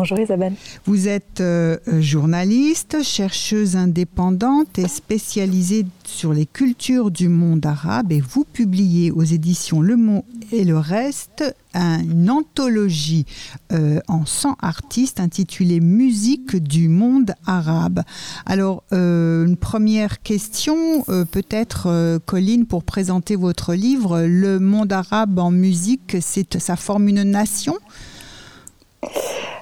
Bonjour 0.00 0.18
Isabelle. 0.18 0.54
Vous 0.86 1.08
êtes 1.08 1.42
euh, 1.42 1.76
journaliste, 2.00 3.02
chercheuse 3.02 3.76
indépendante 3.76 4.78
et 4.78 4.88
spécialisée 4.88 5.84
sur 6.04 6.32
les 6.32 6.46
cultures 6.46 7.10
du 7.10 7.28
monde 7.28 7.66
arabe 7.66 8.10
et 8.10 8.22
vous 8.22 8.44
publiez 8.50 9.10
aux 9.10 9.24
éditions 9.24 9.82
Le 9.82 9.98
Mot 9.98 10.24
et 10.52 10.64
le 10.64 10.78
Reste 10.78 11.54
une 11.74 12.30
anthologie 12.30 13.26
euh, 13.72 14.00
en 14.08 14.24
100 14.24 14.56
artistes 14.62 15.20
intitulée 15.20 15.80
Musique 15.80 16.56
du 16.56 16.88
monde 16.88 17.34
arabe. 17.46 18.00
Alors, 18.46 18.82
euh, 18.94 19.44
une 19.44 19.58
première 19.58 20.22
question, 20.22 21.04
peut-être 21.30 22.18
Colline, 22.24 22.64
pour 22.64 22.84
présenter 22.84 23.36
votre 23.36 23.74
livre, 23.74 24.22
Le 24.22 24.58
monde 24.58 24.92
arabe 24.92 25.38
en 25.38 25.50
musique, 25.50 26.16
ça 26.20 26.76
forme 26.76 27.08
une 27.08 27.22
nation 27.22 27.76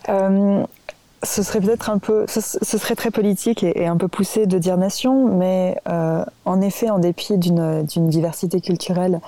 euh, 0.09 0.65
ce 1.23 1.43
serait 1.43 1.61
peut-être 1.61 1.91
un 1.91 1.99
peu, 1.99 2.27
ce, 2.29 2.41
serait 2.41 2.95
très 2.95 3.11
politique 3.11 3.65
et, 3.65 3.87
un 3.87 3.97
peu 3.97 4.09
poussé 4.09 4.47
de 4.47 4.59
dire 4.59 4.77
nation, 4.77 5.29
mais 5.29 5.81
euh, 5.89 6.25
en 6.45 6.61
effet, 6.61 6.91
en 6.91 6.99
dépit 6.99 7.37
d'une 7.37 7.85
diversité 8.09 8.61
culturelle, 8.61 9.21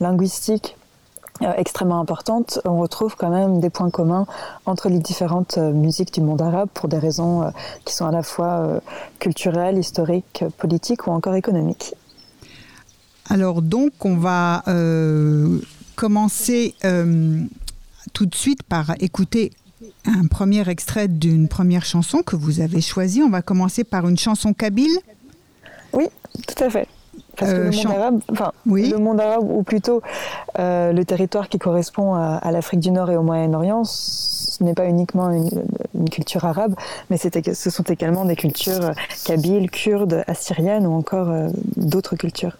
linguistique 0.00 0.76
euh, 1.40 1.52
extrêmement 1.56 2.00
importante, 2.00 2.60
on 2.64 2.78
retrouve 2.78 3.16
quand 3.16 3.30
même 3.30 3.60
des 3.60 3.70
points 3.70 3.90
communs 3.90 4.26
entre 4.66 4.88
les 4.88 4.98
différentes 4.98 5.56
musiques 5.56 6.12
du 6.12 6.20
monde 6.20 6.42
arabe 6.42 6.68
pour 6.74 6.88
des 6.88 6.98
raisons 6.98 7.50
qui 7.84 7.94
sont 7.94 8.06
à 8.06 8.12
la 8.12 8.22
fois 8.22 8.80
culturelles, 9.18 9.78
historiques, 9.78 10.44
politiques 10.58 11.06
ou 11.06 11.12
encore 11.12 11.34
économiques. 11.34 11.94
Alors 13.30 13.62
donc, 13.62 13.92
on 14.04 14.16
va 14.16 14.62
commencer 15.96 16.74
tout 18.12 18.26
de 18.26 18.34
suite 18.34 18.62
par 18.62 18.94
écouter 19.00 19.52
un 20.04 20.26
premier 20.26 20.68
extrait 20.68 21.08
d'une 21.08 21.48
première 21.48 21.84
chanson 21.84 22.22
que 22.22 22.36
vous 22.36 22.60
avez 22.60 22.80
choisie. 22.80 23.22
On 23.22 23.30
va 23.30 23.42
commencer 23.42 23.84
par 23.84 24.08
une 24.08 24.18
chanson 24.18 24.52
kabyle. 24.52 24.96
Oui, 25.92 26.06
tout 26.46 26.64
à 26.64 26.70
fait. 26.70 26.88
Parce 27.36 27.52
que 27.52 27.56
le, 27.56 27.66
euh, 27.66 27.72
monde 27.72 27.86
arabe, 27.86 28.20
enfin, 28.32 28.52
le 28.66 28.98
monde 28.98 29.20
arabe, 29.20 29.48
ou 29.48 29.62
plutôt 29.62 30.02
euh, 30.58 30.92
le 30.92 31.04
territoire 31.04 31.48
qui 31.48 31.58
correspond 31.58 32.14
à, 32.14 32.50
l'Afrique 32.50 32.80
du 32.80 32.90
Nord 32.90 33.10
et 33.10 33.16
au 33.16 33.22
Moyen-Orient, 33.22 33.84
ce 33.84 34.62
n'est 34.64 34.74
pas 34.74 34.86
uniquement 34.86 35.30
une, 35.30 35.48
culture 36.10 36.44
arabe, 36.44 36.74
mais 37.10 37.16
ce 37.16 37.70
sont 37.70 37.82
également 37.84 38.24
des 38.24 38.36
cultures 38.36 38.92
kabyles, 39.24 39.70
kurdes, 39.70 40.24
assyriennes 40.26 40.86
ou 40.86 40.92
encore 40.92 41.28
euh, 41.28 41.48
d'autres 41.76 42.16
cultures. 42.16 42.56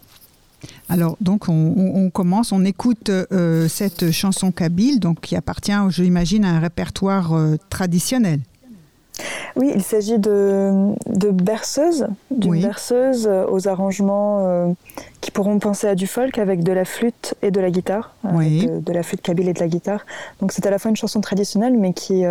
Alors, 0.88 1.16
donc, 1.20 1.48
on, 1.48 2.10
commence, 2.10 2.52
on 2.52 2.64
écoute 2.64 3.10
euh, 3.10 3.68
cette 3.68 4.10
chanson 4.10 4.50
kabyle, 4.52 5.00
donc 5.00 5.20
qui 5.20 5.36
appartient, 5.36 5.72
je 5.90 6.02
l'imagine, 6.02 6.44
à 6.44 6.48
un 6.48 6.60
répertoire 6.60 7.34
euh, 7.34 7.56
traditionnel. 7.68 8.40
Oui, 9.56 9.72
il 9.74 9.82
s'agit 9.82 10.18
de, 10.18 10.94
de 11.08 11.30
berceuses, 11.30 12.06
d'une 12.30 12.62
berceuse 12.62 13.26
euh, 13.26 13.44
aux 13.50 13.66
arrangements 13.66 14.76
qui 15.20 15.32
pourront 15.32 15.58
penser 15.58 15.88
à 15.88 15.96
du 15.96 16.06
folk 16.06 16.38
avec 16.38 16.62
de 16.62 16.72
la 16.72 16.84
flûte 16.84 17.34
et 17.42 17.50
de 17.50 17.60
la 17.60 17.70
guitare, 17.70 18.14
de, 18.24 18.92
la 18.92 19.02
flûte 19.02 19.20
kabyle 19.20 19.48
et 19.48 19.52
de 19.52 19.60
la 19.60 19.68
guitare. 19.68 20.06
Donc 20.40 20.52
c'est 20.52 20.64
à 20.66 20.70
la 20.70 20.78
fois 20.78 20.90
une 20.90 20.96
chanson 20.96 21.20
traditionnelle, 21.20 21.76
mais 21.76 21.92
qui, 21.92 22.22
qui 22.22 22.24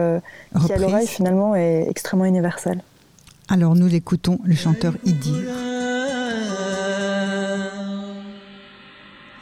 à 0.73 0.77
l'oreille 0.79 1.07
finalement 1.07 1.55
est 1.55 1.85
extrêmement 1.89 2.25
universelle. 2.25 2.81
Alors 3.49 3.75
nous 3.75 3.87
l'écoutons, 3.87 4.39
le 4.45 4.55
chanteur 4.55 4.93
Idir. 5.03 5.41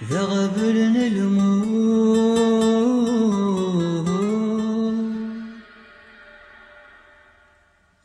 ذغبلن 0.09 0.95
المور 0.95 2.05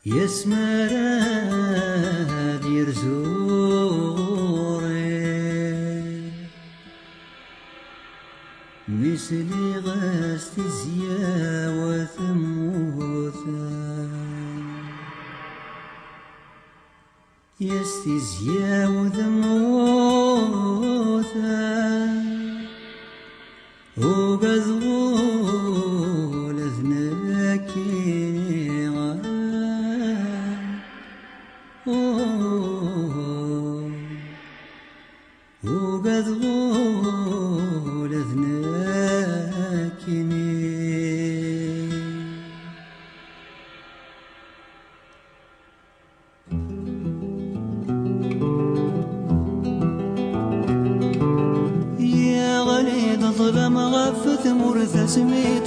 يسمراد 0.05 1.43
يرزوري. 2.65 4.01
مثلي 8.87 9.79
غاست 9.85 10.59
الزياوة 10.59 12.05
ثموثا 12.05 13.71
يستزياو 17.61 19.05
ذموثا 19.05 20.21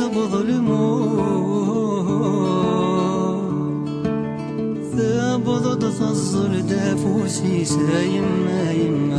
مظلمون 0.09 1.85
ثابض 4.97 5.79
تفضل 5.79 6.63
دافوسي 6.67 7.65
سايم 7.65 8.25
نايم 8.49 9.13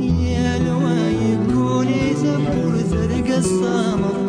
يا 0.00 0.58
لوايب 0.58 1.40
قولي 1.56 2.14
ثبور 2.14 2.74
ثرق 2.90 3.36
الصامر 3.36 4.25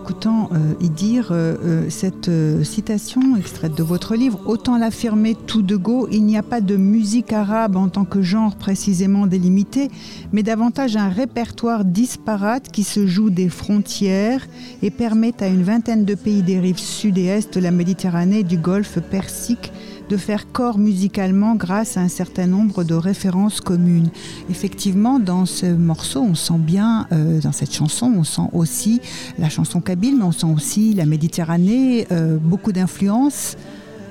écoutant 0.00 0.48
euh, 0.52 0.74
y 0.80 0.88
dire 0.88 1.28
euh, 1.30 1.56
euh, 1.62 1.90
cette 1.90 2.30
citation 2.64 3.36
extraite 3.36 3.76
de 3.76 3.82
votre 3.82 4.14
livre. 4.14 4.40
Autant 4.46 4.78
l'affirmer 4.78 5.34
tout 5.34 5.62
de 5.62 5.76
go, 5.76 6.08
il 6.10 6.24
n'y 6.24 6.38
a 6.38 6.42
pas 6.42 6.60
de 6.60 6.76
musique 6.76 7.32
arabe 7.32 7.76
en 7.76 7.88
tant 7.88 8.04
que 8.04 8.22
genre 8.22 8.56
précisément 8.56 9.26
délimité, 9.26 9.90
mais 10.32 10.42
davantage 10.42 10.96
un 10.96 11.08
répertoire 11.08 11.84
disparate 11.84 12.70
qui 12.70 12.82
se 12.82 13.06
joue 13.06 13.30
des 13.30 13.48
frontières 13.48 14.46
et 14.82 14.90
permet 14.90 15.34
à 15.40 15.48
une 15.48 15.62
vingtaine 15.62 16.04
de 16.04 16.14
pays 16.14 16.42
des 16.42 16.58
rives 16.58 16.78
sud 16.78 17.18
et 17.18 17.26
est 17.26 17.54
de 17.54 17.60
la 17.60 17.70
Méditerranée 17.70 18.42
du 18.42 18.56
Golfe 18.56 18.98
Persique 19.00 19.72
de 20.10 20.16
faire 20.16 20.50
corps 20.50 20.76
musicalement 20.76 21.54
grâce 21.54 21.96
à 21.96 22.00
un 22.00 22.08
certain 22.08 22.48
nombre 22.48 22.82
de 22.82 22.94
références 22.94 23.60
communes. 23.60 24.10
Effectivement, 24.50 25.20
dans 25.20 25.46
ce 25.46 25.66
morceau, 25.66 26.20
on 26.20 26.34
sent 26.34 26.58
bien, 26.58 27.06
euh, 27.12 27.40
dans 27.40 27.52
cette 27.52 27.72
chanson, 27.72 28.12
on 28.18 28.24
sent 28.24 28.48
aussi 28.52 29.00
la 29.38 29.48
chanson 29.48 29.80
kabyle, 29.80 30.16
mais 30.16 30.24
on 30.24 30.32
sent 30.32 30.48
aussi 30.52 30.94
la 30.94 31.06
Méditerranée, 31.06 32.08
euh, 32.10 32.38
beaucoup 32.42 32.72
d'influences. 32.72 33.56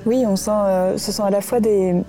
Oui, 0.06 0.24
on 0.26 0.36
sent, 0.36 0.50
euh, 0.50 0.96
ce 0.96 1.12
sont 1.12 1.24
à 1.24 1.30
la 1.30 1.42
fois 1.42 1.60
des, 1.60 2.02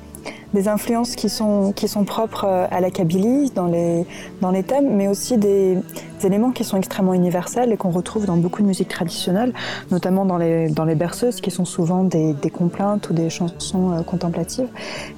des 0.53 0.67
influences 0.67 1.15
qui 1.15 1.29
sont, 1.29 1.71
qui 1.73 1.87
sont 1.87 2.03
propres 2.03 2.45
à 2.45 2.81
la 2.81 2.91
Kabylie 2.91 3.51
dans 3.51 3.67
les, 3.67 4.05
dans 4.41 4.51
les 4.51 4.63
thèmes, 4.63 4.95
mais 4.95 5.07
aussi 5.07 5.37
des, 5.37 5.77
éléments 6.23 6.51
qui 6.51 6.63
sont 6.63 6.77
extrêmement 6.77 7.15
universels 7.15 7.71
et 7.71 7.77
qu'on 7.77 7.89
retrouve 7.89 8.27
dans 8.27 8.37
beaucoup 8.37 8.61
de 8.61 8.67
musique 8.67 8.89
traditionnelle, 8.89 9.53
notamment 9.89 10.23
dans 10.23 10.37
les, 10.37 10.69
dans 10.69 10.85
les 10.85 10.93
berceuses 10.93 11.41
qui 11.41 11.49
sont 11.49 11.65
souvent 11.65 12.03
des, 12.03 12.33
des 12.33 12.51
complaintes 12.51 13.09
ou 13.09 13.13
des 13.13 13.31
chansons 13.31 13.91
euh, 13.91 14.03
contemplatives. 14.03 14.67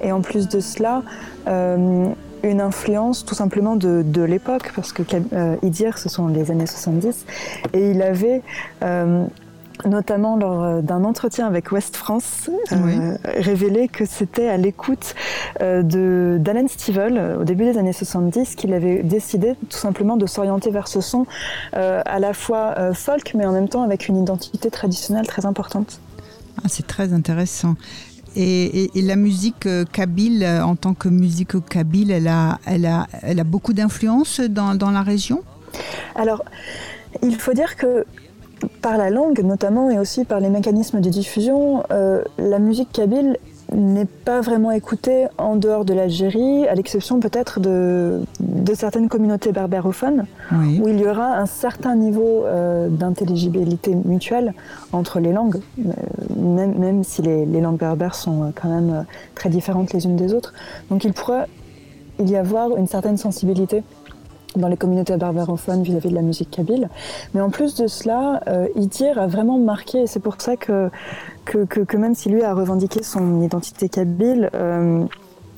Et 0.02 0.12
en 0.12 0.22
plus 0.22 0.48
de 0.48 0.60
cela, 0.60 1.02
euh, 1.46 2.08
une 2.44 2.60
influence 2.60 3.24
tout 3.24 3.34
simplement 3.34 3.76
de, 3.76 4.02
de 4.06 4.22
l'époque, 4.22 4.72
parce 4.74 4.92
que 4.92 5.02
euh, 5.32 5.56
Idir, 5.62 5.98
ce 5.98 6.08
sont 6.08 6.28
les 6.28 6.50
années 6.50 6.66
70, 6.66 7.26
et 7.72 7.90
il 7.90 8.02
avait 8.02 8.42
euh, 8.82 9.24
notamment 9.84 10.36
lors 10.36 10.62
euh, 10.62 10.80
d'un 10.82 11.04
entretien 11.04 11.46
avec 11.46 11.72
West 11.72 11.96
France, 11.96 12.48
euh, 12.72 13.16
révélé 13.24 13.88
que 13.88 14.04
c'était 14.04 14.48
à 14.48 14.56
l'écoute 14.56 15.14
euh, 15.60 15.82
de 15.82 16.38
d'Alan 16.40 16.68
Stivell 16.68 17.18
euh, 17.18 17.40
au 17.40 17.44
début 17.44 17.64
des 17.64 17.76
années 17.78 17.92
70 17.92 18.54
qu'il 18.54 18.72
avait 18.72 19.02
décidé 19.02 19.54
tout 19.68 19.76
simplement 19.76 20.16
de 20.16 20.26
s'orienter 20.26 20.70
vers 20.70 20.88
ce 20.88 21.00
son 21.00 21.26
euh, 21.76 22.00
à 22.06 22.18
la 22.18 22.32
fois 22.34 22.94
folk 22.94 23.32
mais 23.34 23.44
en 23.46 23.52
même 23.52 23.68
temps 23.68 23.82
avec 23.82 24.08
une 24.08 24.16
identité 24.16 24.70
traditionnelle 24.70 25.26
très 25.26 25.44
importante. 25.44 26.00
Ah, 26.58 26.68
C'est 26.68 26.86
très 26.86 27.12
intéressant. 27.12 27.74
Et, 28.36 28.84
et, 28.84 28.98
et 28.98 29.02
la 29.02 29.16
musique 29.16 29.68
kabyle, 29.92 30.44
en 30.44 30.74
tant 30.74 30.94
que 30.94 31.08
musique 31.08 31.64
kabyle, 31.68 32.10
elle 32.10 32.26
a, 32.26 32.58
elle 32.66 32.86
a, 32.86 33.06
elle 33.22 33.38
a 33.38 33.44
beaucoup 33.44 33.72
d'influence 33.72 34.40
dans, 34.40 34.74
dans 34.74 34.90
la 34.90 35.02
région? 35.02 35.42
Alors, 36.16 36.44
il 37.22 37.36
faut 37.36 37.52
dire 37.52 37.76
que 37.76 38.04
par 38.82 38.96
la 38.98 39.10
langue 39.10 39.40
notamment 39.42 39.90
et 39.90 39.98
aussi 39.98 40.24
par 40.24 40.40
les 40.40 40.48
mécanismes 40.48 41.00
de 41.00 41.08
diffusion, 41.08 41.82
euh, 41.90 42.22
la 42.38 42.58
musique 42.58 42.92
kabyle 42.92 43.36
n'est 43.72 44.04
pas 44.04 44.40
vraiment 44.40 44.70
écoutée 44.70 45.26
en 45.38 45.56
dehors 45.56 45.84
de 45.84 45.94
l'Algérie, 45.94 46.68
à 46.68 46.74
l'exception 46.74 47.18
peut-être 47.18 47.60
de, 47.60 48.20
de 48.40 48.74
certaines 48.74 49.08
communautés 49.08 49.52
berbérophones, 49.52 50.26
oui. 50.52 50.80
où 50.82 50.88
il 50.88 51.00
y 51.00 51.06
aura 51.06 51.38
un 51.38 51.46
certain 51.46 51.96
niveau 51.96 52.44
euh, 52.44 52.88
d'intelligibilité 52.88 53.94
mutuelle 54.04 54.52
entre 54.92 55.18
les 55.18 55.32
langues, 55.32 55.60
euh, 55.78 55.92
même, 56.36 56.78
même 56.78 57.04
si 57.04 57.22
les, 57.22 57.46
les 57.46 57.60
langues 57.60 57.78
berbères 57.78 58.14
sont 58.14 58.52
quand 58.60 58.68
même 58.68 59.06
très 59.34 59.48
différentes 59.48 59.92
les 59.92 60.04
unes 60.04 60.16
des 60.16 60.34
autres. 60.34 60.52
Donc 60.90 61.04
il 61.04 61.12
pourrait 61.12 61.46
y 62.20 62.36
avoir 62.36 62.76
une 62.76 62.86
certaine 62.86 63.16
sensibilité 63.16 63.82
dans 64.56 64.68
les 64.68 64.76
communautés 64.76 65.16
berbérophones 65.16 65.82
vis-à-vis 65.82 66.10
de 66.10 66.14
la 66.14 66.22
musique 66.22 66.50
kabyle. 66.50 66.88
Mais 67.34 67.40
en 67.40 67.50
plus 67.50 67.74
de 67.74 67.86
cela, 67.86 68.40
euh, 68.48 68.66
Idir 68.76 69.18
a 69.18 69.26
vraiment 69.26 69.58
marqué, 69.58 70.02
et 70.02 70.06
c'est 70.06 70.20
pour 70.20 70.40
ça 70.40 70.56
que, 70.56 70.90
que, 71.44 71.64
que, 71.64 71.80
que, 71.80 71.96
même 71.96 72.14
si 72.14 72.28
lui 72.28 72.42
a 72.42 72.54
revendiqué 72.54 73.02
son 73.02 73.42
identité 73.42 73.88
kabyle, 73.88 74.50
euh, 74.54 75.04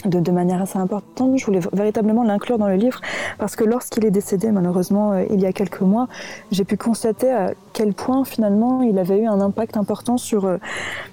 de, 0.05 0.21
de, 0.21 0.31
manière 0.31 0.63
assez 0.63 0.79
importante. 0.79 1.39
Je 1.39 1.45
voulais 1.47 1.61
véritablement 1.73 2.23
l'inclure 2.23 2.59
dans 2.59 2.69
le 2.69 2.75
livre 2.75 3.01
parce 3.39 3.57
que 3.57 3.65
lorsqu'il 3.65 4.05
est 4.05 4.11
décédé, 4.11 4.51
malheureusement, 4.51 5.13
euh, 5.13 5.25
il 5.31 5.41
y 5.41 5.47
a 5.47 5.53
quelques 5.53 5.81
mois, 5.81 6.09
j'ai 6.51 6.65
pu 6.65 6.77
constater 6.77 7.31
à 7.31 7.53
quel 7.73 7.93
point 7.93 8.25
finalement 8.25 8.83
il 8.83 8.99
avait 8.99 9.21
eu 9.21 9.27
un 9.27 9.41
impact 9.41 9.77
important 9.77 10.17
sur 10.17 10.45
euh, 10.45 10.59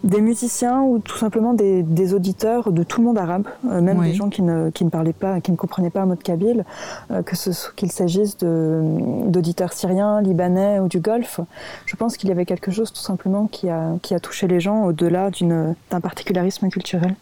des 0.03 0.21
musiciens 0.21 0.81
ou 0.81 0.99
tout 0.99 1.17
simplement 1.17 1.53
des, 1.53 1.83
des 1.83 2.13
auditeurs 2.13 2.71
de 2.71 2.83
tout 2.83 3.01
le 3.01 3.07
monde 3.07 3.17
arabe, 3.17 3.47
euh, 3.69 3.81
même 3.81 3.99
oui. 3.99 4.11
des 4.11 4.13
gens 4.13 4.29
qui 4.29 4.41
ne, 4.41 4.69
qui 4.69 4.85
ne 4.85 4.89
parlaient 4.89 5.13
pas, 5.13 5.41
qui 5.41 5.51
ne 5.51 5.57
comprenaient 5.57 5.89
pas 5.89 6.01
un 6.01 6.05
mot 6.05 6.15
de 6.15 6.23
kabyle, 6.23 6.65
que 7.09 7.73
qu'il 7.75 7.91
s'agisse 7.91 8.37
d'auditeurs 8.37 9.73
syriens, 9.73 10.21
libanais 10.21 10.79
ou 10.79 10.87
du 10.87 10.99
Golfe. 10.99 11.39
Je 11.85 11.95
pense 11.95 12.17
qu'il 12.17 12.29
y 12.29 12.31
avait 12.31 12.45
quelque 12.45 12.71
chose 12.71 12.91
tout 12.91 13.01
simplement 13.01 13.47
qui 13.47 13.69
a, 13.69 13.91
qui 14.01 14.13
a 14.13 14.19
touché 14.19 14.47
les 14.47 14.59
gens 14.59 14.85
au-delà 14.85 15.29
d'un 15.41 15.99
particularisme 16.01 16.69
culturel. 16.69 17.15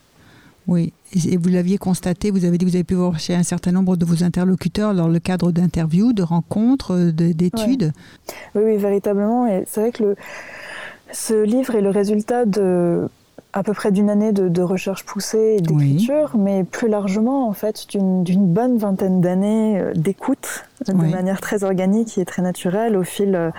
Oui, 0.68 0.94
et 1.14 1.38
vous 1.38 1.50
l'aviez 1.50 1.78
constaté, 1.78 2.32
vous 2.32 2.46
avez 2.46 2.58
dit 2.58 2.66
que 2.66 2.70
vous 2.70 2.76
avez 2.76 2.84
pu 2.84 2.94
voir 2.94 3.20
chez 3.20 3.34
un 3.36 3.44
certain 3.44 3.72
nombre 3.72 3.98
de 3.98 4.06
vos 4.06 4.24
interlocuteurs 4.24 4.94
dans 4.94 5.08
le 5.08 5.20
cadre 5.20 5.52
d'interviews, 5.52 6.14
de 6.14 6.24
rencontres, 6.24 7.12
d'études. 7.12 7.92
Oui. 8.56 8.62
oui. 8.64 8.78
véritablement. 8.78 9.48
C'est 9.66 9.82
vrai 9.82 9.92
que 9.92 10.16
ce 11.12 11.44
livre 11.44 11.76
est 11.76 11.82
le 11.82 11.90
résultat 11.90 12.46
de 12.46 13.10
à 13.54 13.64
peu 13.64 13.74
près 13.74 13.92
d'une 13.92 14.10
année 14.10 14.32
de, 14.32 14.48
de, 14.48 14.62
recherche 14.62 15.06
poussée 15.06 15.58
et 15.58 15.62
d'écriture, 15.62 16.32
oui. 16.34 16.42
mais 16.42 16.64
plus 16.64 16.88
largement 16.88 17.48
en 17.48 17.54
fait 17.54 17.88
d'une 17.90 18.46
bonne 18.46 18.78
vingtaine 18.78 19.22
d'années 19.22 19.80
euh, 19.80 19.94
d'écoute 19.94 20.66
de 20.88 20.94
oui. 20.94 21.10
manière 21.10 21.42
très 21.42 21.64
organique 21.64 22.18
et 22.18 22.26
très 22.26 22.42
naturelle 22.42 22.96
au 22.96 23.04
fil, 23.04 23.36
euh, 23.36 23.52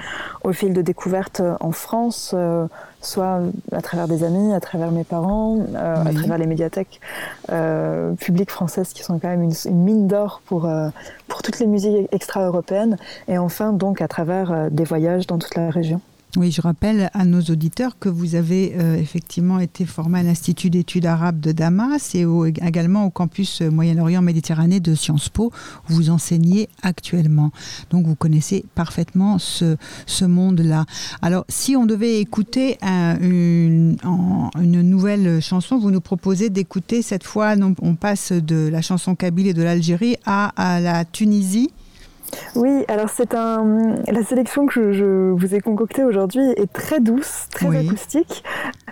au 0.45 0.53
fil 0.53 0.73
de 0.73 0.83
découvertes 0.83 1.43
en 1.61 1.73
France, 1.73 2.33
euh, 2.35 2.67
soit 3.03 3.41
à 3.73 3.83
travers 3.83 4.09
des 4.09 4.25
amis, 4.25 4.55
à 4.55 4.61
travers 4.61 4.91
mes 4.91 5.05
parents, 5.05 5.59
euh, 5.75 6.03
oui. 6.05 6.11
à 6.11 6.15
travers 6.15 6.39
les 6.39 6.47
médiathèques 6.47 7.01
euh, 7.51 8.13
publiques 8.15 8.51
françaises 8.51 8.93
qui 8.93 9.03
sont 9.03 9.19
quand 9.19 9.29
même 9.29 9.43
une, 9.43 9.53
une 9.67 9.83
mine 9.83 10.07
d'or 10.07 10.41
pour, 10.47 10.67
euh, 10.67 10.89
pour 11.29 11.43
toutes 11.43 11.59
les 11.59 11.67
musiques 11.67 12.09
extra-européennes, 12.13 12.97
et 13.29 13.39
enfin 13.39 13.73
donc 13.73 14.01
à 14.01 14.09
travers 14.09 14.53
euh, 14.53 14.69
des 14.71 14.85
voyages 14.85 15.27
dans 15.27 15.39
toute 15.39 15.55
la 15.55 15.71
région. 15.71 16.01
Oui, 16.39 16.51
je 16.51 16.63
rappelle 16.63 17.11
à 17.13 17.27
nos 17.27 17.43
auditeurs 17.43 17.99
que 17.99 18.09
vous 18.09 18.37
avez 18.37 18.73
euh, 18.79 18.97
effectivement 18.97 19.61
été 19.61 19.85
formé 19.85 20.21
à 20.21 20.23
l'Institut 20.23 20.71
d'études 20.71 21.05
arabes 21.05 21.41
de 21.41 21.53
Damas 21.53 22.15
et 22.15 22.25
également 22.67 23.05
au 23.05 23.11
campus 23.11 23.61
Moyen-Orient 23.61 24.23
Méditerranée 24.23 24.81
de 24.81 24.95
Sciences 24.95 25.29
Po, 25.29 25.53
où 25.91 25.93
vous 25.93 26.09
enseignez 26.09 26.71
actuellement. 26.83 27.51
Donc 27.91 28.07
vous 28.07 28.15
connaissez 28.15 28.65
parfaitement 28.75 29.39
ce, 29.39 29.77
ce 30.07 30.25
monde-là. 30.25 30.87
Alors, 31.21 31.45
si 31.51 31.77
on 31.77 31.85
devait 31.85 32.21
écouter 32.21 32.79
un, 32.81 33.19
une, 33.21 33.99
une 34.59 34.81
nouvelle 34.81 35.43
chanson, 35.43 35.79
vous 35.79 35.91
nous 35.91 36.01
proposez 36.01 36.49
d'écouter 36.49 37.03
cette 37.03 37.25
fois, 37.25 37.57
on 37.83 37.95
passe 37.95 38.33
de 38.33 38.69
la 38.69 38.81
chanson 38.81 39.15
kabyle 39.15 39.49
et 39.49 39.55
de 39.55 39.63
l'Algérie 39.63 40.17
à 40.25 40.81
la 40.81 41.05
Tunisie. 41.05 41.69
Oui, 42.55 42.85
alors 42.89 43.11
c'est 43.11 43.35
un. 43.35 43.97
La 44.09 44.23
sélection 44.23 44.67
que 44.67 44.93
je, 44.93 45.31
vous 45.31 45.55
ai 45.55 45.61
concoctée 45.61 46.05
aujourd'hui 46.05 46.43
est 46.57 46.73
très 46.73 47.01
douce, 47.01 47.47
très 47.51 47.67
oui. 47.67 47.87
acoustique. 47.87 48.45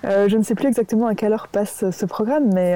Euh, 0.04 0.28
je 0.28 0.36
ne 0.36 0.42
sais 0.42 0.54
plus 0.54 0.68
exactement 0.68 1.06
à 1.06 1.14
quelle 1.14 1.32
heure 1.32 1.48
passe 1.48 1.84
ce 1.90 2.06
programme, 2.06 2.50
mais. 2.52 2.74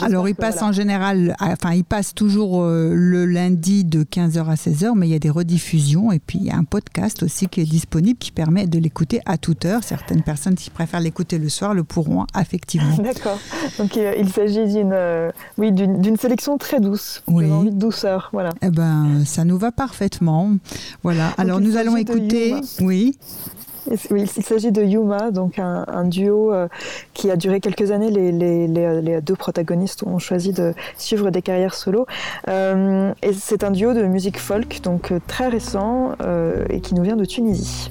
Alors, 0.00 0.28
il 0.28 0.34
passe 0.34 0.56
voilà. 0.56 0.68
en 0.68 0.72
général, 0.72 1.36
enfin, 1.40 1.72
il 1.74 1.84
passe 1.84 2.14
toujours 2.14 2.62
euh, 2.62 2.92
le 2.94 3.26
lundi 3.26 3.84
de 3.84 4.04
15h 4.04 4.46
à 4.46 4.54
16h, 4.54 4.92
mais 4.96 5.08
il 5.08 5.10
y 5.10 5.14
a 5.14 5.18
des 5.18 5.30
rediffusions 5.30 6.12
et 6.12 6.18
puis 6.18 6.38
il 6.40 6.46
y 6.46 6.50
a 6.50 6.56
un 6.56 6.64
podcast 6.64 7.22
aussi 7.22 7.48
qui 7.48 7.60
est 7.60 7.64
disponible 7.64 8.18
qui 8.18 8.32
permet 8.32 8.66
de 8.66 8.78
l'écouter 8.78 9.20
à 9.26 9.38
toute 9.38 9.64
heure. 9.64 9.82
Certaines 9.84 10.22
personnes 10.22 10.54
qui 10.54 10.70
préfèrent 10.70 11.00
l'écouter 11.00 11.38
le 11.38 11.48
soir 11.48 11.74
le 11.74 11.84
pourront 11.84 12.26
effectivement. 12.38 12.96
D'accord. 13.02 13.38
Donc, 13.78 13.96
euh, 13.96 14.14
il 14.18 14.28
s'agit 14.30 14.66
d'une, 14.66 14.92
euh, 14.92 15.30
oui, 15.56 15.72
d'une 15.72 16.16
sélection 16.16 16.58
très 16.58 16.80
douce. 16.80 17.22
Oui. 17.26 17.50
envie 17.50 17.70
de 17.70 17.78
douceur, 17.78 18.30
voilà. 18.32 18.50
Eh 18.62 18.70
ben, 18.70 19.24
ça 19.24 19.44
nous 19.44 19.58
va 19.58 19.72
parfaitement. 19.72 20.56
Voilà. 21.02 21.28
Donc, 21.28 21.38
Alors, 21.38 21.60
nous 21.60 21.76
allons 21.76 21.96
écouter, 21.96 22.54
oui. 22.80 23.16
Oui, 24.10 24.30
il 24.36 24.42
s'agit 24.42 24.72
de 24.72 24.82
Yuma, 24.82 25.30
donc 25.30 25.58
un, 25.58 25.84
un 25.88 26.04
duo 26.04 26.52
euh, 26.52 26.68
qui 27.14 27.30
a 27.30 27.36
duré 27.36 27.60
quelques 27.60 27.90
années. 27.90 28.10
Les, 28.10 28.32
les, 28.32 28.66
les, 28.66 29.02
les, 29.02 29.20
deux 29.20 29.36
protagonistes 29.36 30.02
ont 30.04 30.18
choisi 30.18 30.52
de 30.52 30.74
suivre 30.96 31.30
des 31.30 31.42
carrières 31.42 31.74
solo. 31.74 32.06
Euh, 32.48 33.12
et 33.22 33.32
c'est 33.32 33.64
un 33.64 33.70
duo 33.70 33.94
de 33.94 34.02
musique 34.02 34.38
folk, 34.38 34.80
donc 34.82 35.12
euh, 35.12 35.20
très 35.26 35.48
récent 35.48 36.12
euh, 36.22 36.64
et 36.70 36.80
qui 36.80 36.94
nous 36.94 37.02
vient 37.02 37.16
de 37.16 37.24
Tunisie. 37.24 37.90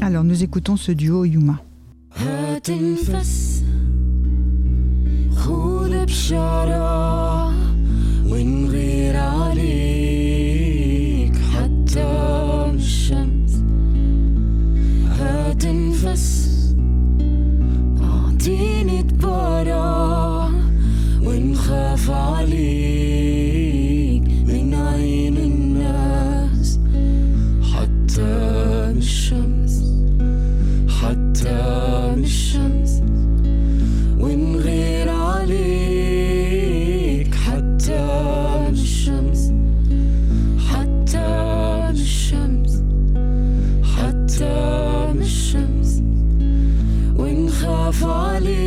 Alors 0.00 0.24
nous 0.24 0.42
écoutons 0.42 0.76
ce 0.76 0.92
duo 0.92 1.24
Yuma. 1.24 1.60
أعطيني 18.40 19.02
تبارع 19.02 20.48
ونخاف 21.22 22.10
عليك 22.10 23.42
من 24.46 24.74
عين 24.74 25.36
الناس 25.36 26.80
حتى 27.72 28.92
بالشمس 28.94 29.84
حتى 30.88 31.89
falling. 47.92 48.59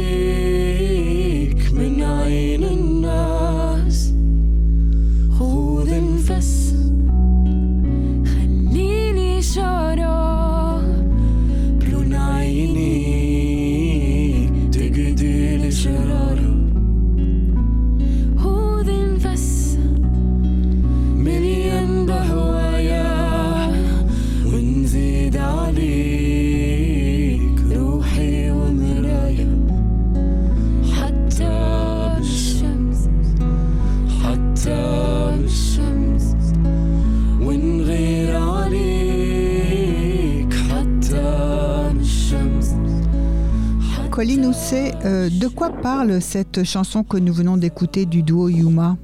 Colline 44.24 44.46
Housset, 44.46 44.94
euh, 45.04 45.28
de 45.28 45.50
quoi 45.50 45.70
parle 45.70 46.22
cette 46.22 46.64
chanson 46.64 47.04
que 47.04 47.18
nous 47.18 47.34
venons 47.34 47.58
d'écouter 47.58 48.06
du 48.06 48.24
duo 48.24 48.48
Yuma? 48.48 48.96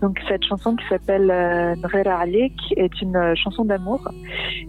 Donc 0.00 0.20
cette 0.28 0.44
chanson 0.44 0.76
qui 0.76 0.84
s'appelle 0.88 1.28
euh, 1.28 1.74
Nrera 1.74 2.20
Alik 2.20 2.54
est 2.76 3.02
une 3.02 3.16
euh, 3.16 3.34
chanson 3.34 3.64
d'amour. 3.64 4.08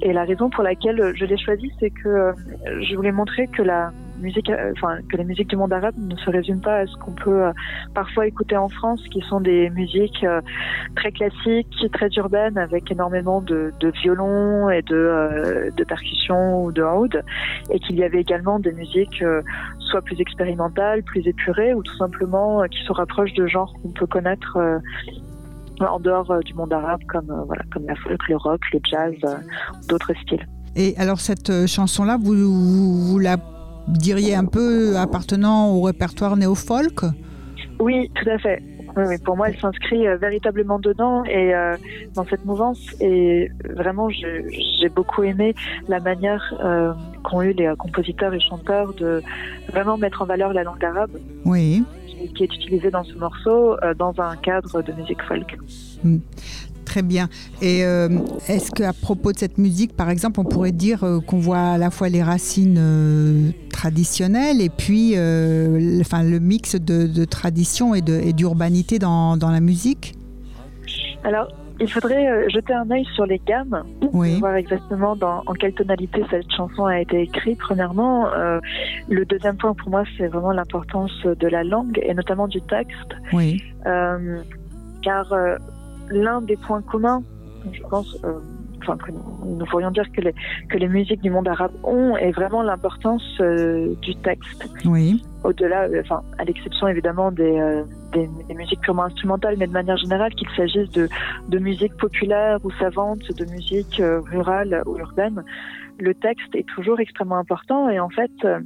Et 0.01 0.11
la 0.11 0.23
raison 0.23 0.49
pour 0.49 0.63
laquelle 0.63 1.13
je 1.15 1.23
l'ai 1.23 1.37
choisie 1.37 1.71
c'est 1.79 1.91
que 1.91 2.33
je 2.81 2.95
voulais 2.95 3.11
montrer 3.11 3.45
que 3.45 3.61
la 3.61 3.91
musique, 4.19 4.51
enfin 4.71 4.99
que 5.09 5.17
les 5.17 5.23
musiques 5.23 5.49
du 5.49 5.55
monde 5.55 5.73
arabe 5.73 5.95
ne 5.97 6.15
se 6.15 6.29
résument 6.29 6.61
pas 6.61 6.77
à 6.77 6.87
ce 6.87 6.95
qu'on 6.97 7.11
peut 7.11 7.51
parfois 7.93 8.27
écouter 8.27 8.57
en 8.57 8.69
France, 8.69 9.01
qui 9.11 9.21
sont 9.21 9.41
des 9.41 9.69
musiques 9.69 10.25
très 10.95 11.11
classiques, 11.11 11.85
très 11.93 12.09
urbaines, 12.17 12.57
avec 12.57 12.91
énormément 12.91 13.41
de, 13.41 13.71
de 13.79 13.89
violon 14.01 14.69
et 14.69 14.81
de, 14.81 15.71
de 15.75 15.83
percussions 15.83 16.63
ou 16.63 16.71
de 16.71 16.83
oud, 16.83 17.23
et 17.69 17.79
qu'il 17.79 17.97
y 17.97 18.03
avait 18.03 18.21
également 18.21 18.59
des 18.59 18.71
musiques 18.71 19.23
soit 19.79 20.01
plus 20.01 20.19
expérimentales, 20.19 21.03
plus 21.03 21.27
épurées, 21.27 21.73
ou 21.73 21.83
tout 21.83 21.97
simplement 21.97 22.63
qui 22.63 22.83
se 22.83 22.91
rapprochent 22.91 23.33
de 23.33 23.47
genres 23.47 23.73
qu'on 23.81 23.91
peut 23.91 24.07
connaître 24.07 24.57
en 25.85 25.99
dehors 25.99 26.29
euh, 26.31 26.39
du 26.41 26.53
monde 26.53 26.73
arabe, 26.73 27.01
comme, 27.07 27.29
euh, 27.29 27.43
voilà, 27.45 27.63
comme 27.71 27.85
la 27.85 27.95
folk, 27.95 28.27
le 28.27 28.37
rock, 28.37 28.61
le 28.73 28.79
jazz, 28.89 29.13
euh, 29.23 29.35
d'autres 29.87 30.13
styles. 30.23 30.45
Et 30.75 30.95
alors 30.97 31.19
cette 31.19 31.65
chanson-là, 31.65 32.17
vous, 32.21 33.17
la 33.19 33.37
diriez 33.87 34.35
un 34.35 34.45
peu 34.45 34.97
appartenant 34.97 35.71
au 35.71 35.81
répertoire 35.81 36.35
néo-folk 36.37 37.01
Oui, 37.79 38.09
tout 38.15 38.29
à 38.29 38.37
fait. 38.37 38.61
Oui, 38.95 39.17
pour 39.23 39.37
moi, 39.37 39.49
elle 39.49 39.59
s'inscrit 39.59 40.07
véritablement 40.19 40.79
dedans 40.79 41.23
et 41.25 41.53
dans 42.15 42.25
cette 42.25 42.45
mouvance. 42.45 42.79
Et 42.99 43.51
vraiment, 43.75 44.09
j'ai 44.09 44.89
beaucoup 44.89 45.21
aimé 45.21 45.53
la 45.87 45.99
manière 45.99 46.41
qu'ont 47.23 47.43
eu 47.43 47.53
les 47.53 47.71
compositeurs 47.77 48.33
et 48.33 48.39
chanteurs 48.39 48.95
de 48.95 49.21
vraiment 49.71 49.97
mettre 49.97 50.23
en 50.23 50.25
valeur 50.25 50.51
la 50.51 50.63
langue 50.63 50.83
arabe. 50.83 51.11
Oui 51.45 51.83
qui 52.35 52.43
est 52.43 52.53
utilisé 52.53 52.89
dans 52.89 53.03
ce 53.03 53.13
morceau 53.13 53.77
euh, 53.83 53.93
dans 53.93 54.13
un 54.19 54.35
cadre 54.37 54.81
de 54.81 54.91
musique 54.93 55.21
folk. 55.23 55.57
Hmm. 56.03 56.17
Très 56.97 57.03
bien. 57.03 57.29
Et 57.61 57.85
euh, 57.85 58.09
est-ce 58.47 58.71
qu'à 58.71 58.91
propos 58.91 59.31
de 59.31 59.37
cette 59.37 59.59
musique, 59.59 59.95
par 59.95 60.09
exemple, 60.09 60.39
on 60.39 60.43
pourrait 60.43 60.71
dire 60.71 61.03
euh, 61.03 61.19
qu'on 61.19 61.37
voit 61.37 61.59
à 61.59 61.77
la 61.77 61.91
fois 61.91 62.09
les 62.09 62.23
racines 62.23 63.53
traditionnelles 63.69 64.61
et 64.61 64.69
puis 64.69 65.13
le, 65.13 65.99
enfin, 66.01 66.23
le 66.23 66.39
mix 66.39 66.75
de, 66.75 67.25
tradition 67.25 67.93
et 67.93 68.01
d'urbanité 68.01 68.97
dans, 68.97 69.37
dans 69.37 69.51
la 69.51 69.59
musique? 69.59 70.15
Alors, 71.23 71.49
il 71.79 71.91
faudrait 71.91 72.27
euh, 72.27 72.49
jeter 72.49 72.73
un 72.73 72.89
œil 72.89 73.05
sur 73.13 73.25
les 73.25 73.39
gammes 73.45 73.83
pour 74.01 74.23
voir 74.23 74.55
exactement 74.55 75.15
dans, 75.15 75.43
en 75.45 75.53
quelle 75.53 75.73
tonalité 75.73 76.23
cette 76.29 76.51
chanson 76.51 76.85
a 76.85 76.99
été 76.99 77.21
écrite. 77.21 77.59
Premièrement, 77.59 78.27
euh, 78.33 78.59
le 79.09 79.25
deuxième 79.25 79.57
point 79.57 79.73
pour 79.73 79.89
moi, 79.89 80.03
c'est 80.17 80.27
vraiment 80.27 80.51
l'importance 80.51 81.11
de 81.23 81.47
la 81.47 81.63
langue 81.63 81.99
et 82.01 82.13
notamment 82.13 82.47
du 82.47 82.61
texte. 82.61 83.15
Oui. 83.31 83.61
Euh, 83.85 84.41
car 85.03 85.31
l'un 86.09 86.41
des 86.41 86.57
points 86.57 86.81
communs, 86.81 87.23
je 87.71 87.81
pense, 87.83 88.17
enfin, 88.81 88.97
que 88.97 89.11
nous 89.11 89.65
pourrions 89.65 89.91
dire 89.91 90.09
que 90.11 90.21
les, 90.21 90.33
que 90.69 90.77
les 90.77 90.87
musiques 90.87 91.21
du 91.21 91.29
monde 91.29 91.47
arabe 91.47 91.71
ont 91.83 92.15
est 92.15 92.31
vraiment 92.31 92.61
l'importance 92.63 93.41
du 94.01 94.15
texte. 94.15 94.69
Oui. 94.85 95.23
Au-delà, 95.43 95.87
enfin, 95.99 96.21
à 96.37 96.45
l'exception 96.45 96.87
évidemment 96.87 97.31
des 97.31 97.83
des, 98.11 98.53
musiques 98.53 98.81
purement 98.81 99.03
instrumentales, 99.03 99.55
mais 99.57 99.67
de 99.67 99.71
manière 99.71 99.97
générale, 99.97 100.33
qu'il 100.35 100.49
s'agisse 100.55 100.89
de, 100.91 101.09
de 101.49 101.59
musique 101.59 101.95
populaire 101.97 102.59
ou 102.63 102.71
savante, 102.71 103.31
de 103.31 103.45
musique 103.45 103.99
euh, 103.99 104.21
rurale 104.21 104.83
ou 104.85 104.97
urbaine, 104.97 105.43
le 105.99 106.13
texte 106.13 106.53
est 106.55 106.67
toujours 106.75 106.99
extrêmement 106.99 107.37
important 107.37 107.89
et 107.89 107.99
en 107.99 108.09
fait, 108.09 108.31
euh, 108.45 108.59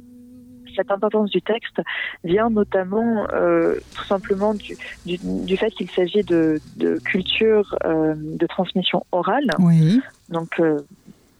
cette 0.74 0.90
importance 0.90 1.30
du 1.30 1.42
texte 1.42 1.80
vient 2.24 2.50
notamment 2.50 3.26
euh, 3.32 3.76
tout 3.94 4.04
simplement 4.04 4.54
du, 4.54 4.76
du, 5.06 5.18
du 5.22 5.56
fait 5.56 5.70
qu'il 5.70 5.90
s'agit 5.90 6.22
de, 6.22 6.60
de 6.76 6.98
culture 7.04 7.76
euh, 7.84 8.14
de 8.16 8.46
transmission 8.46 9.04
orale. 9.12 9.50
Oui. 9.58 10.00
Donc, 10.28 10.60
euh, 10.60 10.80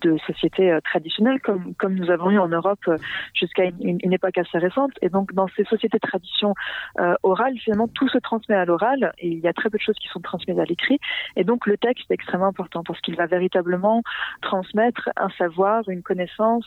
de 0.03 0.17
sociétés 0.27 0.71
euh, 0.71 0.81
traditionnelles 0.81 1.41
comme, 1.41 1.75
comme 1.75 1.95
nous 1.95 2.11
avons 2.11 2.31
eu 2.31 2.39
en 2.39 2.49
Europe 2.49 2.81
euh, 2.89 2.97
jusqu'à 3.35 3.65
une, 3.65 3.99
une, 4.03 4.13
époque 4.13 4.39
assez 4.39 4.59
récente. 4.59 4.93
Et 5.01 5.09
donc, 5.09 5.33
dans 5.33 5.49
ces 5.57 5.65
sociétés 5.65 5.99
de 5.99 6.07
tradition 6.07 6.55
euh, 7.01 7.15
orale, 7.23 7.55
finalement, 7.59 7.89
tout 7.89 8.09
se 8.09 8.19
transmet 8.19 8.57
à 8.57 8.65
l'oral 8.65 9.13
et 9.19 9.29
il 9.29 9.39
y 9.39 9.49
a 9.49 9.53
très 9.53 9.71
peu 9.71 9.79
de 9.79 9.83
choses 9.83 9.97
qui 9.97 10.09
sont 10.09 10.21
transmises 10.21 10.59
à 10.59 10.65
l'écrit. 10.65 10.99
Et 11.37 11.45
donc, 11.45 11.67
le 11.67 11.77
texte 11.77 12.11
est 12.11 12.15
extrêmement 12.15 12.47
important 12.47 12.83
parce 12.83 13.01
qu'il 13.01 13.17
va 13.17 13.27
véritablement 13.27 14.03
transmettre 14.41 15.11
un 15.17 15.31
savoir, 15.31 15.89
une 15.89 16.03
connaissance 16.03 16.67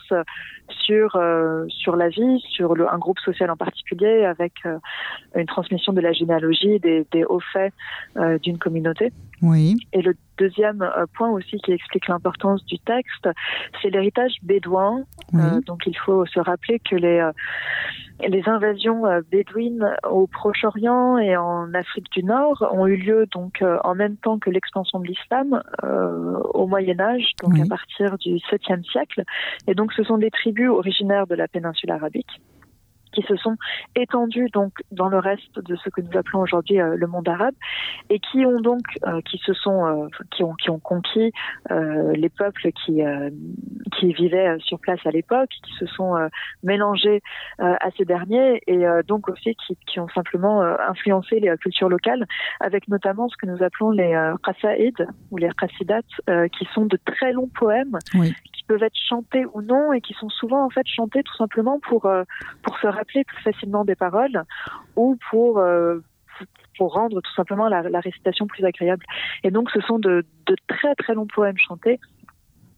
sur, 0.68 1.16
euh, 1.16 1.64
sur 1.68 1.96
la 1.96 2.08
vie, 2.08 2.40
sur 2.50 2.74
le, 2.74 2.92
un 2.92 2.98
groupe 2.98 3.18
social 3.20 3.50
en 3.50 3.56
particulier, 3.56 4.24
avec 4.24 4.52
une 5.34 5.46
transmission 5.46 5.92
de 5.92 6.00
la 6.00 6.12
généalogie, 6.12 6.80
des, 6.80 7.24
hauts 7.28 7.40
faits 7.52 7.72
d'une 8.42 8.58
communauté. 8.58 9.12
Oui. 9.42 9.76
Et 9.92 10.02
le 10.02 10.14
deuxième 10.38 10.82
euh, 10.82 11.06
point 11.14 11.30
aussi 11.30 11.58
qui 11.58 11.72
explique 11.72 12.08
l'importance 12.08 12.64
du 12.66 12.78
texte, 12.78 13.28
c'est 13.80 13.90
l'héritage 13.90 14.32
bédouin. 14.42 15.04
Euh, 15.34 15.60
donc 15.66 15.82
il 15.86 15.96
faut 15.96 16.24
se 16.26 16.40
rappeler 16.40 16.78
que 16.78 16.96
les, 16.96 17.18
euh, 17.18 17.32
les 18.26 18.42
invasions 18.48 19.02
bédouines 19.30 19.96
au 20.08 20.26
Proche-Orient 20.26 21.18
et 21.18 21.36
en 21.36 21.72
Afrique 21.74 22.10
du 22.12 22.22
Nord 22.22 22.66
ont 22.72 22.86
eu 22.86 22.96
lieu 22.96 23.26
donc 23.32 23.62
en 23.84 23.94
même 23.94 24.16
temps 24.16 24.38
que 24.38 24.50
l'expansion 24.50 25.00
de 25.00 25.06
l'islam 25.06 25.62
au 26.54 26.66
Moyen 26.66 26.98
Âge, 26.98 27.32
donc 27.42 27.58
à 27.58 27.66
partir 27.68 28.16
du 28.18 28.36
7e 28.36 28.84
siècle. 28.90 29.22
Et 29.66 29.74
donc 29.74 29.92
ce 29.92 30.02
sont 30.02 30.16
des 30.16 30.30
tribus 30.30 30.70
originaires 30.70 31.26
de 31.26 31.34
la 31.34 31.46
péninsule 31.46 31.90
arabique 31.90 32.40
qui 33.16 33.22
se 33.22 33.36
sont 33.36 33.56
étendus 33.94 34.48
donc 34.52 34.72
dans 34.92 35.08
le 35.08 35.18
reste 35.18 35.58
de 35.58 35.74
ce 35.76 35.88
que 35.88 36.02
nous 36.02 36.16
appelons 36.16 36.40
aujourd'hui 36.40 36.80
euh, 36.80 36.96
le 36.96 37.06
monde 37.06 37.28
arabe 37.28 37.54
et 38.10 38.18
qui 38.18 38.44
ont 38.44 38.60
donc 38.60 38.82
euh, 39.06 39.20
qui 39.22 39.38
se 39.38 39.54
sont 39.54 39.86
euh, 39.86 40.08
qui 40.30 40.44
ont 40.44 40.54
qui 40.54 40.68
ont 40.70 40.78
conquis 40.78 41.32
les 41.70 42.28
peuples 42.28 42.70
qui 42.72 43.02
qui 43.96 44.12
vivaient 44.12 44.56
sur 44.58 44.78
place 44.78 45.00
à 45.04 45.10
l'époque 45.10 45.48
qui 45.64 45.72
se 45.74 45.86
sont 45.86 46.14
mélangés 46.62 47.22
à 47.58 47.88
ces 47.96 48.04
derniers 48.04 48.60
et 48.66 48.84
donc 49.06 49.28
aussi 49.28 49.54
qui, 49.54 49.76
qui 49.86 50.00
ont 50.00 50.08
simplement 50.08 50.62
influencé 50.62 51.40
les 51.40 51.56
cultures 51.58 51.88
locales 51.88 52.26
avec 52.60 52.88
notamment 52.88 53.28
ce 53.28 53.36
que 53.36 53.46
nous 53.46 53.62
appelons 53.62 53.90
les 53.90 54.12
qasaïd 54.42 55.06
ou 55.30 55.38
les 55.38 55.50
qasidat 55.58 56.02
qui 56.52 56.66
sont 56.74 56.86
de 56.86 56.98
très 57.04 57.32
longs 57.32 57.50
poèmes 57.58 57.98
oui. 58.14 58.34
peuvent 58.68 58.82
être 58.82 58.98
chantés 59.08 59.44
ou 59.54 59.62
non 59.62 59.92
et 59.92 60.00
qui 60.00 60.14
sont 60.14 60.28
souvent 60.28 60.64
en 60.64 60.70
fait 60.70 60.86
chantés 60.86 61.22
tout 61.22 61.36
simplement 61.36 61.78
pour 61.80 62.08
pour 62.62 62.78
se 62.78 62.86
rappeler 62.86 63.05
plus 63.06 63.24
facilement 63.42 63.84
des 63.84 63.94
paroles 63.94 64.44
ou 64.96 65.16
pour 65.30 65.58
euh, 65.58 66.00
pour 66.76 66.92
rendre 66.92 67.20
tout 67.22 67.32
simplement 67.34 67.68
la, 67.68 68.00
récitation 68.00 68.46
plus 68.46 68.64
agréable. 68.64 69.04
Et 69.42 69.50
donc 69.50 69.70
ce 69.70 69.80
sont 69.80 69.98
de, 69.98 70.26
de 70.46 70.56
très 70.68 70.94
très 70.94 71.14
longs 71.14 71.26
poèmes 71.26 71.56
chantés 71.56 71.98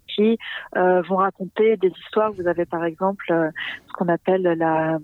qui 0.06 0.38
euh, 0.76 1.02
vont 1.02 1.16
raconter 1.16 1.76
des 1.76 1.92
histoires. 2.04 2.32
Vous 2.32 2.46
avez 2.46 2.64
par 2.64 2.84
exemple 2.84 3.26
euh, 3.30 3.50
ce 3.88 3.92
qu'on 3.92 4.08
appelle 4.08 4.42
la 4.42 4.98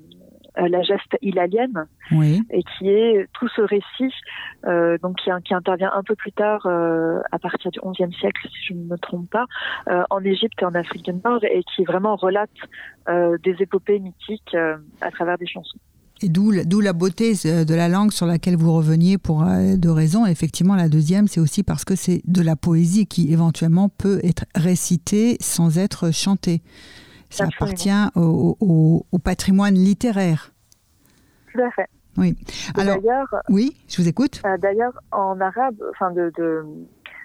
la 0.57 0.83
geste 0.83 1.17
hilalienne, 1.21 1.87
oui. 2.13 2.43
et 2.51 2.63
qui 2.63 2.89
est 2.89 3.27
tout 3.33 3.49
ce 3.49 3.61
récit, 3.63 4.15
euh, 4.67 4.99
donc 5.03 5.17
qui, 5.17 5.31
qui, 5.45 5.55
intervient 5.55 5.91
un 5.95 6.03
peu 6.03 6.15
plus 6.15 6.33
tard, 6.33 6.67
euh, 6.67 7.21
à 7.33 7.39
partir 7.39 7.71
du 7.71 7.81
XIe 7.81 8.13
siècle, 8.19 8.49
si 8.49 8.67
je 8.69 8.75
ne 8.75 8.85
me 8.85 8.97
trompe 8.97 9.29
pas, 9.31 9.47
euh, 9.89 10.03
en 10.11 10.23
Égypte 10.23 10.61
et 10.63 10.65
en 10.65 10.75
Afrique 10.75 11.05
du 11.05 11.13
Nord, 11.25 11.45
et 11.45 11.63
qui 11.75 11.85
vraiment 11.85 12.17
relate 12.17 12.51
euh, 13.09 13.37
des 13.43 13.57
épopées 13.61 13.99
mythiques 13.99 14.55
euh, 14.55 14.77
à 15.01 15.11
travers 15.11 15.39
des 15.39 15.47
chansons. 15.47 15.79
Et 16.23 16.29
d'où 16.29 16.53
la 16.53 16.93
beauté 16.93 17.35
de 17.35 17.75
la 17.75 17.89
langue 17.89 18.13
sur 18.13 18.25
laquelle 18.25 18.57
vous 18.57 18.73
reveniez 18.73 19.19
pour 19.19 19.45
deux 19.77 19.91
raisons. 19.91 20.25
Effectivement, 20.25 20.75
la 20.75 20.89
deuxième, 20.89 21.27
c'est 21.27 21.41
aussi 21.41 21.63
parce 21.65 21.85
que 21.85 21.97
c'est 21.97 22.23
de 22.25 22.41
la 22.41 22.57
poésie 22.57 23.07
qui 23.07 23.31
éventuellement 23.31 23.91
peut 23.91 24.21
être 24.23 24.47
récitée 24.55 25.37
sans 25.41 25.77
être 25.77 26.13
chantée. 26.13 26.63
Ça 27.35 27.45
appartient 27.45 27.91
au, 28.15 28.57
au, 28.61 29.07
au, 29.11 29.19
patrimoine 29.19 29.75
littéraire. 29.75 30.53
Tout 31.53 31.61
à 31.61 31.71
fait. 31.71 31.89
Oui. 32.17 32.37
Alors, 32.77 32.99
oui, 33.49 33.77
je 33.89 34.01
vous 34.01 34.09
écoute. 34.09 34.41
Euh, 34.47 34.57
D'ailleurs, 34.59 34.93
en 35.11 35.41
arabe, 35.41 35.77
enfin, 35.91 36.13
de, 36.13 36.33
de, 36.39 36.65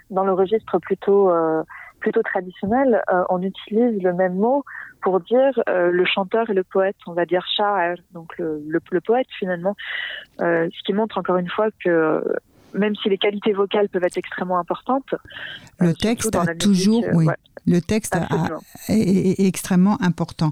dans 0.10 0.24
le 0.24 0.34
registre 0.34 0.80
plutôt 0.80 1.30
euh, 1.30 1.64
plutôt 2.00 2.24
traditionnel, 2.24 3.02
euh, 3.12 3.24
on 3.30 3.42
utilise 3.42 4.02
le 4.02 4.14
même 4.14 4.36
mot 4.36 4.64
pour 5.02 5.20
dire 5.20 5.52
euh, 5.70 5.92
le 5.92 6.06
chanteur 6.06 6.50
et 6.50 6.54
le 6.54 6.64
poète. 6.64 6.96
On 7.08 7.14
va 7.14 7.26
dire 7.26 7.46
sha'ar, 7.56 7.98
donc 8.14 8.38
le, 8.38 8.62
le, 8.68 8.80
le, 8.92 9.02
poète 9.02 9.28
finalement, 9.38 9.76
euh, 10.42 10.68
ce 10.76 10.84
qui 10.84 10.94
montre 10.94 11.18
encore 11.18 11.38
une 11.38 11.50
fois 11.50 11.70
que 11.84 12.24
même 12.74 12.96
si 12.96 13.10
les 13.10 13.18
qualités 13.18 13.54
vocales 13.54 13.90
peuvent 13.90 14.04
être 14.04 14.18
extrêmement 14.18 14.60
importantes, 14.60 15.16
le 15.80 15.94
texte 15.94 16.36
a 16.36 16.54
toujours, 16.56 17.02
musique, 17.02 17.16
oui, 17.16 17.26
ouais, 17.26 17.36
le 17.70 17.82
texte 17.82 18.16
a, 18.16 18.28
est, 18.90 19.40
est, 19.40 19.48
extrêmement 19.48 20.02
important. 20.02 20.52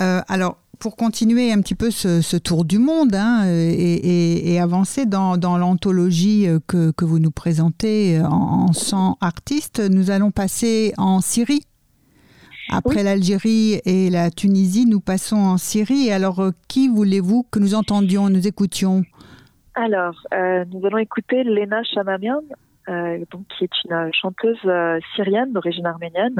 Euh, 0.00 0.20
alors, 0.28 0.58
pour 0.78 0.96
continuer 0.96 1.52
un 1.52 1.60
petit 1.60 1.74
peu 1.74 1.90
ce, 1.90 2.20
ce 2.20 2.36
tour 2.36 2.64
du 2.64 2.78
monde 2.78 3.14
hein, 3.14 3.44
et, 3.46 3.72
et, 3.72 4.52
et, 4.52 4.60
avancer 4.60 5.06
dans, 5.06 5.36
dans 5.36 5.58
l'anthologie 5.58 6.46
que, 6.66 6.90
que, 6.92 7.04
vous 7.04 7.18
nous 7.18 7.30
présentez 7.30 8.20
en, 8.20 8.68
en 8.68 8.72
100 8.72 9.18
artistes, 9.20 9.80
nous 9.80 10.10
allons 10.10 10.30
passer 10.30 10.92
en 10.98 11.20
Syrie. 11.20 11.62
Après 12.70 13.02
l'Algérie 13.02 13.80
et 13.84 14.10
la 14.10 14.30
Tunisie, 14.30 14.86
nous 14.86 15.00
passons 15.00 15.36
en 15.36 15.56
Syrie. 15.56 16.10
Alors, 16.10 16.50
qui 16.68 16.88
voulez-vous 16.88 17.46
que 17.50 17.58
nous 17.58 17.74
entendions, 17.74 18.28
nous 18.28 18.46
écoutions? 18.46 19.02
Alors, 19.74 20.20
nous 20.32 20.84
allons 20.84 20.98
écouter 20.98 21.44
Lena 21.44 21.82
Chamamian, 21.84 22.40
donc, 22.88 23.46
qui 23.48 23.64
est 23.64 23.84
une 23.84 24.10
chanteuse 24.12 24.60
syrienne 25.14 25.52
d'origine 25.52 25.86
arménienne 25.86 26.34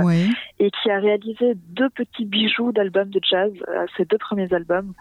et 0.58 0.70
qui 0.70 0.90
a 0.90 0.98
réalisé 0.98 1.54
deux 1.70 1.90
petits 1.90 2.24
bijoux 2.24 2.72
d'albums 2.72 3.10
de 3.10 3.20
jazz, 3.22 3.52
ses 3.96 4.04
deux 4.04 4.18
premiers 4.18 4.52
albums. 4.52 4.94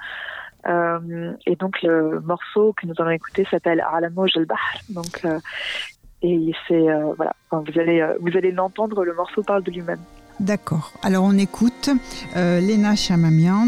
Euh, 0.67 1.33
et 1.45 1.55
donc 1.55 1.81
le 1.83 2.19
morceau 2.21 2.73
que 2.73 2.87
nous 2.87 2.93
allons 2.97 3.11
écouter 3.11 3.45
s'appelle 3.49 3.83
Alamo 3.93 4.25
El 4.35 4.45
Bahr. 4.45 4.59
Donc 4.89 5.21
euh, 5.25 5.39
et 6.21 6.53
c'est 6.67 6.89
euh, 6.89 7.13
voilà, 7.15 7.33
vous 7.51 7.79
allez 7.79 8.05
vous 8.19 8.35
allez 8.35 8.51
l'entendre. 8.51 9.03
Le 9.03 9.13
morceau 9.13 9.43
parle 9.43 9.63
de 9.63 9.71
lui-même. 9.71 10.01
D'accord. 10.39 10.91
Alors 11.03 11.23
on 11.23 11.37
écoute 11.37 11.89
Lena 12.35 12.95
Chamamian 12.95 13.67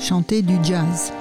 chanter 0.00 0.42
du 0.42 0.54
jazz. 0.62 1.12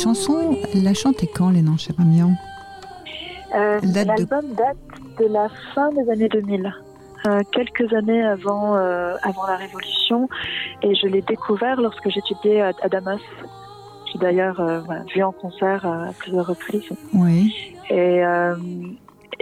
Cette 0.00 0.04
chanson, 0.04 0.56
la 0.74 0.94
chante 0.94 1.24
quand, 1.34 1.50
les 1.50 1.62
Chamamian 1.76 2.32
euh, 3.54 3.80
L'album 3.82 4.54
date 4.54 4.76
de 5.18 5.26
la 5.26 5.48
fin 5.74 5.92
des 5.92 6.08
années 6.10 6.28
2000. 6.28 6.72
Euh, 7.26 7.40
quelques 7.52 7.92
années 7.92 8.22
avant, 8.22 8.76
euh, 8.76 9.14
avant 9.22 9.46
la 9.46 9.56
Révolution, 9.56 10.28
et 10.82 10.94
je 10.94 11.06
l'ai 11.06 11.20
découvert 11.20 11.78
lorsque 11.80 12.08
j'étudiais 12.08 12.62
à, 12.62 12.88
Damas. 12.88 13.20
J'ai 14.10 14.18
d'ailleurs 14.18 14.62
vu 15.14 15.22
en 15.22 15.32
concert 15.32 15.84
à 15.84 16.12
plusieurs 16.18 16.46
reprises. 16.46 16.88
Oui. 17.12 17.54
Et, 17.90 18.22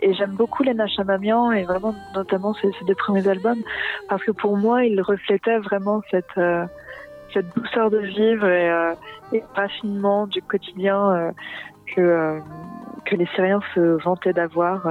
et 0.02 0.14
j'aime 0.14 0.32
beaucoup 0.32 0.64
Lena 0.64 0.88
Chamamian 0.88 1.52
et 1.52 1.62
vraiment 1.62 1.94
notamment 2.14 2.54
ses, 2.54 2.70
deux 2.86 2.94
premiers 2.96 3.26
albums 3.28 3.62
parce 4.08 4.22
que 4.24 4.32
pour 4.32 4.56
moi, 4.56 4.84
il 4.84 5.00
reflétait 5.00 5.58
vraiment 5.58 6.02
cette 6.10 6.38
cette 7.32 7.54
douceur 7.54 7.90
de 7.90 7.98
vivre 7.98 8.46
et, 8.46 8.70
euh, 8.70 8.94
et 9.32 9.42
raffinement 9.54 10.26
du 10.26 10.40
quotidien 10.42 11.10
euh, 11.10 11.30
que, 11.94 12.00
euh, 12.00 12.38
que 13.04 13.16
les 13.16 13.26
Syriens 13.34 13.60
se 13.74 14.02
vantaient 14.02 14.32
d'avoir, 14.32 14.86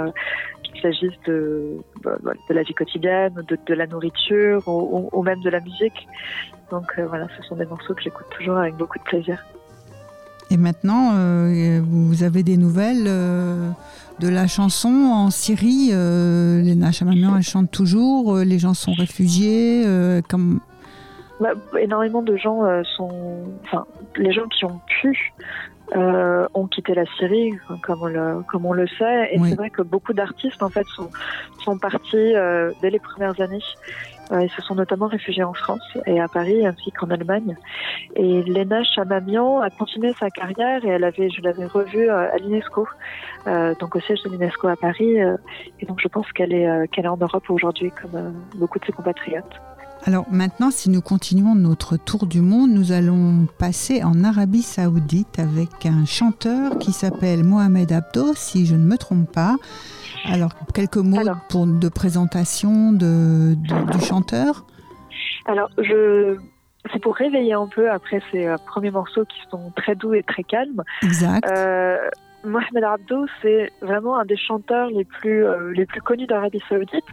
qu'il 0.64 0.82
s'agisse 0.82 1.18
de, 1.26 1.78
de 2.04 2.54
la 2.54 2.64
vie 2.64 2.74
quotidienne, 2.74 3.34
de, 3.48 3.74
la 3.74 3.88
nourriture 3.88 4.68
ou, 4.68 5.24
même 5.24 5.42
de 5.42 5.50
la 5.50 5.60
musique. 5.60 6.08
Donc 6.72 7.00
voilà, 7.00 7.28
ce 7.38 7.44
sont 7.44 7.56
des 7.56 7.66
morceaux 7.66 7.94
que 7.94 8.02
j'écoute 8.02 8.26
toujours 8.38 8.58
avec 8.58 8.76
beaucoup 8.76 8.98
de 8.98 9.04
plaisir. 9.04 9.46
Et 10.50 10.58
maintenant, 10.58 11.12
vous 11.82 12.24
avez 12.24 12.42
des 12.42 12.58
nouvelles 12.58 13.04
de 13.04 14.28
la 14.28 14.48
chanson 14.48 14.90
en 15.14 15.30
Syrie 15.30 15.90
Les 15.92 16.76
Nachamamian, 16.76 17.36
elle 17.38 17.44
chante 17.44 17.70
toujours, 17.70 18.38
les 18.38 18.58
gens 18.58 18.74
sont 18.74 18.94
réfugiés. 18.94 19.86
Bah, 21.40 21.54
énormément 21.80 22.22
de 22.22 22.36
gens 22.36 22.64
euh, 22.64 22.84
sont, 22.96 23.44
enfin, 23.64 23.86
les 24.16 24.32
gens 24.32 24.48
qui 24.48 24.66
ont 24.66 24.80
pu 24.88 25.34
euh, 25.96 26.46
ont 26.54 26.68
quitté 26.68 26.94
la 26.94 27.06
Syrie, 27.18 27.54
comme 27.82 28.02
on 28.02 28.08
le, 28.08 28.44
comme 28.52 28.66
on 28.66 28.74
le 28.74 28.88
sait, 28.88 29.30
et 29.32 29.40
c'est 29.40 29.56
vrai 29.56 29.70
que 29.70 29.82
beaucoup 29.82 30.12
d'artistes 30.12 30.62
en 30.62 30.68
fait 30.68 30.86
sont, 30.88 31.10
sont 31.64 31.78
partis 31.78 32.36
euh, 32.36 32.74
dès 32.82 32.90
les 32.90 33.00
premières 33.00 33.40
années. 33.40 33.64
Euh, 34.34 34.44
ils 34.44 34.50
se 34.50 34.62
sont 34.64 34.76
notamment 34.76 35.08
réfugiés 35.08 35.46
en 35.46 35.54
France 35.54 35.98
et 36.06 36.20
à 36.20 36.28
Paris 36.28 36.68
ainsi 36.68 36.92
qu'en 36.92 37.10
Allemagne. 37.10 37.56
Et 38.18 38.44
Lena 38.44 38.84
Chamamian 38.84 39.62
a 39.62 39.70
continué 39.70 40.12
sa 40.20 40.30
carrière 40.30 40.84
et 40.84 40.90
elle 40.90 41.06
avait, 41.06 41.30
je 41.30 41.42
l'avais 41.42 41.68
revue 41.68 42.10
à 42.10 42.36
l'UNESCO, 42.38 42.86
donc 43.80 43.96
au 43.96 44.00
siège 44.02 44.22
de 44.24 44.30
l'UNESCO 44.32 44.68
à 44.68 44.76
Paris. 44.76 45.16
et 45.80 45.86
donc 45.86 46.02
je 46.02 46.10
pense 46.10 46.30
qu'elle 46.34 46.54
est, 46.54 46.92
qu'elle 46.92 47.06
est 47.06 47.10
en 47.10 47.16
Europe 47.16 47.50
aujourd'hui 47.50 47.92
comme 47.92 48.34
beaucoup 48.56 48.80
de 48.80 48.86
ses 48.86 48.92
compatriotes. 48.92 49.62
Alors 50.06 50.26
maintenant, 50.32 50.72
si 50.72 50.90
nous 50.90 51.02
continuons 51.02 51.56
notre 51.56 51.98
tour 51.98 52.28
du 52.28 52.42
monde, 52.42 52.72
nous 52.72 52.92
allons 52.92 53.48
passer 53.58 54.04
en 54.04 54.24
Arabie 54.24 54.62
saoudite 54.62 55.40
avec 55.40 55.86
un 55.86 56.06
chanteur 56.06 56.78
qui 56.78 56.92
s'appelle 56.92 57.44
Mohamed 57.44 57.92
Abdo, 57.92 58.34
si 58.36 58.66
je 58.66 58.76
ne 58.76 58.84
me 58.84 58.98
trompe 58.98 59.32
pas. 59.32 59.56
Alors, 60.26 60.52
quelques 60.74 60.98
mots 60.98 61.18
pour, 61.50 61.68
de 61.68 61.90
présentation 61.90 62.92
de, 62.92 63.56
du 63.56 64.00
chanteur 64.06 64.66
Alors, 65.46 65.70
je, 65.78 66.38
c'est 66.92 67.00
pour 67.00 67.16
réveiller 67.16 67.54
un 67.54 67.68
peu 67.68 67.90
après 67.92 68.22
ces 68.32 68.54
premiers 68.66 68.92
morceaux 68.92 69.26
qui 69.26 69.40
sont 69.50 69.72
très 69.76 69.96
doux 69.96 70.14
et 70.14 70.24
très 70.24 70.44
calmes. 70.44 70.84
Exact. 71.02 71.50
Euh, 71.52 71.98
Mohamed 72.44 72.84
Abdo, 72.84 73.26
c'est 73.42 73.72
vraiment 73.82 74.18
un 74.18 74.26
des 74.26 74.38
chanteurs 74.38 74.90
les 74.90 75.06
plus, 75.06 75.46
euh, 75.46 75.72
les 75.74 75.86
plus 75.86 76.02
connus 76.02 76.28
d'Arabie 76.28 76.62
Saoudite 76.70 77.06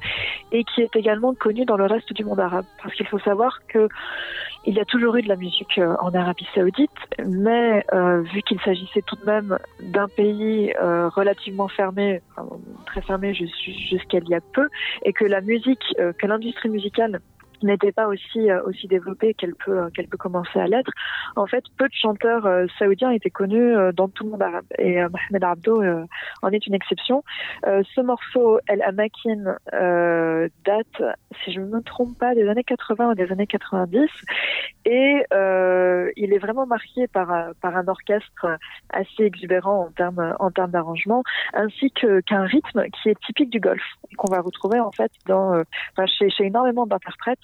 et 0.52 0.64
qui 0.64 0.82
est 0.82 0.94
également 0.96 1.34
connu 1.34 1.64
dans 1.64 1.76
le 1.76 1.86
reste 1.86 2.12
du 2.12 2.24
monde 2.24 2.40
arabe. 2.40 2.66
Parce 2.82 2.94
qu'il 2.94 3.06
faut 3.06 3.18
savoir 3.18 3.60
que 3.66 3.88
il 4.66 4.74
y 4.74 4.80
a 4.80 4.84
toujours 4.86 5.16
eu 5.16 5.22
de 5.22 5.28
la 5.28 5.36
musique 5.36 5.78
euh, 5.78 5.94
en 6.00 6.14
Arabie 6.14 6.46
Saoudite, 6.54 6.90
mais 7.26 7.84
euh, 7.92 8.22
vu 8.22 8.42
qu'il 8.42 8.60
s'agissait 8.60 9.02
tout 9.02 9.16
de 9.16 9.24
même 9.26 9.58
d'un 9.80 10.08
pays 10.08 10.72
relativement 10.78 11.68
fermé, 11.68 12.22
très 12.86 13.02
fermé 13.02 13.34
jusqu'à 13.34 14.18
il 14.18 14.28
y 14.28 14.34
a 14.34 14.40
peu, 14.52 14.68
et 15.02 15.12
que 15.12 15.24
la 15.24 15.40
musique, 15.40 15.84
que 16.18 16.26
l'industrie 16.26 16.70
musicale 16.70 17.20
n'était 17.62 17.92
pas 17.92 18.06
aussi 18.06 18.50
euh, 18.50 18.62
aussi 18.64 18.86
développée 18.88 19.34
qu'elle 19.34 19.54
peut 19.54 19.78
euh, 19.78 19.90
qu'elle 19.90 20.08
peut 20.08 20.16
commencer 20.16 20.58
à 20.58 20.66
l'être. 20.66 20.90
En 21.36 21.46
fait, 21.46 21.64
peu 21.76 21.88
de 21.88 21.94
chanteurs 21.94 22.46
euh, 22.46 22.66
saoudiens 22.78 23.10
étaient 23.10 23.30
connus 23.30 23.74
dans 23.94 24.08
tout 24.08 24.24
le 24.24 24.30
monde 24.30 24.42
arabe 24.42 24.64
et 24.78 24.96
Mohamed 24.96 25.44
Abdo 25.44 25.82
en 26.42 26.48
est 26.50 26.66
une 26.66 26.74
exception. 26.74 27.22
ce 27.64 28.00
morceau 28.00 28.58
El 28.68 28.82
Amakin 28.82 29.56
date, 30.64 31.02
si 31.42 31.52
je 31.52 31.60
ne 31.60 31.66
me 31.66 31.82
trompe 31.82 32.18
pas, 32.18 32.34
des 32.34 32.48
années 32.48 32.64
80 32.64 33.10
ou 33.10 33.14
des 33.14 33.30
années 33.32 33.46
90 33.46 34.08
et 34.84 35.24
il 36.16 36.32
est 36.32 36.38
vraiment 36.38 36.66
marqué 36.66 37.06
par 37.08 37.54
par 37.60 37.76
un 37.76 37.88
orchestre 37.88 38.46
assez 38.90 39.24
exubérant 39.24 39.86
en 39.86 39.90
termes 39.90 40.36
en 40.38 40.50
termes 40.50 40.70
d'arrangement 40.70 41.22
ainsi 41.52 41.90
que 41.90 42.20
qu'un 42.20 42.44
rythme 42.44 42.84
qui 42.90 43.10
est 43.10 43.20
typique 43.26 43.50
du 43.50 43.60
golf 43.60 43.82
qu'on 44.16 44.30
va 44.30 44.40
retrouver 44.40 44.80
en 44.80 44.92
fait 44.92 45.10
dans 45.26 45.62
enfin, 45.92 46.06
chez, 46.06 46.30
chez 46.30 46.44
énormément 46.44 46.86
d'interprètes 46.86 47.43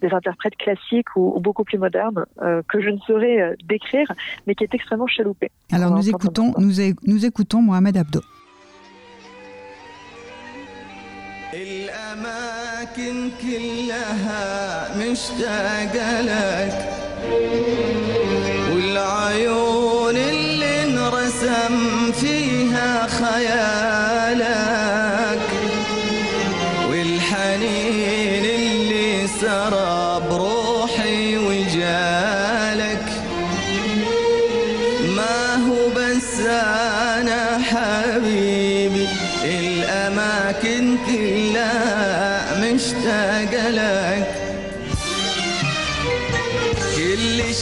des 0.00 0.10
interprètes 0.12 0.56
classiques 0.56 1.16
ou, 1.16 1.40
beaucoup 1.40 1.64
plus 1.64 1.78
modernes 1.78 2.24
euh, 2.42 2.62
que 2.68 2.80
je 2.80 2.90
ne 2.90 2.98
saurais 2.98 3.40
euh, 3.40 3.54
décrire, 3.64 4.08
mais 4.46 4.54
qui 4.54 4.64
est 4.64 4.74
extrêmement 4.74 5.06
chaloupé. 5.06 5.50
Alors 5.72 5.90
nous 5.90 6.08
écoutons, 6.08 6.54
nous, 6.58 6.74
nous 7.06 7.26
écoutons 7.26 7.62
Mohamed 7.62 7.96
Abdo. 7.96 8.20
الأماكن 11.54 13.30
كلها 13.42 14.88
مشتاقة 14.96 16.20
لك 16.20 16.88
والعيون 18.72 20.16
اللي 20.16 20.84
انرسم 20.84 22.12
فيها 22.12 23.06
خيالك 23.06 24.65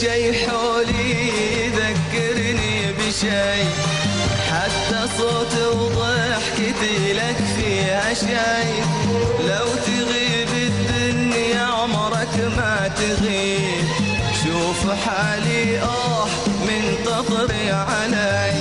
شي 0.06 0.32
حولي 0.46 1.10
يذكرني 1.58 2.92
بشي. 2.98 3.62
حتى 4.50 5.00
صوت 5.18 5.54
وضحكتي 5.74 7.12
لك 7.12 7.36
فيها 7.56 8.14
شي. 8.14 8.36
لو 9.48 9.66
تغيب 9.86 10.52
الدنيا 10.68 11.62
عمرك 11.62 12.34
ما 12.56 12.90
تغيب. 12.96 13.86
شوف 14.42 14.80
حالي 15.04 15.80
آه 15.80 16.26
من 16.66 16.84
تطري 17.04 17.70
علي. 17.70 18.54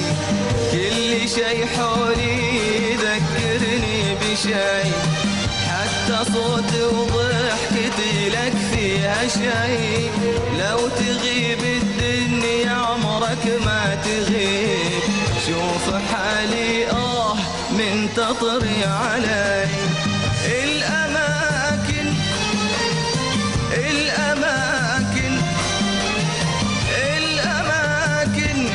كل 0.71 1.29
شي 1.29 1.65
حولي 1.65 2.37
يذكرني 2.89 4.15
بشي. 4.21 4.83
حتى 5.69 6.31
صوت 6.33 6.71
وضحكتي 6.93 8.29
لك 8.29 8.53
فيها 8.71 9.27
شي. 9.27 9.84
من 18.25 18.33
تطري 18.33 18.83
علي. 18.85 19.67
الأماكن 20.45 22.07
الأماكن 23.73 25.33
الأماكن 27.17 28.67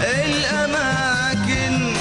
الأماكن 0.00 1.92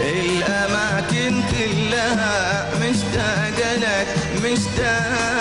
الأماكن 0.00 1.42
كلها 1.50 2.68
مشتاقة 2.80 3.74
لك 3.76 4.06
مشتاقة 4.44 5.37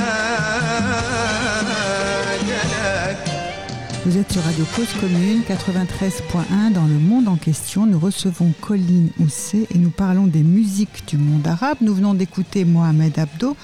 sur 4.31 4.41
Radio 4.43 4.65
Cause 4.75 4.87
Commune 4.99 5.41
93.1 5.47 6.71
dans 6.73 6.85
le 6.85 6.97
monde 6.97 7.27
en 7.27 7.35
question. 7.35 7.85
Nous 7.85 7.99
recevons 7.99 8.51
Colline 8.61 9.09
Housset 9.19 9.67
et 9.73 9.77
nous 9.77 9.89
parlons 9.89 10.27
des 10.27 10.43
musiques 10.43 11.07
du 11.07 11.17
monde 11.17 11.45
arabe. 11.47 11.77
Nous 11.81 11.93
venons 11.93 12.13
d'écouter 12.13 12.65
Mohamed 12.65 13.19
Abdo, 13.19 13.55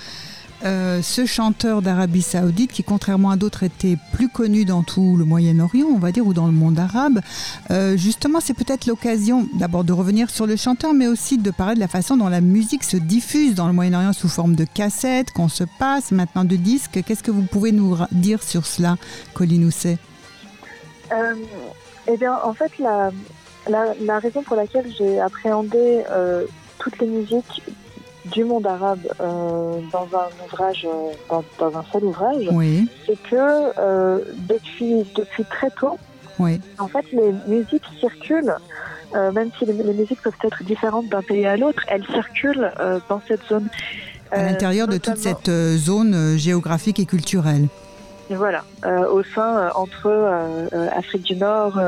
euh, 0.64 1.02
ce 1.02 1.26
chanteur 1.26 1.82
d'Arabie 1.82 2.22
Saoudite 2.22 2.72
qui, 2.72 2.84
contrairement 2.84 3.32
à 3.32 3.36
d'autres, 3.36 3.64
était 3.64 3.98
plus 4.14 4.30
connu 4.30 4.66
dans 4.66 4.84
tout 4.84 5.18
le 5.18 5.26
Moyen-Orient, 5.26 5.88
on 5.88 6.00
va 6.00 6.12
dire, 6.12 6.26
ou 6.26 6.34
dans 6.34 6.48
le 6.48 6.54
monde 6.54 6.80
arabe. 6.80 7.20
Euh, 7.72 7.98
justement, 7.98 8.40
c'est 8.40 8.54
peut-être 8.54 8.86
l'occasion 8.86 9.48
d'abord 9.60 9.84
de 9.84 9.94
revenir 9.94 10.30
sur 10.30 10.46
le 10.46 10.56
chanteur, 10.56 10.94
mais 10.94 11.08
aussi 11.08 11.38
de 11.38 11.52
parler 11.52 11.76
de 11.76 11.80
la 11.80 11.88
façon 11.88 12.16
dont 12.16 12.30
la 12.30 12.42
musique 12.42 12.84
se 12.84 12.98
diffuse 12.98 13.56
dans 13.56 13.68
le 13.68 13.74
Moyen-Orient 13.74 14.14
sous 14.14 14.30
forme 14.30 14.56
de 14.56 14.66
cassettes, 14.66 15.32
qu'on 15.32 15.50
se 15.50 15.64
passe 15.80 16.12
maintenant 16.12 16.46
de 16.46 16.56
disques. 16.56 17.02
Qu'est-ce 17.06 17.24
que 17.24 17.32
vous 17.32 17.44
pouvez 17.44 17.72
nous 17.72 17.98
dire 18.12 18.44
sur 18.44 18.66
cela, 18.66 18.98
Colline 19.34 19.66
Housset? 19.66 19.98
Euh, 21.14 21.36
eh 22.08 22.18
bien, 22.18 22.38
en 22.44 22.54
fait, 22.54 22.72
la, 22.80 23.12
la, 23.70 23.94
la 24.02 24.20
raison 24.20 24.42
pour 24.44 24.56
laquelle 24.56 24.86
j'ai 24.98 25.20
appréhendé 25.20 26.04
euh, 26.12 26.46
toutes 26.80 27.00
les 27.00 27.08
musiques 27.08 27.62
du 28.34 28.44
monde 28.44 28.66
arabe 28.66 29.02
euh, 29.20 29.80
dans 29.92 30.08
un 30.18 30.46
ouvrage, 30.46 30.88
dans, 31.30 31.44
dans 31.60 31.78
un 31.78 31.84
seul 31.92 32.06
ouvrage, 32.06 32.48
Oui, 32.52 32.88
c'est 33.06 33.22
que 33.30 33.74
depuis, 34.48 35.06
depuis 35.16 35.44
très 35.46 35.70
tôt, 35.72 35.98
oui, 36.40 36.60
en 36.80 36.88
fait, 36.88 37.06
les 37.12 37.34
musiques 37.48 37.86
circulent, 38.00 38.56
même 39.14 39.50
si 39.60 39.66
les, 39.66 39.74
les 39.74 39.94
musiques 39.94 40.22
peuvent 40.22 40.34
être 40.44 40.64
différentes 40.64 41.08
d'un 41.10 41.22
pays 41.22 41.46
à 41.46 41.58
l'autre, 41.58 41.84
elles 41.90 42.06
circulent 42.08 42.72
dans 43.08 43.22
cette 43.28 43.46
zone. 43.48 43.68
à 44.32 44.44
l'intérieur 44.44 44.88
de 44.88 44.98
toute 44.98 45.18
cette 45.18 45.52
zone 45.78 46.38
géographique 46.38 47.00
et 47.00 47.06
culturelle. 47.06 47.68
Voilà, 48.36 48.64
euh, 48.86 49.08
au 49.10 49.24
sein, 49.24 49.58
euh, 49.58 49.70
entre 49.76 50.08
euh, 50.08 50.68
euh, 50.74 50.90
Afrique 50.96 51.24
du 51.24 51.36
Nord, 51.36 51.80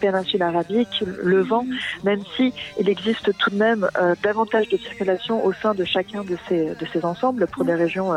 péninsule 0.00 0.42
arabique, 0.42 1.02
Levant, 1.24 1.66
même 2.04 2.20
si 2.36 2.54
il 2.78 2.88
existe 2.88 3.36
tout 3.36 3.50
de 3.50 3.56
même 3.56 3.88
euh, 4.00 4.14
davantage 4.22 4.68
de 4.68 4.76
circulation 4.76 5.44
au 5.44 5.52
sein 5.52 5.74
de 5.74 5.84
chacun 5.84 6.22
de 6.22 6.36
ces, 6.48 6.66
de 6.66 6.86
ces 6.92 7.04
ensembles 7.04 7.48
pour 7.48 7.64
des 7.64 7.74
régions 7.74 8.12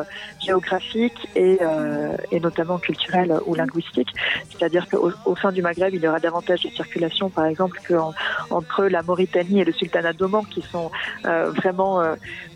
géographiques 0.46 1.28
et, 1.36 1.58
euh, 1.62 2.16
et 2.32 2.40
notamment 2.40 2.78
culturelles 2.78 3.34
ou 3.48 3.56
linguistiques. 3.56 4.14
C'est-à-dire 4.52 4.88
qu'au 4.90 5.12
au 5.26 5.36
sein 5.38 5.52
du 5.52 5.64
Maghreb, 5.64 5.96
il 5.96 6.04
y 6.04 6.08
aura 6.08 6.20
davantage 6.20 6.62
de 6.62 6.70
circulation, 6.70 7.32
par 7.32 7.46
exemple, 7.46 7.80
qu'entre 7.88 8.16
entre 8.52 8.86
la 8.86 9.02
Mauritanie 9.02 9.62
et 9.62 9.66
le 9.66 9.72
sultanat 9.74 10.14
d'Oman, 10.14 10.44
qui 10.46 10.62
sont 10.62 10.92
vraiment 11.24 12.02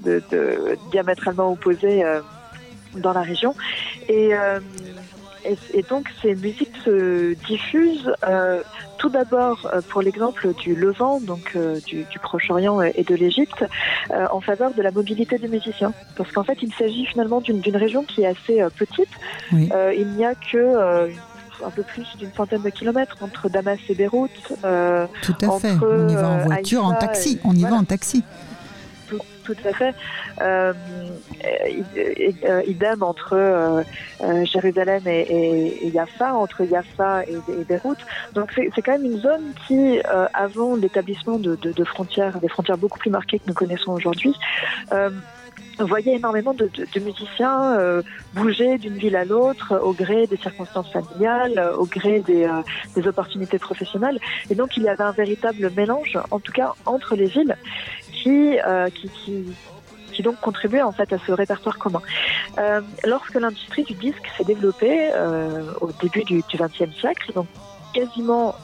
de, 0.04 0.22
de- 0.32 0.78
diamétralement 0.92 1.52
opposés 1.52 2.04
dans 2.97 3.13
la 3.13 3.21
région. 3.21 3.55
Et, 4.10 4.34
euh, 4.34 4.60
et, 5.45 5.58
et 5.73 5.84
donc 5.84 6.08
ces 6.21 6.34
musiques 6.36 6.75
se 6.84 7.34
diffusent 7.45 8.12
euh, 8.27 8.62
tout 8.97 9.10
d'abord 9.10 9.69
euh, 9.73 9.81
pour 9.89 10.01
l'exemple 10.01 10.53
du 10.55 10.73
Levant, 10.75 11.19
donc 11.19 11.55
du, 11.86 12.03
du 12.03 12.19
Proche-Orient 12.19 12.81
et 12.81 13.03
de 13.03 13.15
l'Égypte, 13.15 13.63
en 14.31 14.41
faveur 14.41 14.73
de 14.73 14.81
la 14.81 14.91
mobilité 14.91 15.38
des 15.38 15.47
musiciens. 15.47 15.93
Parce 16.15 16.31
qu'en 16.31 16.43
fait, 16.43 16.58
il 16.62 16.73
s'agit 16.73 17.05
finalement 17.05 17.41
d'une 17.41 17.77
région 17.77 18.03
qui 18.03 18.23
est 18.23 18.27
assez 18.27 18.63
petite. 18.77 19.10
Oui. 19.51 19.69
Il 19.95 20.08
n'y 20.13 20.25
a 20.25 20.34
que 20.36 21.10
un 21.65 21.69
peu 21.69 21.84
plus 21.84 22.05
d'une 22.19 22.31
centaine 22.34 22.62
de 22.63 22.69
kilomètres 22.69 23.15
entre 23.21 23.47
Damas 23.49 23.77
et 23.88 23.95
Beyrouth. 23.95 24.29
Euh, 24.65 25.05
Tout 25.21 25.34
à 25.41 25.58
fait. 25.60 25.71
Entre, 25.71 25.88
On 25.89 26.10
y 26.10 26.13
va 26.15 26.27
en 26.27 26.38
voiture, 26.39 26.84
en 26.86 26.93
taxi. 26.93 27.36
et- 27.36 27.39
On 27.45 27.53
y 27.53 27.60
voilà. 27.62 27.75
va 27.75 27.81
en 27.81 27.86
taxi. 27.86 28.23
Tout, 29.45 29.55
à 29.63 29.73
fait. 29.73 29.95
Euh, 30.41 30.73
euh, 32.43 32.62
idem 32.67 33.03
entre 33.03 33.34
euh, 33.34 33.84
Jérusalem 34.45 35.03
et, 35.05 35.88
et, 35.88 35.93
entre 36.21 36.65
Jaffa 36.65 37.23
et, 37.23 37.63
Beyrouth. 37.67 37.99
Donc 38.34 38.51
c'est 38.53 38.81
quand 38.81 38.93
même 38.93 39.05
une 39.05 39.19
zone 39.19 39.53
qui, 39.67 39.99
avant 40.34 40.75
l'établissement 40.75 41.38
de, 41.38 41.84
frontières, 41.84 42.39
des 42.39 42.49
frontières 42.49 42.77
beaucoup 42.77 42.99
plus 42.99 43.12
marquées 43.12 43.39
que 43.39 43.47
nous 43.47 43.53
connaissons 43.53 43.91
aujourd'hui, 43.91 44.34
voyait 45.79 46.15
énormément 46.15 46.53
de, 46.53 46.69
musiciens 46.99 47.77
bouger 48.34 48.77
d'une 48.77 48.97
ville 48.97 49.15
à 49.15 49.25
l'autre 49.25 49.79
au 49.84 49.93
gré 49.93 50.27
des 50.27 50.38
circonstances 50.38 50.91
familiales, 50.91 51.71
au 51.77 51.86
gré 51.86 52.21
des 52.21 53.08
opportunités 53.08 53.60
professionnelles. 53.60 54.19
Et 54.49 54.55
donc 54.55 54.77
il 54.77 54.84
y 54.84 54.89
avait 54.89 55.03
un 55.03 55.12
véritable 55.12 55.71
mélange, 55.75 56.17
en 56.31 56.39
tout 56.39 56.51
cas 56.51 56.73
entre 56.86 57.15
les 57.15 57.27
villes, 57.27 57.55
qui, 58.26 58.60
euh, 58.60 58.90
qui, 60.12 60.24
donc 60.24 60.40
contribuait 60.40 60.82
en 60.82 60.92
fait 60.92 61.14
à 61.14 61.18
ce 61.20 61.32
répertoire 61.32 61.78
commun. 61.78 62.02
Euh, 62.58 62.82
lorsque 63.06 63.36
l'industrie 63.36 63.84
du 63.84 63.94
disque 63.94 64.28
s'est 64.36 64.44
développée 64.44 65.12
euh, 65.14 65.62
au 65.82 65.92
début 66.02 66.24
du 66.24 66.42
XXe 66.42 66.96
siècle, 67.00 67.34
donc 67.34 67.48
quasiment 67.94 68.56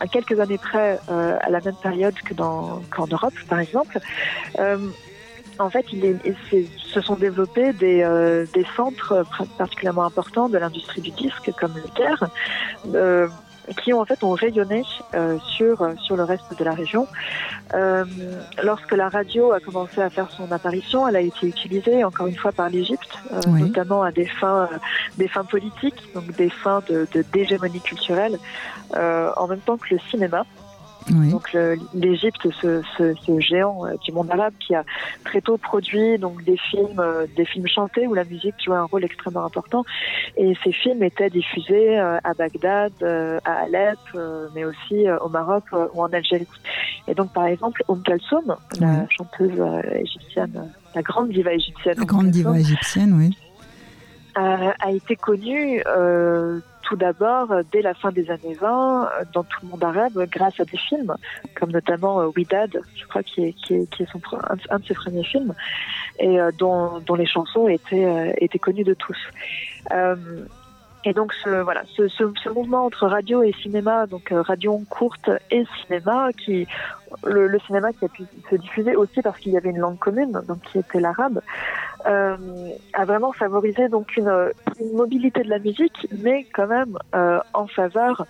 à 0.00 0.06
quelques 0.06 0.38
années 0.38 0.58
près 0.58 0.98
à 1.08 1.48
la 1.48 1.60
même 1.60 1.76
période 1.82 2.14
que 2.14 2.34
dans 2.34 2.82
qu'en 2.94 3.06
Europe 3.06 3.32
par 3.48 3.60
exemple, 3.60 3.98
en 5.58 5.70
fait, 5.70 5.86
se 6.92 7.00
sont 7.00 7.16
développés 7.16 7.72
des, 7.72 8.04
centres 8.76 9.24
particulièrement 9.56 10.04
importants 10.04 10.48
de 10.48 10.58
l'industrie 10.58 11.00
du 11.00 11.10
disque, 11.10 11.50
comme 11.58 11.74
le 11.74 11.88
Caire, 11.94 12.28
euh, 12.94 13.28
qui 13.82 13.92
ont 13.92 14.00
en 14.00 14.04
fait 14.04 14.22
ont 14.24 14.32
rayonné 14.32 14.82
euh, 15.14 15.38
sur 15.56 15.86
sur 16.02 16.16
le 16.16 16.24
reste 16.24 16.58
de 16.58 16.64
la 16.64 16.72
région. 16.72 17.06
Euh, 17.74 18.04
lorsque 18.62 18.92
la 18.92 19.08
radio 19.08 19.52
a 19.52 19.60
commencé 19.60 20.00
à 20.00 20.08
faire 20.10 20.30
son 20.30 20.50
apparition, 20.52 21.06
elle 21.06 21.16
a 21.16 21.20
été 21.20 21.46
utilisée 21.46 22.02
encore 22.04 22.26
une 22.26 22.36
fois 22.36 22.52
par 22.52 22.68
l'Égypte, 22.70 23.10
euh, 23.32 23.40
Oui. 23.48 23.62
notamment 23.62 24.02
à 24.02 24.10
des 24.12 24.26
fins 24.26 24.68
euh, 24.72 24.76
des 25.18 25.28
fins 25.28 25.44
politiques, 25.44 26.00
donc 26.14 26.26
des 26.36 26.50
fins 26.50 26.82
de 26.88 27.06
de- 27.12 27.24
d'hégémonie 27.32 27.80
culturelle, 27.80 28.38
euh, 28.96 29.30
en 29.36 29.46
même 29.48 29.60
temps 29.60 29.76
que 29.76 29.94
le 29.94 30.00
cinéma. 30.10 30.44
Oui. 31.10 31.30
Donc 31.30 31.52
le- 31.52 31.76
l'Égypte, 31.94 32.48
ce, 32.60 32.82
ce, 32.96 33.14
ce 33.14 33.40
géant 33.40 33.86
euh, 33.86 33.94
du 34.04 34.12
monde 34.12 34.30
arabe 34.30 34.52
qui 34.60 34.74
a 34.74 34.84
très 35.24 35.40
tôt 35.40 35.56
produit 35.56 36.18
donc 36.18 36.44
des 36.44 36.56
films, 36.56 36.98
euh, 37.00 37.26
des 37.36 37.44
films 37.44 37.66
chantés 37.66 38.06
où 38.06 38.14
la 38.14 38.24
musique 38.24 38.54
jouait 38.64 38.76
un 38.76 38.84
rôle 38.84 39.04
extrêmement 39.04 39.44
important. 39.44 39.84
Et 40.36 40.54
ces 40.62 40.72
films 40.72 41.02
étaient 41.02 41.30
diffusés 41.30 41.98
euh, 41.98 42.18
à 42.24 42.34
Bagdad, 42.34 42.92
euh, 43.02 43.38
à 43.44 43.64
Alep, 43.64 43.98
euh, 44.14 44.48
mais 44.54 44.64
aussi 44.64 45.08
euh, 45.08 45.18
au 45.20 45.28
Maroc 45.28 45.64
euh, 45.72 45.86
ou 45.94 46.02
en 46.02 46.12
Algérie. 46.12 46.46
Et 47.06 47.14
donc, 47.14 47.32
par 47.32 47.46
exemple, 47.46 47.82
Om 47.88 48.02
Kalsoum, 48.02 48.56
la 48.80 49.06
chanteuse 49.08 49.58
euh, 49.58 49.80
égyptienne, 49.98 50.70
la 50.94 51.02
grande 51.02 51.30
diva 51.30 51.52
égyptienne, 51.54 51.94
La 51.96 52.02
Umm 52.02 52.06
grande 52.06 52.30
diva 52.30 52.58
égyptienne, 52.58 53.14
oui. 53.16 53.36
a, 54.34 54.74
a 54.78 54.90
été 54.90 55.16
connue 55.16 55.82
euh, 55.86 56.60
tout 56.88 56.96
d'abord 56.96 57.52
euh, 57.52 57.62
dès 57.70 57.82
la 57.82 57.92
fin 57.92 58.10
des 58.10 58.30
années 58.30 58.54
20 58.54 59.04
euh, 59.04 59.24
dans 59.34 59.44
tout 59.44 59.58
le 59.62 59.68
monde 59.68 59.84
arabe 59.84 60.26
grâce 60.30 60.58
à 60.58 60.64
des 60.64 60.78
films 60.78 61.14
comme 61.54 61.70
notamment 61.70 62.20
euh, 62.20 62.30
Widad, 62.34 62.80
je 62.96 63.06
crois 63.06 63.22
qui 63.22 63.44
est, 63.44 63.52
qui 63.52 63.74
est, 63.74 63.90
qui 63.90 64.04
est 64.04 64.10
son, 64.10 64.20
un, 64.70 64.78
de 64.78 64.84
ses 64.86 64.94
premiers 64.94 65.24
films 65.24 65.54
et 66.18 66.38
dont, 66.58 66.98
dont 67.00 67.14
les 67.14 67.26
chansons 67.26 67.68
étaient, 67.68 68.34
étaient 68.38 68.58
connues 68.58 68.82
de 68.82 68.94
tous. 68.94 69.16
Et 71.08 71.14
donc 71.14 71.32
ce, 71.32 71.62
voilà, 71.62 71.84
ce, 71.96 72.06
ce, 72.08 72.50
mouvement 72.50 72.84
entre 72.84 73.06
radio 73.06 73.42
et 73.42 73.54
cinéma, 73.62 74.06
donc 74.06 74.30
euh, 74.30 74.42
radio 74.42 74.78
courte 74.90 75.30
et 75.50 75.64
cinéma, 75.80 76.28
qui 76.34 76.66
le, 77.24 77.58
cinéma 77.60 77.94
qui 77.94 78.04
a 78.04 78.08
pu 78.08 78.24
se 78.50 78.56
diffuser 78.56 78.94
aussi 78.94 79.22
parce 79.22 79.38
qu'il 79.38 79.52
y 79.52 79.56
avait 79.56 79.70
une 79.70 79.78
langue 79.78 79.98
commune, 79.98 80.38
donc 80.46 80.60
qui 80.70 80.78
était 80.78 81.00
l'arabe, 81.00 81.40
euh, 82.04 82.36
a 82.92 83.04
vraiment 83.06 83.32
favorisé 83.32 83.88
donc 83.88 84.18
une, 84.18 84.52
mobilité 84.92 85.42
de 85.42 85.48
la 85.48 85.58
musique, 85.58 86.06
mais 86.22 86.46
quand 86.52 86.66
même 86.66 86.98
euh, 87.14 87.40
en 87.54 87.66
faveur 87.66 88.26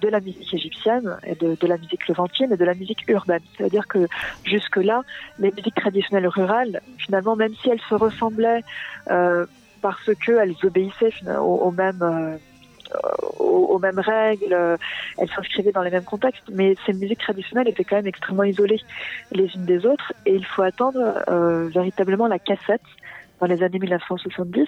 de 0.00 0.08
la 0.08 0.20
musique 0.20 0.54
égyptienne 0.54 1.18
et 1.26 1.34
de, 1.34 1.54
de 1.54 1.66
la 1.66 1.76
musique 1.76 2.08
levantine 2.08 2.50
et 2.50 2.56
de 2.56 2.64
la 2.64 2.72
musique 2.72 3.04
urbaine. 3.08 3.42
C'est-à-dire 3.58 3.86
que 3.88 4.06
jusque-là, 4.44 5.02
les 5.38 5.50
musiques 5.50 5.74
traditionnelles 5.74 6.28
rurales, 6.28 6.80
finalement, 6.96 7.36
même 7.36 7.52
si 7.56 7.68
elles 7.68 7.82
se 7.90 7.94
ressemblaient 7.94 8.62
parce 9.86 10.10
qu'elles 10.16 10.56
obéissaient 10.64 11.12
euh, 11.28 11.38
aux, 11.38 11.70
mêmes 13.78 14.00
règles, 14.00 14.52
euh, 14.52 14.76
elles 15.16 15.28
s'inscrivaient 15.28 15.70
dans 15.70 15.82
les 15.84 15.92
mêmes 15.92 16.02
contextes, 16.02 16.42
mais 16.50 16.74
ces 16.84 16.92
musiques 16.92 17.20
traditionnelles 17.20 17.68
étaient 17.68 17.84
quand 17.84 17.94
même 17.94 18.08
extrêmement 18.08 18.42
isolées 18.42 18.80
les 19.30 19.46
unes 19.54 19.64
des 19.64 19.86
autres, 19.86 20.12
et 20.24 20.34
il 20.34 20.44
faut 20.44 20.62
attendre 20.62 21.22
euh, 21.28 21.68
véritablement 21.68 22.26
la 22.26 22.40
cassette 22.40 22.82
dans 23.38 23.46
les 23.46 23.62
années 23.62 23.78
1970 23.78 24.66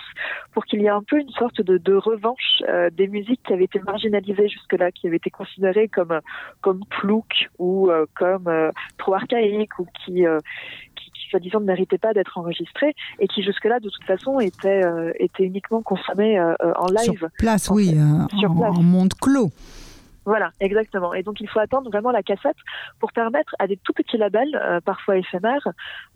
pour 0.53 0.65
qu'il 0.67 0.83
y 0.83 0.85
ait 0.85 0.91
un 0.91 1.03
peu 1.03 1.19
une 1.19 1.31
sorte 1.31 1.63
de, 1.63 1.95
revanche 1.95 2.63
des 2.93 3.09
musiques 3.09 3.41
qui 3.43 3.55
avaient 3.55 3.65
été 3.65 3.81
marginalisées 3.81 4.47
jusque-là, 4.47 4.93
qui 4.93 5.07
avaient 5.09 5.17
été 5.17 5.31
considérées 5.31 5.89
comme 5.89 6.21
comme 6.61 6.85
plouc 6.91 7.49
ou 7.59 7.91
comme 8.15 8.71
trop 8.99 9.15
archaïques 9.15 9.79
ou 9.79 9.87
qui 10.05 10.27
soi-disant 11.29 11.61
ne 11.61 11.67
méritaient 11.67 11.99
pas 11.99 12.13
d'être 12.13 12.37
enregistrées 12.39 12.95
et 13.19 13.29
qui 13.29 13.43
jusque-là 13.43 13.81
de 13.81 13.89
toute 13.89 14.05
façon 14.05 14.41
étaient 14.41 14.85
euh, 14.85 15.13
étaient 15.19 15.45
uniquement 15.45 15.83
consommées 15.83 16.39
euh, 16.39 16.55
euh, 16.63 16.73
en 16.77 16.87
live. 16.87 17.19
Sur 17.19 17.31
place, 17.39 17.71
en 17.71 17.75
oui, 17.75 17.95
euh, 17.97 18.37
Sur 18.39 18.51
en, 18.51 18.57
place. 18.57 18.77
en 18.79 18.83
monde 18.83 19.15
clos. 19.15 19.51
Voilà, 20.25 20.51
exactement. 20.61 21.15
Et 21.15 21.23
donc 21.23 21.41
il 21.41 21.49
faut 21.49 21.59
attendre 21.59 21.89
vraiment 21.91 22.11
la 22.11 22.23
cassette 22.23 22.57
pour 23.01 23.13
permettre 23.13 23.55
à 23.59 23.67
des 23.67 23.79
tout 23.79 23.95
petits 23.95 24.19
labels, 24.19 24.61
euh, 24.63 24.79
parfois 24.79 25.17
éphémères, 25.17 25.67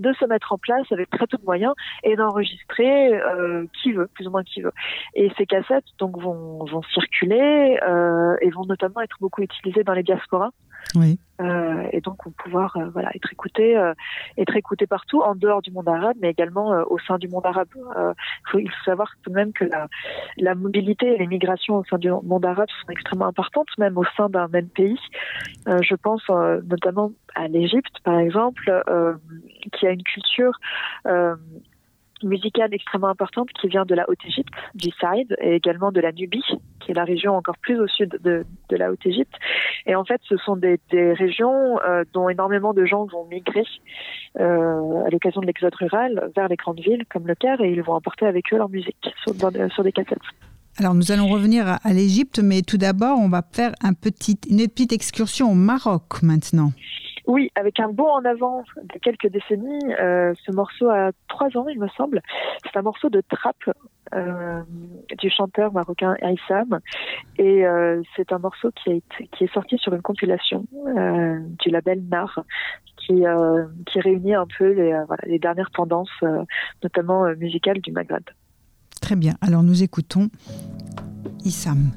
de 0.01 0.12
se 0.12 0.27
mettre 0.27 0.53
en 0.53 0.59
place 0.59 0.85
avec 0.90 1.09
très 1.09 1.27
peu 1.27 1.38
de 1.38 1.44
moyens 1.44 1.72
et 2.05 2.14
d'enregistrer 2.14 3.14
euh, 3.14 3.64
qui 3.83 3.92
veut, 3.92 4.11
plus 4.12 4.27
ou 4.27 4.31
moins 4.31 4.42
qui 4.42 4.61
veut. 4.61 4.72
Et 5.14 5.33
ces 5.38 5.46
cassettes 5.46 5.87
donc 5.98 6.18
vont, 6.20 6.62
vont 6.66 6.83
circuler 6.92 7.79
euh, 7.88 8.37
et 8.42 8.51
vont 8.51 8.66
notamment 8.66 9.01
être 9.01 9.16
beaucoup 9.18 9.40
utilisées 9.40 9.83
dans 9.83 9.94
les 9.94 10.03
diasporas. 10.03 10.51
Oui. 10.94 11.18
Euh, 11.40 11.88
et 11.92 12.03
donc 12.03 12.18
pouvoir 12.37 12.77
euh, 12.77 12.90
voilà 12.90 13.09
être 13.14 13.33
écoutés 13.33 13.75
euh, 13.75 13.95
être 14.37 14.55
écoutés 14.55 14.87
partout 14.87 15.23
en 15.23 15.35
dehors 15.35 15.62
du 15.62 15.71
monde 15.71 15.88
arabe 15.88 16.14
mais 16.21 16.29
également 16.29 16.75
euh, 16.75 16.85
au 16.88 16.99
sein 16.99 17.16
du 17.16 17.27
monde 17.27 17.47
arabe. 17.47 17.68
Euh, 17.97 18.12
faut- 18.51 18.59
il 18.59 18.68
faut 18.71 18.85
savoir 18.85 19.11
tout 19.23 19.31
de 19.31 19.35
même 19.35 19.51
que 19.55 19.64
la, 19.64 19.88
la 20.37 20.55
mobilité 20.55 21.14
et 21.14 21.18
les 21.18 21.27
migrations 21.27 21.79
au 21.79 21.85
sein 21.85 21.97
du 21.97 22.11
monde 22.11 22.45
arabe 22.45 22.68
sont 22.83 22.92
extrêmement 22.92 23.27
importantes 23.27 23.68
même 23.79 23.97
au 23.97 24.05
sein 24.14 24.29
d'un 24.29 24.47
même 24.49 24.68
pays. 24.68 25.01
Je 25.66 25.95
pense 25.95 26.29
notamment 26.29 27.12
à 27.35 27.49
l'Égypte 27.49 27.97
par 28.05 28.18
exemple 28.18 28.71
qui 29.73 29.87
a 29.87 29.90
une 29.90 30.03
culture 30.03 30.59
musicale 32.25 32.73
extrêmement 32.73 33.09
importante 33.09 33.49
qui 33.61 33.69
vient 33.69 33.85
de 33.85 33.95
la 33.95 34.09
Haute-Égypte, 34.09 34.53
du 34.75 34.91
Saïd, 35.01 35.37
et 35.41 35.55
également 35.57 35.93
de 35.93 36.01
la 36.01 36.13
Nubie, 36.13 36.43
qui 36.81 36.91
est 36.91 36.95
la 36.95 37.05
région 37.05 37.35
encore 37.37 37.59
plus 37.59 37.79
au 37.81 37.87
sud 37.87 38.19
de, 38.23 38.45
de 38.69 38.77
la 38.77 38.91
Haute-Égypte. 38.91 39.35
Et 39.87 39.95
en 39.95 40.05
fait, 40.05 40.21
ce 40.29 40.37
sont 40.37 40.57
des, 40.57 40.79
des 40.91 41.13
régions 41.13 41.79
euh, 41.81 42.05
dont 42.13 42.29
énormément 42.29 42.75
de 42.75 42.85
gens 42.85 43.05
vont 43.07 43.27
migrer 43.27 43.65
euh, 44.41 45.05
à 45.07 45.11
l'occasion 45.11 45.41
de 45.41 45.47
l'exode 45.47 45.75
rural 45.75 46.31
vers 46.37 46.49
les 46.49 46.57
grandes 46.57 46.81
villes 46.81 47.05
comme 47.11 47.27
le 47.27 47.35
Caire, 47.35 47.61
et 47.61 47.71
ils 47.71 47.83
vont 47.83 47.95
emporter 47.95 48.27
avec 48.27 48.53
eux 48.53 48.57
leur 48.57 48.69
musique 48.69 48.97
sur, 49.23 49.35
dans 49.35 49.51
des- 49.51 49.69
sur 49.71 49.83
des 49.83 49.93
cassettes. 49.93 50.19
Alors 50.79 50.95
nous 50.95 51.13
allons 51.13 51.29
revenir 51.29 51.69
à, 51.69 51.75
à 51.85 51.93
l'Égypte, 51.93 52.41
mais 52.43 52.63
tout 52.63 52.79
d'abord, 52.79 53.19
on 53.19 53.29
va 53.29 53.43
faire 53.53 53.73
un 53.83 53.93
petit, 53.93 54.39
une 54.49 54.67
petite 54.69 54.93
excursion 54.93 55.51
au 55.53 55.55
Maroc 55.55 56.23
maintenant. 56.23 56.73
Oui, 57.27 57.51
avec 57.55 57.79
un 57.79 57.89
bond 57.89 58.09
en 58.09 58.25
avant 58.25 58.65
de 58.83 58.99
quelques 58.99 59.29
décennies, 59.29 59.95
euh, 60.01 60.35
ce 60.45 60.51
morceau 60.53 60.89
a 60.89 61.13
trois 61.29 61.57
ans, 61.57 61.69
il 61.69 61.79
me 61.79 61.89
semble. 61.89 62.21
C'est 62.65 62.77
un 62.77 62.83
morceau 62.83 63.11
de 63.11 63.23
trap 63.29 63.57
euh, 64.15 64.63
du 65.19 65.31
chanteur 65.31 65.73
marocain 65.73 66.17
Aïssam, 66.21 66.81
et 67.39 67.65
euh, 67.65 68.03
c'est 68.17 68.33
un 68.33 68.39
morceau 68.39 68.71
qui, 68.73 68.91
est 68.91 69.53
sorti 69.53 69.79
sur 69.79 69.95
une 69.95 70.03
compilation 70.03 70.65
du 71.61 71.71
label 71.71 72.03
Nar, 72.11 72.45
qui, 72.97 73.25
réunit 73.95 74.35
un 74.35 74.47
peu 74.59 74.73
les, 75.25 75.39
dernières 75.39 75.71
tendances, 75.71 76.25
notamment 76.83 77.27
musicales 77.37 77.81
du 77.81 77.93
Maghreb. 77.93 78.25
Très 79.01 79.17
bien. 79.17 79.35
Alors 79.41 79.63
nous 79.63 79.83
écoutons 79.83 80.29
Issam. 81.45 81.91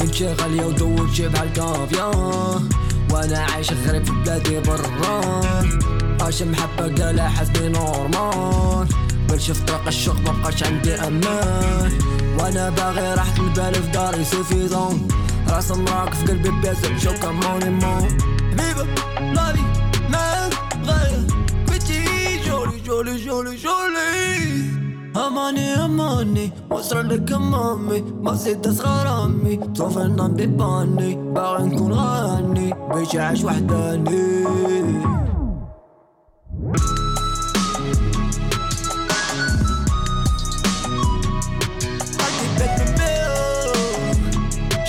انت 0.00 0.22
غالية 0.22 0.64
ودور 0.64 1.06
جيبها 1.06 1.42
الكافيان 1.42 2.68
وأنا 3.12 3.38
عايش 3.38 3.72
غريب 3.72 4.04
في 4.04 4.12
بلادي 4.12 4.60
بران 4.60 5.78
عاش 6.20 6.42
محبة 6.42 7.04
قال 7.04 7.20
حسبي 7.20 7.68
نورمال. 7.68 8.88
بلش 9.28 9.50
في 9.50 9.64
طريق 9.64 9.86
الشوق 9.86 10.16
مبقاش 10.16 10.62
عندي 10.62 10.94
أمان. 10.94 11.98
وأنا 12.38 12.70
باغي 12.70 13.14
راحة 13.14 13.36
البال 13.36 13.74
في 13.74 13.90
داري 13.90 14.24
سوفيزون 14.24 15.08
راس 15.48 15.70
مراك 15.70 16.14
في 16.14 16.26
قلبي 16.26 16.50
بياسر 16.50 16.98
شو 16.98 17.12
كموني 17.12 17.70
مون 17.70 18.18
حبيبة 18.58 18.86
لافي 19.32 19.62
ما 20.08 20.50
غير. 20.84 21.26
بيتي 21.70 22.04
جولي 22.46 22.80
جولي 22.80 23.16
جولي 23.24 23.56
جولي. 23.56 24.77
اماني 25.26 25.74
اماني 25.74 26.52
واسرع 26.70 27.00
لك 27.00 27.32
امامي 27.32 28.00
ما 28.22 28.34
زيد 28.34 28.66
اصغر 28.66 29.24
امي 29.24 29.56
طوف 29.56 29.98
النام 29.98 30.34
بيباني 30.34 31.14
باغي 31.14 31.62
نكون 31.64 31.92
غاني 31.92 32.74
بيجي 32.94 33.20
عايش 33.20 33.44
وحداني 33.44 34.38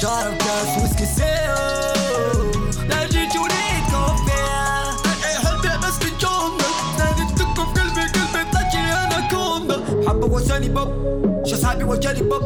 شعرك 0.02 0.38
كاس 0.38 0.79
شو 11.50 11.56
صحابي 11.56 11.84
باب 12.24 12.42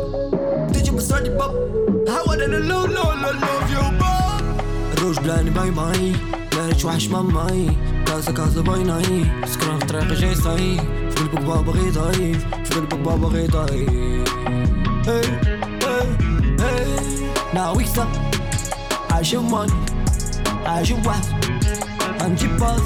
تجي 0.73 0.91
مصاري 0.91 1.29
باب 1.29 1.51
هوا 2.09 2.33
أنا 2.33 2.43
لو 2.43 2.85
لو 2.85 2.85
لو 2.85 3.31
لو 3.31 3.67
فيو 3.67 3.81
باب 3.99 4.41
روج 5.01 5.19
بلاني 5.19 5.49
باي 5.49 5.71
باي 5.71 6.13
مالك 6.55 6.85
وحش 6.85 7.07
ماماي 7.07 7.69
كازا 8.07 8.31
كازا 8.31 8.61
باي 8.61 8.83
ناي. 8.83 9.25
سكران 9.45 9.79
في 9.79 9.85
طريقي 9.85 10.15
جاي 10.15 10.35
صاي. 10.35 10.77
في 11.11 11.15
قلبك 11.19 11.41
بابا 11.41 11.71
غي 11.71 11.89
ضعيف 11.91 12.45
في 12.63 12.75
قلبك 12.75 12.95
بابا 12.95 13.27
غي 13.27 13.47
ضعيف 13.47 13.89
Now 17.53 17.71
we 17.77 17.85
stop. 17.85 18.09
I 19.17 19.21
should 19.21 19.45
one, 19.59 19.71
I 20.65 20.83
should 20.87 21.05
one. 21.05 21.23
باز 22.23 22.31
cheap 22.39 22.53
boss, 22.61 22.83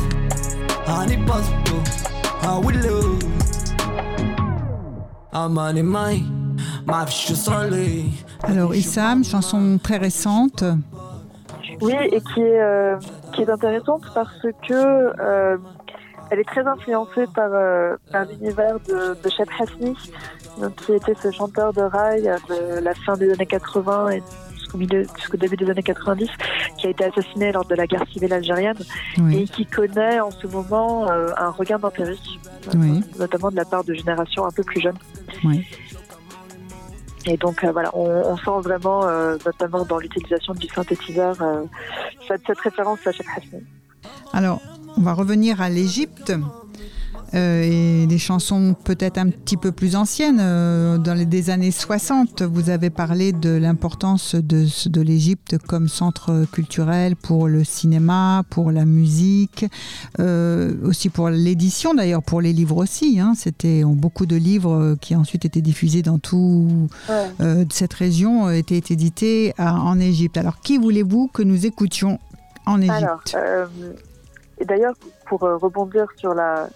I 2.52 3.37
Alors 8.44 8.74
Issam, 8.74 9.24
chanson 9.24 9.80
très 9.82 9.98
récente. 9.98 10.64
Oui, 11.82 11.94
et 12.12 12.22
qui 12.22 12.42
est, 12.42 12.62
euh, 12.62 12.98
qui 13.34 13.44
est 13.44 13.50
intéressante 13.50 14.04
parce 14.14 14.42
que 14.68 14.74
euh, 15.20 15.58
elle 16.32 16.40
est 16.40 16.48
très 16.48 16.66
influencée 16.66 17.26
par, 17.36 17.50
euh, 17.52 17.96
par 18.12 18.26
l'univers 18.26 18.80
de, 18.88 19.22
de 19.22 19.30
Cheb 19.30 19.48
Hasni, 19.60 19.96
donc, 20.60 20.76
qui 20.76 20.94
était 20.94 21.14
ce 21.22 21.32
chanteur 21.32 21.74
de 21.74 21.82
rail 21.82 22.24
de 22.50 22.80
la 22.80 22.94
fin 22.96 23.16
des 23.16 23.32
années 23.32 23.46
80 23.46 24.10
et 24.10 24.24
jusqu'au 24.68 24.78
milieu, 24.78 25.06
jusqu'au 25.16 25.38
début 25.38 25.56
des 25.56 25.70
années 25.70 25.84
90, 25.84 26.28
qui 26.78 26.88
a 26.88 26.90
été 26.90 27.06
assassiné 27.06 27.52
lors 27.52 27.66
de 27.66 27.76
la 27.76 27.88
guerre 27.88 28.04
civile 28.12 28.34
algérienne 28.34 28.78
et 29.32 29.46
qui 29.46 29.66
connaît 29.66 30.20
en 30.20 30.32
ce 30.32 30.46
moment 30.48 31.10
euh, 31.10 31.30
un 31.38 31.50
regain 31.50 31.80
d'intérêt, 31.80 32.12
euh, 32.12 32.72
Oui. 32.76 33.02
notamment 33.18 33.50
de 33.50 33.56
la 33.56 33.66
part 33.66 33.84
de 33.84 33.94
générations 33.94 34.46
un 34.46 34.52
peu 34.52 34.64
plus 34.64 34.82
jeunes. 34.82 34.98
oui. 35.44 35.66
Et 37.30 37.36
donc 37.36 37.62
euh, 37.66 37.72
voilà, 37.74 37.90
on, 37.94 38.06
on 38.06 38.38
sent 38.38 38.62
vraiment, 38.64 39.06
euh, 39.06 39.36
notamment 39.46 39.84
dans 39.84 39.98
l'utilisation 40.00 40.54
du 40.54 40.68
synthétiseur, 40.68 41.36
cette, 42.28 42.42
cette 42.48 42.60
référence 42.60 43.00
à 43.06 43.12
Chef 43.12 43.26
Hasni. 43.36 43.64
Alors, 44.32 44.62
on 44.98 45.02
va 45.02 45.12
revenir 45.14 45.62
à 45.62 45.68
l'Égypte. 45.70 46.32
Euh, 47.34 48.02
et 48.04 48.08
des 48.08 48.18
chansons 48.18 48.76
peut-être 48.84 49.18
un 49.18 49.30
petit 49.30 49.58
peu 49.58 49.72
plus 49.72 49.96
anciennes, 49.96 50.40
euh, 50.40 50.98
dans 50.98 51.14
les 51.14 51.26
des 51.26 51.50
années 51.50 51.72
60, 51.72 52.42
vous 52.44 52.70
avez 52.70 52.90
parlé 52.90 53.32
de 53.34 53.50
l'importance 53.50 54.36
de, 54.36 54.66
de 54.90 55.02
l'Égypte 55.02 55.58
comme 55.68 55.88
centre 55.90 56.46
culturel 56.52 57.16
pour 57.16 57.48
le 57.48 57.64
cinéma, 57.64 58.44
pour 58.50 58.72
la 58.72 58.86
musique, 58.86 59.66
euh, 60.20 60.74
aussi 60.84 61.10
pour 61.10 61.30
l'édition 61.30 61.94
d'ailleurs, 61.94 62.24
pour 62.24 62.42
les 62.42 62.54
livres 62.54 62.78
aussi. 62.78 63.20
Hein. 63.20 63.34
C'était 63.36 63.84
beaucoup 63.84 64.26
de 64.26 64.36
livres 64.36 64.96
qui 65.02 65.16
ensuite 65.16 65.44
étaient 65.46 65.62
diffusés 65.62 66.02
dans 66.02 66.20
tout 66.20 66.88
euh, 67.10 67.66
cette 67.72 67.94
région, 67.94 68.50
étaient 68.50 68.78
édités 68.94 69.54
à- 69.58 69.76
en 69.82 70.00
Égypte. 70.00 70.38
Alors, 70.38 70.60
qui 70.62 70.78
voulez-vous 70.78 71.28
que 71.34 71.44
nous 71.44 71.66
écoutions 71.66 72.20
en 72.66 72.80
Égypte? 72.82 72.96
Alors, 73.04 73.22
euh, 73.36 73.66
et 74.60 74.66
d'ailleurs, 74.66 74.96
pour 75.28 75.42
rebondir 75.42 76.06
sur 76.18 76.34
la 76.34 76.70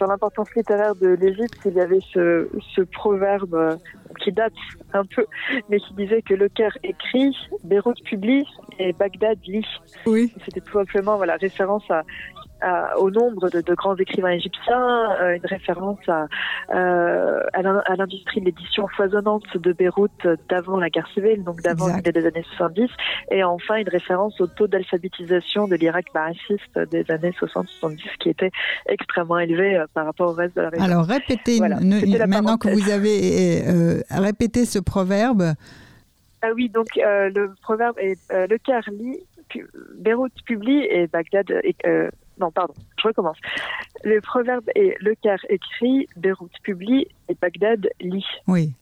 sur 0.00 0.06
l'importance 0.06 0.48
littéraire 0.56 0.94
de 0.94 1.08
l'Égypte, 1.08 1.60
il 1.66 1.74
y 1.74 1.80
avait 1.80 2.00
ce, 2.14 2.48
ce 2.74 2.80
proverbe 2.80 3.54
euh, 3.54 3.76
qui 4.24 4.32
date 4.32 4.54
un 4.94 5.04
peu, 5.04 5.26
mais 5.68 5.78
qui 5.78 5.92
disait 5.92 6.22
que 6.22 6.32
le 6.32 6.48
Caire 6.48 6.78
écrit, 6.82 7.36
Beyrouth 7.64 8.02
publie 8.04 8.46
et 8.78 8.94
Bagdad 8.94 9.38
lit. 9.44 9.66
Oui. 10.06 10.32
C'était 10.46 10.62
tout 10.62 10.72
simplement 10.72 11.18
voilà 11.18 11.36
référence 11.36 11.84
à, 11.90 12.02
à- 12.60 12.98
au 12.98 13.10
nombre 13.10 13.48
de, 13.50 13.60
de 13.60 13.74
grands 13.74 13.96
écrivains 13.96 14.30
égyptiens, 14.30 15.12
euh, 15.20 15.36
une 15.36 15.46
référence 15.46 15.98
à, 16.08 16.26
euh, 16.74 17.42
à 17.52 17.62
l'in- 17.62 17.82
à 17.86 17.96
l'industrie 17.96 18.40
de 18.40 18.46
l'édition 18.46 18.86
foisonnante 18.88 19.44
de 19.56 19.72
Beyrouth 19.72 20.10
euh, 20.26 20.36
d'avant 20.48 20.76
la 20.78 20.90
guerre 20.90 21.08
civile, 21.14 21.42
donc 21.44 21.60
d'avant 21.62 21.88
l'idée 21.96 22.12
des 22.12 22.26
années 22.26 22.44
70, 22.56 22.88
et 23.30 23.44
enfin 23.44 23.76
une 23.76 23.88
référence 23.88 24.40
au 24.40 24.46
taux 24.46 24.66
d'alphabétisation 24.66 25.66
de 25.68 25.76
l'Irak 25.76 26.06
baathiste 26.14 26.78
des 26.90 27.04
années 27.10 27.34
60-70 27.40 27.98
qui 28.20 28.28
était 28.30 28.50
extrêmement 28.86 29.38
élevé 29.38 29.76
euh, 29.76 29.86
par 29.94 30.06
rapport 30.06 30.28
au 30.30 30.32
reste 30.34 30.56
de 30.56 30.62
la 30.62 30.68
région. 30.70 30.84
Alors 30.84 31.04
répétez, 31.06 31.58
Voilà, 31.58 31.76
maintenant 32.26 32.56
que 32.58 32.68
vous 32.68 32.90
avez 32.90 33.62
euh, 33.66 34.00
répété 34.10 34.64
ce 34.64 34.78
proverbe, 34.78 35.54
Ah 36.42 36.48
oui, 36.54 36.68
donc 36.68 36.86
euh, 36.98 37.28
le 37.34 37.52
proverbe 37.62 37.96
est 37.98 38.18
euh, 38.32 38.46
le 38.48 38.58
pu- 39.48 39.68
Beyrouth 39.98 40.32
publie 40.46 40.84
et 40.88 41.06
Bagdad. 41.06 41.50
euh, 41.86 42.08
non, 42.40 42.50
pardon, 42.50 42.74
je 42.98 43.08
recommence. 43.08 43.36
Le 44.04 44.20
proverbe 44.20 44.64
est 44.74 44.96
le 45.00 45.14
Caire 45.14 45.44
écrit, 45.48 46.08
Beyrouth 46.16 46.52
publie 46.62 47.06
et 47.28 47.36
Bagdad 47.40 47.88
lit. 48.00 48.26
oui. 48.46 48.72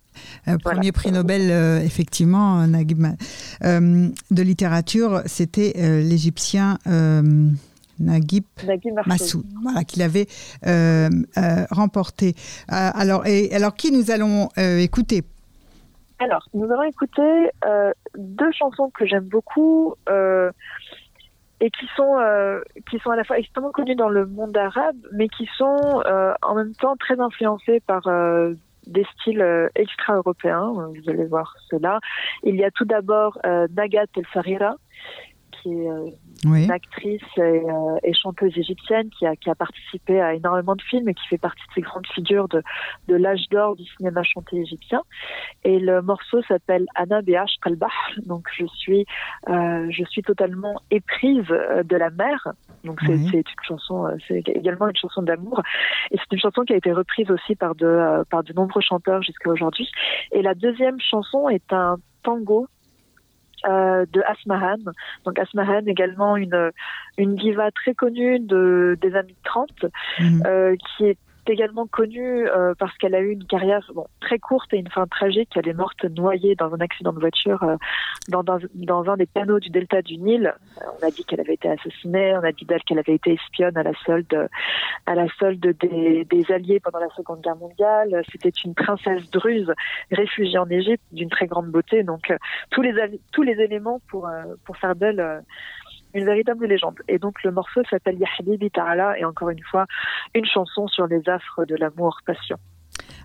Euh, 0.49 0.57
Voilà. 0.63 0.77
Premier 0.77 0.93
prix 0.93 1.13
Nobel, 1.13 1.51
euh, 1.51 1.81
effectivement, 1.81 2.67
Naguib, 2.67 3.07
euh, 3.65 4.09
de 4.31 4.43
littérature, 4.43 5.23
c'était 5.27 5.73
l'Égyptien 5.77 6.79
Naguib 8.01 8.45
Naguib. 8.65 8.95
Massoud, 9.07 9.45
voilà, 9.63 9.85
qu'il 9.85 10.03
avait 10.03 10.27
remporté. 11.71 12.35
Alors, 12.69 13.27
et, 13.27 13.55
alors, 13.55 13.75
qui 13.75 13.93
nous 13.93 14.11
allons 14.11 14.49
écouter? 14.57 15.25
Alors, 16.21 16.49
nous 16.53 16.65
allons 16.65 16.83
écouter 16.83 17.51
deux 18.17 18.53
chansons 18.53 18.91
que 18.91 19.07
j'aime 19.07 19.29
beaucoup 19.29 19.95
et 21.61 21.71
qui 21.71 21.87
sont 21.97 22.19
euh, 22.19 22.61
qui 22.89 22.99
sont 22.99 23.11
à 23.11 23.17
la 23.17 23.25
fois 23.25 23.39
extrêmement 23.39 23.73
connues 23.73 23.97
dans 23.97 24.09
le 24.09 24.27
monde 24.27 24.57
arabe, 24.57 24.97
mais 25.13 25.29
qui 25.29 25.49
sont 25.57 26.03
euh, 26.07 26.33
en 26.43 26.55
même 26.55 26.73
temps 26.75 26.97
très 26.97 27.19
influencées 27.19 27.81
par 27.81 28.07
euh, 28.07 28.55
des 28.87 29.05
styles 29.15 29.43
euh, 29.43 29.69
extra-européens. 29.75 30.73
Vous 30.73 31.11
allez 31.11 31.27
voir 31.27 31.55
cela. 31.71 32.01
Il 32.43 32.57
y 32.57 32.65
a 32.65 32.71
tout 32.71 32.85
d'abord 32.85 33.39
euh, 33.45 33.67
Nagat 33.77 34.07
El 34.17 34.27
Farira, 34.27 34.77
qui 35.63 35.73
est 35.73 35.91
euh, 35.91 36.07
Oui. 36.47 36.65
une 36.65 36.71
actrice 36.71 37.23
et, 37.37 37.41
euh, 37.41 37.97
et 38.03 38.13
chanteuse 38.15 38.57
égyptienne 38.57 39.09
qui 39.11 39.27
a, 39.27 39.37
qui 39.37 39.51
a 39.51 39.55
participé 39.55 40.21
à 40.21 40.35
énormément 40.35 40.75
de 40.77 40.83
films 40.83 41.09
et 41.09 41.15
qui 41.15 41.27
fait 41.29 41.39
partie 41.39 41.63
de 41.69 41.73
ces 41.75 41.81
grandes 41.81 42.07
figures 42.09 42.49
de, 42.49 42.63
de 43.09 43.15
l'âge 43.17 43.45
d'or 43.51 43.77
du 43.77 43.85
cinéma 43.97 44.23
chanté 44.23 44.57
égyptien. 44.59 45.03
Et 45.65 45.79
le 45.79 46.03
morceau 46.03 46.43
s'appelle 46.43 46.87
Anna 46.95 47.23
Beach 47.23 47.57
Kalbah. 47.63 47.87
Donc 48.27 48.47
je 48.57 48.67
suis, 48.67 49.05
euh, 49.49 49.87
je 49.91 50.05
suis 50.05 50.23
totalement 50.23 50.81
éprise 50.91 51.47
de 51.47 51.97
la 51.97 52.11
mer. 52.11 52.49
Donc 52.85 53.01
c'est 53.05 53.13
Oui. 53.13 53.31
une 53.33 53.43
chanson, 53.67 54.09
c'est 54.29 54.49
également 54.49 54.89
une 54.89 54.97
chanson 54.97 55.23
d'amour. 55.23 55.63
Et 56.11 56.17
c'est 56.19 56.33
une 56.33 56.41
chanson 56.41 56.63
qui 56.63 56.73
a 56.73 56.77
été 56.77 56.93
reprise 56.93 57.31
aussi 57.31 57.55
par 57.57 57.75
de, 57.75 58.25
par 58.31 58.45
de 58.45 58.53
nombreux 58.53 58.81
chanteurs 58.83 59.23
jusqu'à 59.23 59.51
aujourd'hui. 59.51 59.89
Et 60.33 60.43
la 60.43 60.55
deuxième 60.55 61.01
chanson 61.01 61.49
est 61.49 61.73
un 61.73 61.97
tango 62.23 62.69
de 63.65 64.23
Asmahan. 64.27 64.79
Donc 65.25 65.39
Asmahan 65.39 65.87
également 65.87 66.37
une 66.37 66.71
une 67.17 67.37
diva 67.37 67.71
très 67.71 67.95
connue 67.95 68.39
de 68.41 68.97
des 69.01 69.15
années 69.15 69.35
30 69.45 69.69
Mhm. 70.21 70.43
euh, 70.47 70.77
qui 70.77 71.07
est 71.07 71.19
également 71.49 71.87
connue 71.87 72.49
euh, 72.49 72.75
parce 72.79 72.97
qu'elle 72.99 73.15
a 73.15 73.21
eu 73.21 73.31
une 73.31 73.45
carrière 73.45 73.91
très 74.21 74.39
courte 74.39 74.73
et 74.73 74.79
une 74.79 74.89
fin 74.89 75.07
tragique. 75.07 75.51
Elle 75.57 75.69
est 75.69 75.75
morte 75.75 76.05
noyée 76.05 76.55
dans 76.55 76.75
un 76.75 76.81
accident 76.81 77.13
de 77.13 77.21
voiture 77.21 77.63
euh, 77.63 77.77
dans, 78.29 78.45
un 79.11 79.17
des 79.17 79.27
canaux 79.27 79.59
du 79.59 79.71
delta 79.71 80.03
du 80.03 80.19
Nil. 80.19 80.47
Euh, 80.47 80.85
on 81.01 81.07
a 81.07 81.11
dit 81.11 81.25
qu'elle 81.25 81.41
avait 81.41 81.55
été 81.55 81.69
assassinée, 81.69 82.37
on 82.37 82.45
a 82.45 82.53
dit 82.53 82.65
d'elle 82.65 82.83
qu'elle 82.83 82.99
avait 82.99 83.15
été 83.15 83.33
espionne 83.33 83.77
à 83.77 83.83
la 83.83 83.93
solde, 84.05 84.49
à 85.07 85.15
la 85.15 85.27
solde 85.39 85.61
des, 85.61 86.45
Alliés 86.51 86.81
pendant 86.81 87.01
la 87.01 87.09
Seconde 87.11 87.41
Guerre 87.41 87.57
mondiale. 87.57 88.23
C'était 88.33 88.53
une 88.65 88.75
princesse 88.75 89.29
druze 89.31 89.73
réfugiée 90.11 90.59
en 90.59 90.69
Égypte 90.71 91.03
d'une 91.13 91.29
très 91.29 91.47
grande 91.47 91.67
beauté. 91.67 92.03
Donc 92.03 92.33
tous 92.71 92.83
les 92.83 93.21
tous 93.33 93.43
les 93.43 93.61
éléments 93.61 94.01
pour 94.09 94.29
pour 94.65 94.77
faire 94.79 94.97
d'elle 94.97 95.43
une 96.15 96.25
véritable 96.25 96.67
légende. 96.67 96.97
Et 97.09 97.19
donc 97.19 97.43
le 97.45 97.51
morceau 97.51 97.83
s'appelle 97.91 98.19
Ya 98.19 98.29
Habibi 98.39 98.71
Ta'ala 98.71 99.19
et 99.19 99.25
encore 99.25 99.51
une 99.51 99.63
fois 99.71 99.87
une 100.35 100.47
chanson 100.47 100.89
sur 100.89 101.07
les 101.07 101.29
affres 101.29 101.65
de 101.67 101.77
l'amour 101.77 102.19
passion. 102.27 102.57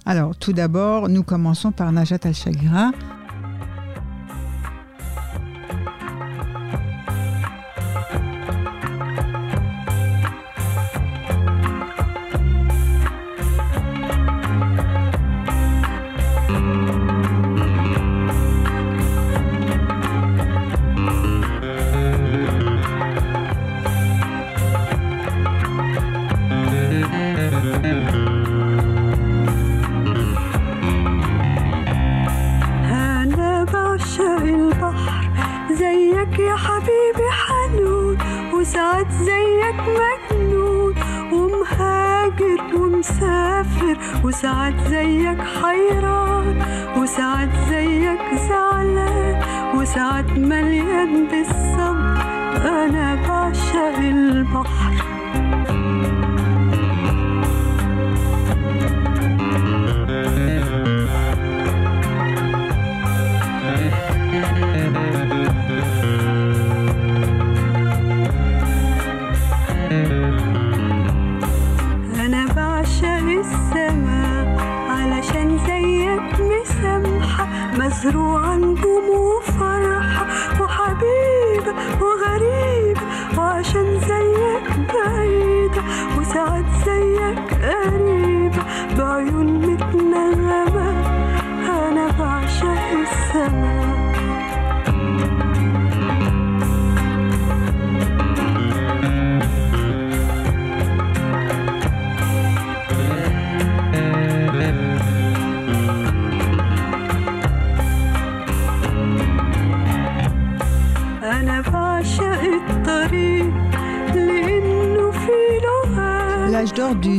Alors, 0.05 0.35
tout 0.35 0.51
d'abord, 0.51 1.07
nous 1.07 1.23
commençons 1.23 1.71
par 1.71 1.91
Najat 1.91 2.17
Al-Shagira. 2.23 2.91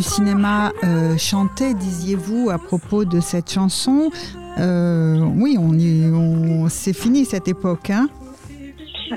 Cinéma 0.05 0.73
euh, 0.85 1.17
chanté, 1.19 1.75
disiez-vous 1.75 2.51
à 2.51 2.59
propos 2.59 3.05
de 3.05 3.21
cette 3.21 3.51
chanson. 3.51 4.11
Euh, 4.59 5.19
oui, 5.37 5.57
on, 5.59 5.71
on- 5.73 6.69
c'est 6.69 6.93
fini 6.93 7.25
cette 7.25 7.49
époque. 7.49 7.91
Hein 7.91 8.09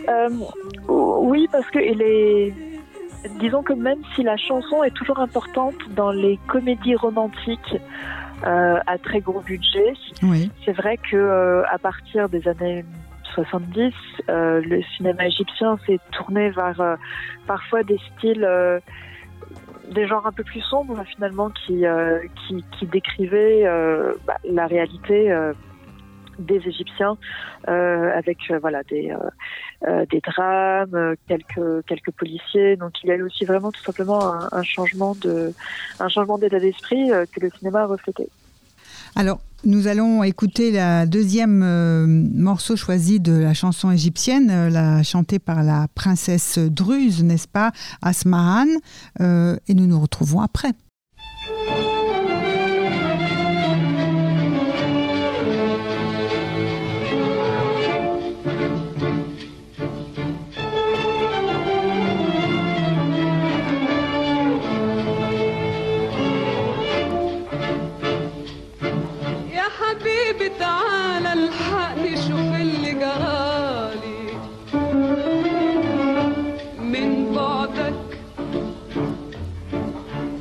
Euh, 0.09 0.29
oui, 0.88 1.47
parce 1.51 1.69
que 1.69 1.79
il 1.79 2.01
est. 2.01 2.53
Disons 3.39 3.63
que 3.63 3.73
même 3.73 3.99
si 4.15 4.23
la 4.23 4.38
chanson 4.38 4.83
est 4.83 4.93
toujours 4.93 5.19
importante 5.19 5.75
dans 5.95 6.11
les 6.11 6.39
comédies 6.47 6.95
romantiques 6.95 7.75
euh, 8.45 8.77
à 8.85 8.97
très 8.97 9.19
gros 9.21 9.41
budget, 9.41 9.93
oui. 10.23 10.49
c'est 10.63 10.71
vrai 10.73 10.97
que 11.11 11.63
à 11.69 11.77
partir 11.77 12.29
des 12.29 12.47
années 12.47 12.85
70, 13.35 13.91
euh, 14.29 14.61
le 14.63 14.81
cinéma 14.95 15.25
égyptien 15.27 15.77
s'est 15.85 15.99
tourné 16.11 16.51
vers 16.51 16.97
parfois 17.47 17.83
des 17.83 17.99
styles, 18.15 18.47
des 19.91 20.07
genres 20.07 20.27
un 20.27 20.31
peu 20.31 20.43
plus 20.43 20.61
sombres 20.61 21.03
finalement, 21.15 21.49
qui 21.49 21.85
euh, 21.85 22.19
qui, 22.47 22.63
qui 22.77 22.85
décrivaient 22.88 23.65
euh, 23.65 24.13
bah, 24.25 24.38
la 24.43 24.67
réalité. 24.67 25.31
euh, 25.31 25.53
des 26.39 26.61
Égyptiens 26.67 27.17
euh, 27.67 28.11
avec 28.15 28.38
euh, 28.51 28.59
voilà 28.59 28.83
des 28.83 29.11
des 30.11 30.21
drames, 30.21 31.15
quelques 31.27 31.83
quelques 31.88 32.11
policiers. 32.11 32.75
Donc 32.75 32.91
il 33.03 33.09
y 33.09 33.11
a 33.11 33.15
aussi 33.23 33.43
vraiment 33.43 33.71
tout 33.71 33.81
simplement 33.81 34.31
un, 34.31 34.47
un 34.51 34.61
changement 34.61 35.15
de 35.15 35.55
un 35.99 36.09
changement 36.09 36.38
d'état 36.38 36.59
d'esprit 36.59 37.09
que 37.09 37.39
le 37.39 37.49
cinéma 37.57 37.81
a 37.81 37.85
reflété. 37.88 38.29
Alors, 39.16 39.39
nous 39.64 39.88
allons 39.88 40.24
écouter 40.24 40.72
la 40.72 41.05
deuxième 41.05 41.64
euh, 41.64 42.05
morceau 42.08 42.76
choisi 42.76 43.20
de 43.20 43.34
la 43.34 43.53
chanson 43.53 43.91
égyptienne, 43.91 44.49
euh, 44.51 45.03
chantée 45.03 45.39
par 45.39 45.64
la 45.64 45.88
princesse 45.95 46.60
Druze, 46.60 47.24
n'est-ce 47.24 47.47
pas, 47.47 47.72
Asmahan, 48.01 48.68
euh, 49.20 49.58
et 49.68 49.74
nous 49.74 49.88
nous 49.88 49.99
retrouvons 49.99 50.41
après. 50.41 50.74
حبيبي 70.00 70.50
تعالى 70.60 71.34
الحقني 71.34 72.16
شوف 72.16 72.54
اللي 72.62 72.91
جرالي 72.91 74.28
من 76.80 77.34
بعدك 77.36 78.20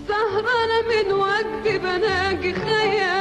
سهرانة 0.08 0.78
من 0.90 1.12
وقت 1.12 1.64
بناجي 1.82 2.54
خيالك 2.54 3.15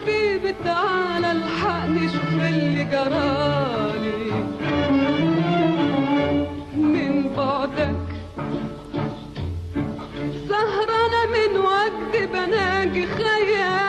حبيبي 0.00 0.54
تعالى 0.64 1.32
الحقني 1.32 2.08
شوف 2.08 2.32
اللي 2.34 2.84
جرالي 2.84 4.32
من 6.76 7.30
بعدك 7.36 7.96
سهرانة 10.48 11.22
من 11.34 11.56
وقت 11.58 12.28
بناجي 12.32 13.06
خيالك 13.06 13.86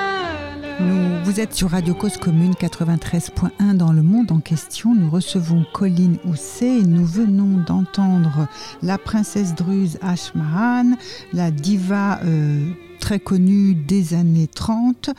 Nous, 0.79 1.23
vous 1.25 1.39
êtes 1.39 1.53
sur 1.55 1.71
Radio 1.71 1.93
Cause 1.95 2.17
Commune 2.17 2.53
93.1 2.53 3.73
dans 3.75 3.91
le 3.91 4.03
monde 4.03 4.31
en 4.31 4.39
question. 4.39 4.93
Nous 4.93 5.09
recevons 5.09 5.65
Colline 5.73 6.17
Housset 6.25 6.79
et 6.79 6.83
nous 6.83 7.05
venons 7.05 7.63
d'entendre 7.65 8.47
la 8.83 8.97
princesse 8.99 9.55
druze 9.55 9.97
Ashmahan, 10.01 10.95
la 11.33 11.49
diva 11.49 12.19
euh, 12.23 12.69
très 13.02 13.18
connue 13.18 13.74
des 13.74 14.14
années 14.14 14.46
30. 14.46 15.10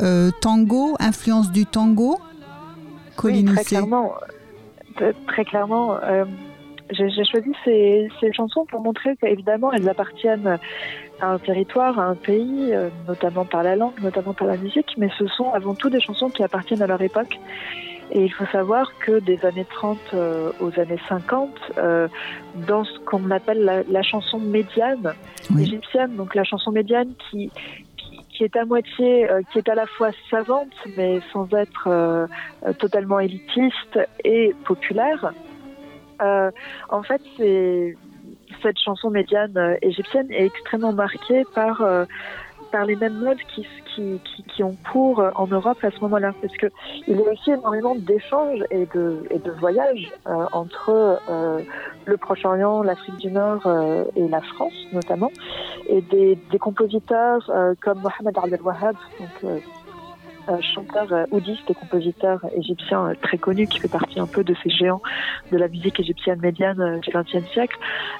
Euh, 0.00 0.30
tango, 0.40 0.94
influence 1.00 1.50
du 1.50 1.66
tango? 1.66 2.18
Colline 3.16 3.48
Oui, 3.50 3.54
très 3.56 3.64
clairement. 3.64 4.14
T- 4.96 5.12
Très 5.26 5.44
clairement. 5.44 5.96
euh, 6.02 6.24
j'ai 6.90 7.24
choisi 7.24 7.50
ces, 7.64 8.08
ces 8.20 8.32
chansons 8.32 8.64
pour 8.66 8.80
montrer 8.80 9.16
qu'évidemment 9.16 9.72
elles 9.72 9.88
appartiennent 9.88 10.58
à 11.20 11.26
un 11.32 11.38
territoire, 11.38 11.98
à 11.98 12.04
un 12.04 12.14
pays, 12.14 12.68
euh, 12.72 12.90
notamment 13.08 13.44
par 13.46 13.62
la 13.62 13.76
langue, 13.76 13.98
notamment 14.02 14.34
par 14.34 14.46
la 14.46 14.56
musique, 14.58 14.90
mais 14.98 15.08
ce 15.18 15.26
sont 15.26 15.50
avant 15.52 15.74
tout 15.74 15.88
des 15.90 16.00
chansons 16.00 16.28
qui 16.28 16.42
appartiennent 16.42 16.82
à 16.82 16.86
leur 16.86 17.00
époque. 17.02 17.38
Et 18.14 18.24
il 18.24 18.32
faut 18.32 18.44
savoir 18.46 18.92
que 18.98 19.20
des 19.20 19.42
années 19.46 19.64
30 19.64 19.98
euh, 20.12 20.52
aux 20.60 20.78
années 20.78 21.00
50, 21.08 21.50
euh, 21.78 22.08
dans 22.68 22.84
ce 22.84 22.98
qu'on 23.00 23.30
appelle 23.30 23.64
la, 23.64 23.82
la 23.84 24.02
chanson 24.02 24.38
médiane 24.38 25.14
Oui. 25.50 25.62
égyptienne, 25.62 26.14
donc 26.16 26.34
la 26.34 26.44
chanson 26.44 26.72
médiane 26.72 27.14
qui, 27.30 27.50
qui, 27.96 28.20
qui 28.28 28.44
est 28.44 28.54
à 28.56 28.66
moitié, 28.66 29.30
euh, 29.30 29.40
qui 29.50 29.58
est 29.58 29.68
à 29.68 29.74
la 29.74 29.86
fois 29.86 30.10
savante, 30.30 30.74
mais 30.98 31.20
sans 31.32 31.48
être 31.54 31.84
euh, 31.86 32.26
totalement 32.78 33.18
élitiste 33.18 33.98
et 34.24 34.54
populaire. 34.66 35.32
Euh, 36.20 36.50
en 36.90 37.02
fait, 37.02 37.22
c'est 37.38 37.96
cette 38.62 38.78
chanson 38.78 39.10
médiane 39.10 39.76
égyptienne 39.82 40.30
est 40.30 40.46
extrêmement 40.46 40.92
marquée 40.92 41.44
par 41.54 41.80
euh, 41.80 42.04
par 42.72 42.86
les 42.86 42.96
mêmes 42.96 43.18
modes 43.18 43.38
qui, 43.54 43.66
qui, 43.94 44.20
qui, 44.24 44.42
qui 44.42 44.62
ont 44.64 44.76
cours 44.90 45.20
euh, 45.20 45.30
en 45.36 45.46
Europe 45.46 45.78
à 45.84 45.90
ce 45.90 46.00
moment-là, 46.00 46.32
parce 46.40 46.56
que 46.56 46.66
il 47.06 47.16
y 47.16 47.20
a 47.20 47.30
aussi 47.30 47.50
énormément 47.50 47.94
d'échanges 47.94 48.64
et 48.70 48.86
de, 48.94 49.24
et 49.30 49.38
de 49.38 49.50
voyages 49.52 50.10
euh, 50.26 50.46
entre 50.52 51.20
euh, 51.28 51.60
le 52.06 52.16
Proche-Orient, 52.16 52.82
l'Afrique 52.82 53.18
du 53.18 53.30
Nord 53.30 53.62
et 54.16 54.26
la 54.26 54.40
France 54.40 54.72
notamment, 54.92 55.30
et 55.88 56.00
des, 56.00 56.36
des 56.50 56.58
compositeurs 56.58 57.48
comme 57.80 58.00
Mohamed 58.00 58.36
Abdel 58.36 58.62
Wahab, 58.62 58.96
donc 59.20 59.62
chanteur 60.60 61.12
euh, 61.12 61.24
oudiste 61.30 61.70
et 61.70 61.74
compositeur 61.74 62.40
égyptien 62.56 63.08
euh, 63.08 63.14
très 63.20 63.38
connu 63.38 63.66
qui 63.66 63.78
fait 63.78 63.88
partie 63.88 64.20
un 64.20 64.26
peu 64.26 64.44
de 64.44 64.54
ces 64.62 64.70
géants 64.70 65.02
de 65.50 65.56
la 65.56 65.68
musique 65.68 65.98
égyptienne 66.00 66.40
médiane 66.40 66.80
euh, 66.80 66.98
du 66.98 67.10
XXe 67.10 67.48
siècle, 67.52 67.76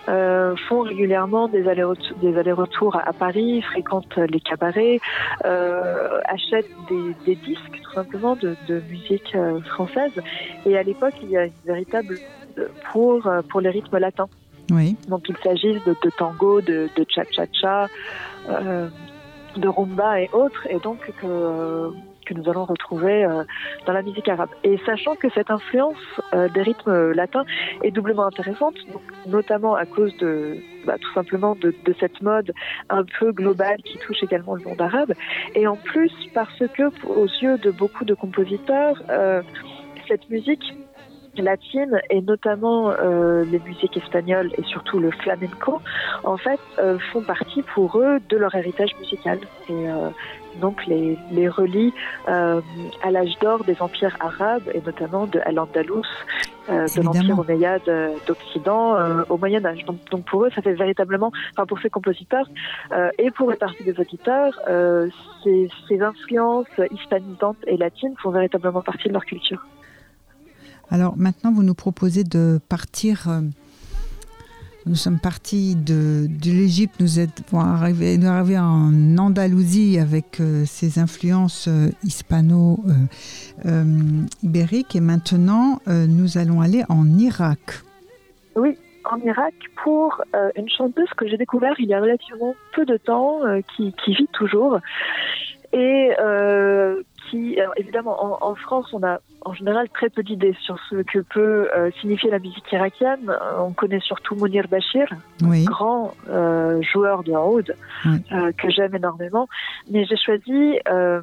euh, 0.09 0.55
font 0.68 0.81
régulièrement 0.81 1.49
des 1.49 1.68
allers-retours, 1.68 2.97
à, 2.97 3.12
Paris, 3.12 3.62
fréquentent 3.62 4.16
les 4.16 4.41
cabarets, 4.41 5.01
euh, 5.45 6.20
achètent 6.25 6.70
des, 6.89 7.14
des 7.27 7.35
disques 7.37 7.81
tout 7.83 7.93
simplement 7.93 8.37
de, 8.37 8.57
de 8.68 8.81
musique 8.91 9.37
française. 9.66 10.12
Et 10.66 10.77
à 10.77 10.83
l'époque, 10.83 11.14
il 11.23 11.31
y 11.31 11.37
a 11.37 11.47
une 11.47 11.53
véritable 11.64 12.16
pour 12.93 13.29
pour 13.49 13.61
les 13.61 13.70
rythmes 13.70 13.99
latins. 13.99 14.29
Oui. 14.70 14.97
Donc 15.09 15.29
il 15.29 15.37
s'agisse 15.43 15.83
de, 15.85 15.95
de 16.03 16.11
tango, 16.16 16.61
de, 16.61 16.89
de 16.97 17.07
cha-cha-cha, 17.09 17.89
euh, 18.49 18.89
de 19.57 19.68
rumba 19.68 20.20
et 20.20 20.31
autres, 20.33 20.66
et 20.70 20.79
donc 20.79 20.99
que, 21.20 21.91
que 22.25 22.35
nous 22.35 22.49
allons 22.49 22.64
retrouver 22.64 23.25
euh, 23.25 23.45
dans 23.87 23.93
la 23.93 24.03
musique 24.03 24.29
arabe. 24.29 24.51
Et 24.64 24.79
sachant 24.87 25.14
que 25.14 25.29
cette 25.31 25.51
influence 25.51 25.97
euh, 26.35 26.49
des 26.49 26.62
rythmes 26.62 27.12
latins 27.12 27.45
est 27.83 27.91
doublement 27.91 28.27
intéressante, 28.27 28.75
notamment 29.27 29.75
à 29.75 29.87
cause 29.87 30.16
de 30.18 30.59
bah, 30.87 30.97
tout 31.01 31.12
simplement 31.12 31.55
de, 31.55 31.75
cette 32.01 32.20
mode 32.23 32.53
un 32.91 33.05
peu 33.05 33.33
globale 33.33 33.81
qui 33.83 33.99
touche 33.99 34.23
également 34.23 34.55
le 34.55 34.62
monde 34.62 34.81
arabe, 34.81 35.12
et 35.55 35.66
en 35.66 35.77
plus 35.77 36.12
parce 36.35 36.62
que 36.75 36.85
aux 37.07 37.27
yeux 37.27 37.59
de 37.59 37.70
beaucoup 37.70 38.05
de 38.05 38.14
compositeurs, 38.14 39.01
euh, 39.11 39.43
cette 40.09 40.29
musique 40.29 40.75
latine 41.41 42.01
et 42.11 42.20
notamment 42.20 42.91
euh, 42.91 43.45
les 43.45 43.61
musiques 43.61 43.97
espagnoles 43.97 44.51
et 44.59 44.62
surtout 44.64 44.99
le 44.99 45.11
flamenco, 45.11 45.80
en 46.24 46.37
fait, 46.37 46.61
euh, 46.78 46.99
font 47.12 47.22
partie 47.22 47.62
pour 47.62 47.99
eux 47.99 48.18
de 48.28 48.37
leur 48.37 48.55
héritage 48.55 48.91
musical. 48.99 49.39
Et 49.68 49.72
euh, 49.72 50.11
donc 50.61 50.85
les, 50.87 51.16
les 51.30 51.49
relient 51.49 51.95
euh, 52.28 52.61
à 53.03 53.11
l'âge 53.11 53.39
d'or 53.41 53.64
des 53.64 53.80
empires 53.80 54.16
arabes 54.20 54.68
et 54.74 54.80
notamment 54.83 55.26
de 55.26 55.41
Al-Andalus, 55.45 56.03
euh, 56.68 56.87
de 56.95 57.03
l'empire 57.03 57.39
omeyyade 57.39 57.91
d'Occident 58.26 58.97
euh, 58.97 59.22
au 59.30 59.39
Moyen 59.39 59.64
Âge. 59.64 59.85
Donc, 59.87 59.97
donc 60.11 60.24
pour 60.24 60.45
eux, 60.45 60.51
ça 60.55 60.61
fait 60.61 60.74
véritablement, 60.74 61.33
enfin 61.53 61.66
pour 61.66 61.80
ces 61.80 61.91
compositeurs 61.91 62.49
euh, 62.93 63.11
et 63.18 63.30
pour 63.30 63.51
une 63.51 63.57
partie 63.57 63.85
des 63.85 63.99
auditeurs, 63.99 64.61
euh, 64.68 65.09
ces, 65.43 65.68
ces 65.89 66.03
influences 66.03 66.66
hispanisantes 66.91 67.57
et 67.66 67.76
latines 67.76 68.14
font 68.22 68.30
véritablement 68.30 68.83
partie 68.83 69.09
de 69.09 69.14
leur 69.14 69.24
culture. 69.24 69.64
Alors 70.93 71.16
maintenant, 71.16 71.51
vous 71.51 71.62
nous 71.62 71.74
proposez 71.74 72.22
de 72.22 72.61
partir. 72.68 73.30
euh, 73.30 73.40
nous 74.84 74.97
sommes 74.97 75.18
partis 75.18 75.74
de, 75.74 76.28
l'Égypte, 76.45 76.97
nous 77.01 77.18
êtes 77.18 77.43
bon, 77.51 77.61
arrivés, 77.61 78.18
nous 78.18 78.26
arrivés 78.26 78.59
en 78.59 79.16
Andalousie 79.16 79.99
avec 79.99 80.38
euh, 80.40 80.64
ces 80.66 80.99
influences 80.99 81.66
euh, 81.68 81.88
hispano-ibériques 82.05 84.97
et 84.97 85.01
maintenant 85.01 85.80
euh, 85.88 86.07
nous 86.07 86.36
allons 86.36 86.61
aller 86.61 86.82
en 86.88 87.07
Irak. 87.16 87.80
Oui, 88.57 88.76
en 89.05 89.18
Irak 89.20 89.55
pour 89.82 90.20
euh, 90.34 90.51
une 90.57 90.68
chanteuse 90.68 91.09
que 91.16 91.26
j'ai 91.26 91.38
découvert 91.38 91.74
il 91.78 91.86
y 91.86 91.95
a 91.95 92.01
relativement 92.01 92.55
peu 92.74 92.84
de 92.84 92.99
temps, 92.99 93.47
euh, 93.47 93.62
qui 93.76 93.95
vit 94.09 94.28
toujours. 94.32 94.78
Et 95.73 96.12
euh, 96.20 97.03
qui, 97.31 97.59
alors, 97.59 97.73
évidemment, 97.77 98.23
en, 98.23 98.51
en 98.51 98.55
France, 98.55 98.93
on 98.93 99.03
a 99.03 99.20
en 99.45 99.55
général 99.55 99.89
très 99.89 100.11
peu 100.11 100.23
d'idées 100.23 100.55
sur 100.61 100.79
ce 100.91 100.97
que 100.97 101.20
peut 101.20 101.68
euh, 101.75 101.91
signifier 102.01 102.31
la 102.31 102.39
musique 102.39 102.70
irakienne. 102.70 103.29
Euh, 103.31 103.59
On 103.61 103.73
connaît 103.73 104.01
surtout 104.01 104.35
Mounir 104.37 104.68
Bachir, 104.68 105.09
Oui, 105.43 105.64
grand 105.64 106.14
euh, 106.29 106.81
joueur 106.83 107.23
de 107.25 107.33
oud 107.33 107.75
Oui. 108.05 108.18
euh, 108.33 108.53
que 108.53 108.70
j'aime 108.70 108.95
énormément. 108.95 109.49
Mais 109.91 110.05
j'ai 110.05 110.16
choisi 110.16 110.79
euh, 110.91 111.23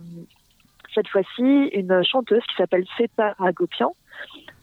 cette 0.95 1.07
fois-ci 1.07 1.67
une 1.73 2.03
chanteuse 2.03 2.41
qui 2.49 2.55
s'appelle 2.57 2.85
Seta 2.97 3.35
Agopian, 3.39 3.95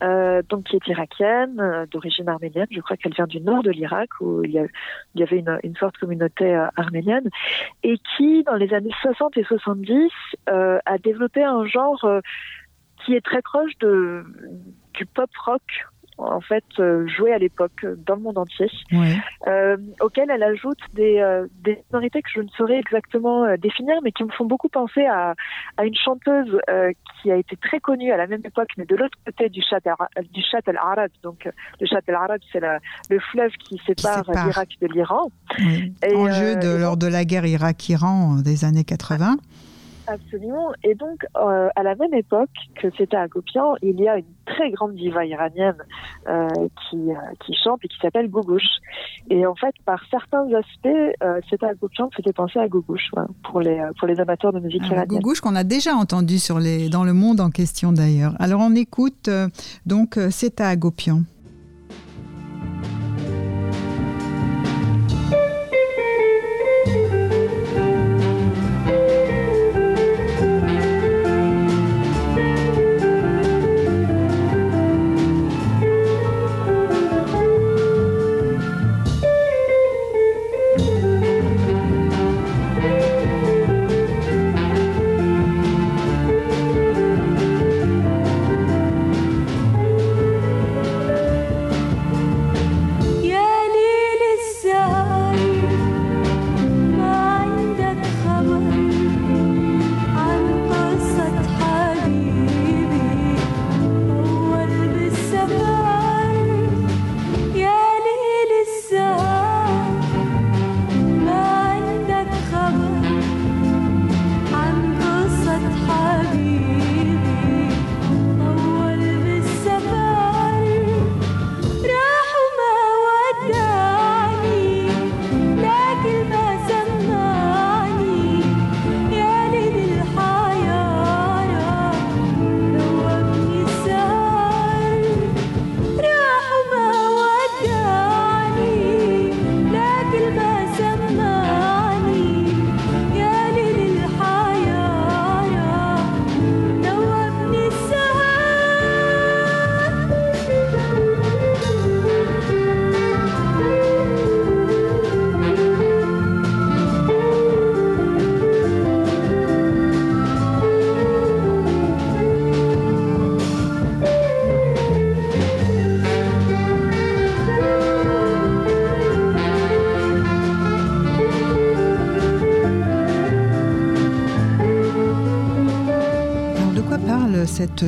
euh, 0.03 0.41
donc 0.47 0.65
qui 0.65 0.75
est 0.75 0.87
irakienne, 0.87 1.59
euh, 1.59 1.85
d'origine 1.87 2.29
arménienne. 2.29 2.67
Je 2.71 2.81
crois 2.81 2.97
qu'elle 2.97 3.13
vient 3.13 3.27
du 3.27 3.41
nord 3.41 3.63
de 3.63 3.71
l'Irak 3.71 4.09
où 4.21 4.43
il 4.43 4.51
y, 4.51 5.23
avait 5.23 5.43
une, 5.63 5.75
forte 5.75 5.97
communauté 5.97 6.55
euh, 6.55 6.67
arménienne 6.75 7.29
et 7.83 7.97
qui, 8.15 8.43
dans 8.43 8.55
les 8.55 8.73
années 8.73 8.93
60 9.01 9.37
et 9.37 9.43
70, 9.43 10.11
euh, 10.49 10.79
a 10.85 10.97
développé 10.97 11.43
un 11.43 11.65
genre 11.65 12.05
qui 13.05 13.15
est 13.15 13.25
très 13.25 13.41
proche 13.41 13.77
du 13.79 15.05
pop 15.13 15.29
rock. 15.45 15.61
En 16.17 16.41
fait, 16.41 16.63
euh, 16.79 17.07
joué 17.07 17.31
à 17.33 17.37
l'époque 17.37 17.83
euh, 17.83 17.95
dans 18.05 18.15
le 18.15 18.21
monde 18.21 18.37
entier 18.39 18.69
oui. 18.91 19.15
euh, 19.47 19.77
auquel 20.01 20.29
elle 20.31 20.41
ajoute 20.43 20.79
des, 20.93 21.19
euh, 21.19 21.45
des 21.63 21.83
sonorités 21.91 22.21
que 22.21 22.29
je 22.33 22.41
ne 22.41 22.47
saurais 22.49 22.79
exactement 22.79 23.43
euh, 23.43 23.55
définir, 23.57 23.95
mais 24.03 24.11
qui 24.11 24.23
me 24.23 24.31
font 24.31 24.45
beaucoup 24.45 24.67
penser 24.69 25.05
à, 25.05 25.35
à 25.77 25.85
une 25.85 25.95
chanteuse 25.95 26.59
euh, 26.69 26.91
qui 27.21 27.31
a 27.31 27.35
été 27.35 27.55
très 27.57 27.79
connue 27.79 28.11
à 28.11 28.17
la 28.17 28.25
même 28.27 28.41
époque, 28.43 28.69
mais 28.77 28.85
de 28.85 28.95
l'autre 28.95 29.17
côté 29.25 29.49
du 29.49 29.61
Ara- 29.85 30.09
du 30.33 30.41
Chat 30.41 30.61
el 30.67 30.77
Arab. 30.77 31.11
Donc, 31.23 31.47
le 31.79 31.85
Chat 31.87 32.01
el 32.07 32.15
Arab, 32.15 32.39
c'est 32.51 32.61
le 33.09 33.19
fleuve 33.19 33.51
qui 33.51 33.79
sépare, 33.85 34.25
sépare. 34.25 34.45
l'Irak 34.47 34.69
de 34.81 34.87
l'Iran. 34.87 35.29
oui. 35.59 35.93
Enjeu 36.15 36.55
de, 36.55 36.77
lors 36.81 36.97
de 36.97 37.07
la 37.07 37.25
guerre 37.25 37.45
Irak-Iran 37.45 38.37
des 38.43 38.65
années 38.65 38.83
80. 38.83 39.37
Absolument. 40.07 40.71
Et 40.83 40.95
donc, 40.95 41.25
euh, 41.35 41.67
à 41.75 41.83
la 41.83 41.95
même 41.95 42.13
époque 42.13 42.49
que 42.75 42.87
c'était 42.97 43.17
à 43.17 43.27
il 43.81 43.99
y 43.99 44.07
a 44.07 44.17
une 44.17 44.25
très 44.45 44.71
grande 44.71 44.95
diva 44.95 45.25
iranienne 45.25 45.75
euh, 46.27 46.47
qui, 46.89 47.11
euh, 47.11 47.15
qui 47.45 47.53
chante 47.61 47.79
et 47.83 47.87
qui 47.89 47.97
s'appelle 48.01 48.29
Gougouche. 48.29 48.79
Et 49.29 49.45
en 49.45 49.55
fait, 49.55 49.75
par 49.85 50.01
certains 50.09 50.47
aspects, 50.53 51.43
c'était 51.49 51.65
à 51.65 51.73
Gopian 51.73 52.09
faisait 52.15 52.33
penser 52.33 52.59
à 52.59 52.67
Gougouche 52.67 53.09
voilà, 53.13 53.27
pour, 53.43 53.59
les, 53.59 53.81
pour 53.99 54.07
les 54.07 54.19
amateurs 54.19 54.53
de 54.53 54.59
musique 54.59 54.83
iranienne. 54.83 55.07
Gougouche 55.07 55.41
qu'on 55.41 55.55
a 55.55 55.63
déjà 55.63 55.93
entendu 55.93 56.39
sur 56.39 56.59
les, 56.59 56.89
dans 56.89 57.03
le 57.03 57.13
monde 57.13 57.41
en 57.41 57.49
question 57.49 57.91
d'ailleurs. 57.91 58.33
Alors 58.39 58.61
on 58.61 58.73
écoute 58.75 59.29
donc 59.85 60.17
c'est 60.31 60.61
à 60.61 60.69
Agopian. 60.69 61.21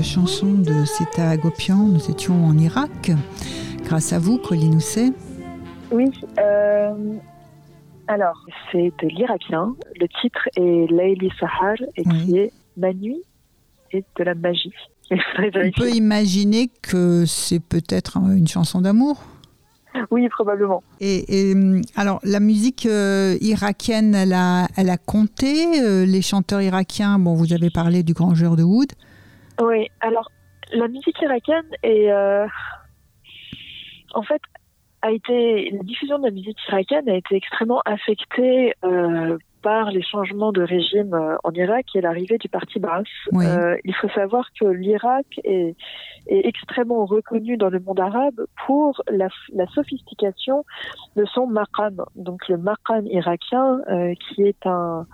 Cette 0.01 0.05
chanson 0.13 0.53
de 0.53 0.85
C'est 0.85 1.19
à 1.19 1.31
Agopian 1.31 1.77
Nous 1.77 2.09
étions 2.09 2.45
en 2.45 2.57
Irak 2.57 3.11
grâce 3.83 4.13
à 4.13 4.19
vous, 4.19 4.37
Colline 4.37 4.75
Housset. 4.75 5.11
Oui. 5.91 6.05
euh, 6.39 6.93
alors, 8.07 8.45
c'est 8.71 8.93
de 9.01 9.07
l'irakien. 9.07 9.75
Le 9.99 10.07
titre 10.21 10.47
est 10.55 10.91
Layli 10.91 11.29
Sahar 11.39 11.75
et 11.97 12.03
Oui. 12.05 12.25
qui 12.25 12.37
est 12.37 12.51
Ma 12.77 12.93
nuit 12.93 13.21
et 13.91 14.03
de 14.17 14.23
la 14.23 14.35
magie. 14.35 14.71
On 15.11 15.71
peut 15.75 15.89
imaginer 15.91 16.69
que 16.81 17.25
c'est 17.25 17.59
peut-être 17.59 18.17
une 18.17 18.47
chanson 18.47 18.79
d'amour. 18.81 19.21
Oui, 20.11 20.29
probablement. 20.29 20.81
Et, 21.01 21.49
et, 21.49 21.53
hum, 21.55 21.81
alors, 21.97 22.19
la 22.23 22.39
musique 22.39 22.85
euh, 22.85 23.35
irakienne, 23.41 24.15
elle 24.15 24.33
a, 24.33 24.67
elle 24.77 24.89
a 24.91 24.97
compté. 24.97 25.81
euh, 25.81 26.05
les 26.05 26.21
chanteurs 26.21 26.61
irakiens, 26.61 27.19
bon, 27.19 27.33
vous 27.33 27.51
avez 27.53 27.69
parlé 27.69 28.03
du 28.03 28.13
grand 28.13 28.33
joueur 28.33 28.55
de 28.55 28.63
Wood. 28.63 28.91
Oui, 29.59 29.89
alors 29.99 30.31
la 30.73 30.87
musique 30.87 31.19
irakienne 31.21 31.69
est 31.83 32.11
euh, 32.11 32.47
en 34.13 34.23
fait 34.23 34.41
a 35.01 35.11
été 35.11 35.69
la 35.71 35.83
diffusion 35.83 36.19
de 36.19 36.25
la 36.25 36.31
musique 36.31 36.57
irakienne 36.67 37.09
a 37.09 37.15
été 37.15 37.35
extrêmement 37.35 37.81
affectée 37.85 38.73
euh, 38.83 39.37
par 39.61 39.91
les 39.91 40.01
changements 40.01 40.51
de 40.51 40.61
régime 40.61 41.13
euh, 41.13 41.35
en 41.43 41.51
Irak 41.51 41.87
et 41.95 42.01
l'arrivée 42.01 42.37
du 42.37 42.49
parti 42.49 42.79
Baas. 42.79 43.03
Oui. 43.31 43.45
Euh, 43.45 43.77
il 43.83 43.93
faut 43.95 44.09
savoir 44.09 44.47
que 44.59 44.65
l'Irak 44.65 45.25
est, 45.43 45.75
est 46.27 46.45
extrêmement 46.45 47.05
reconnu 47.05 47.57
dans 47.57 47.69
le 47.69 47.79
monde 47.79 47.99
arabe 47.99 48.45
pour 48.65 49.01
la, 49.09 49.27
la 49.53 49.67
sophistication 49.67 50.65
de 51.15 51.25
son 51.25 51.47
maqam. 51.47 52.03
Donc 52.15 52.47
le 52.47 52.57
maqam 52.57 53.05
irakien, 53.07 53.81
euh, 53.89 54.13
qui 54.15 54.43
est 54.43 54.65
un 54.65 55.05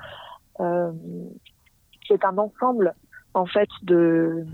euh, 0.60 0.91
qui 2.06 2.14
est 2.14 2.24
un 2.24 2.38
ensemble 2.38 2.93
en 3.36 3.46
fait 3.46 3.70
de 3.84 4.46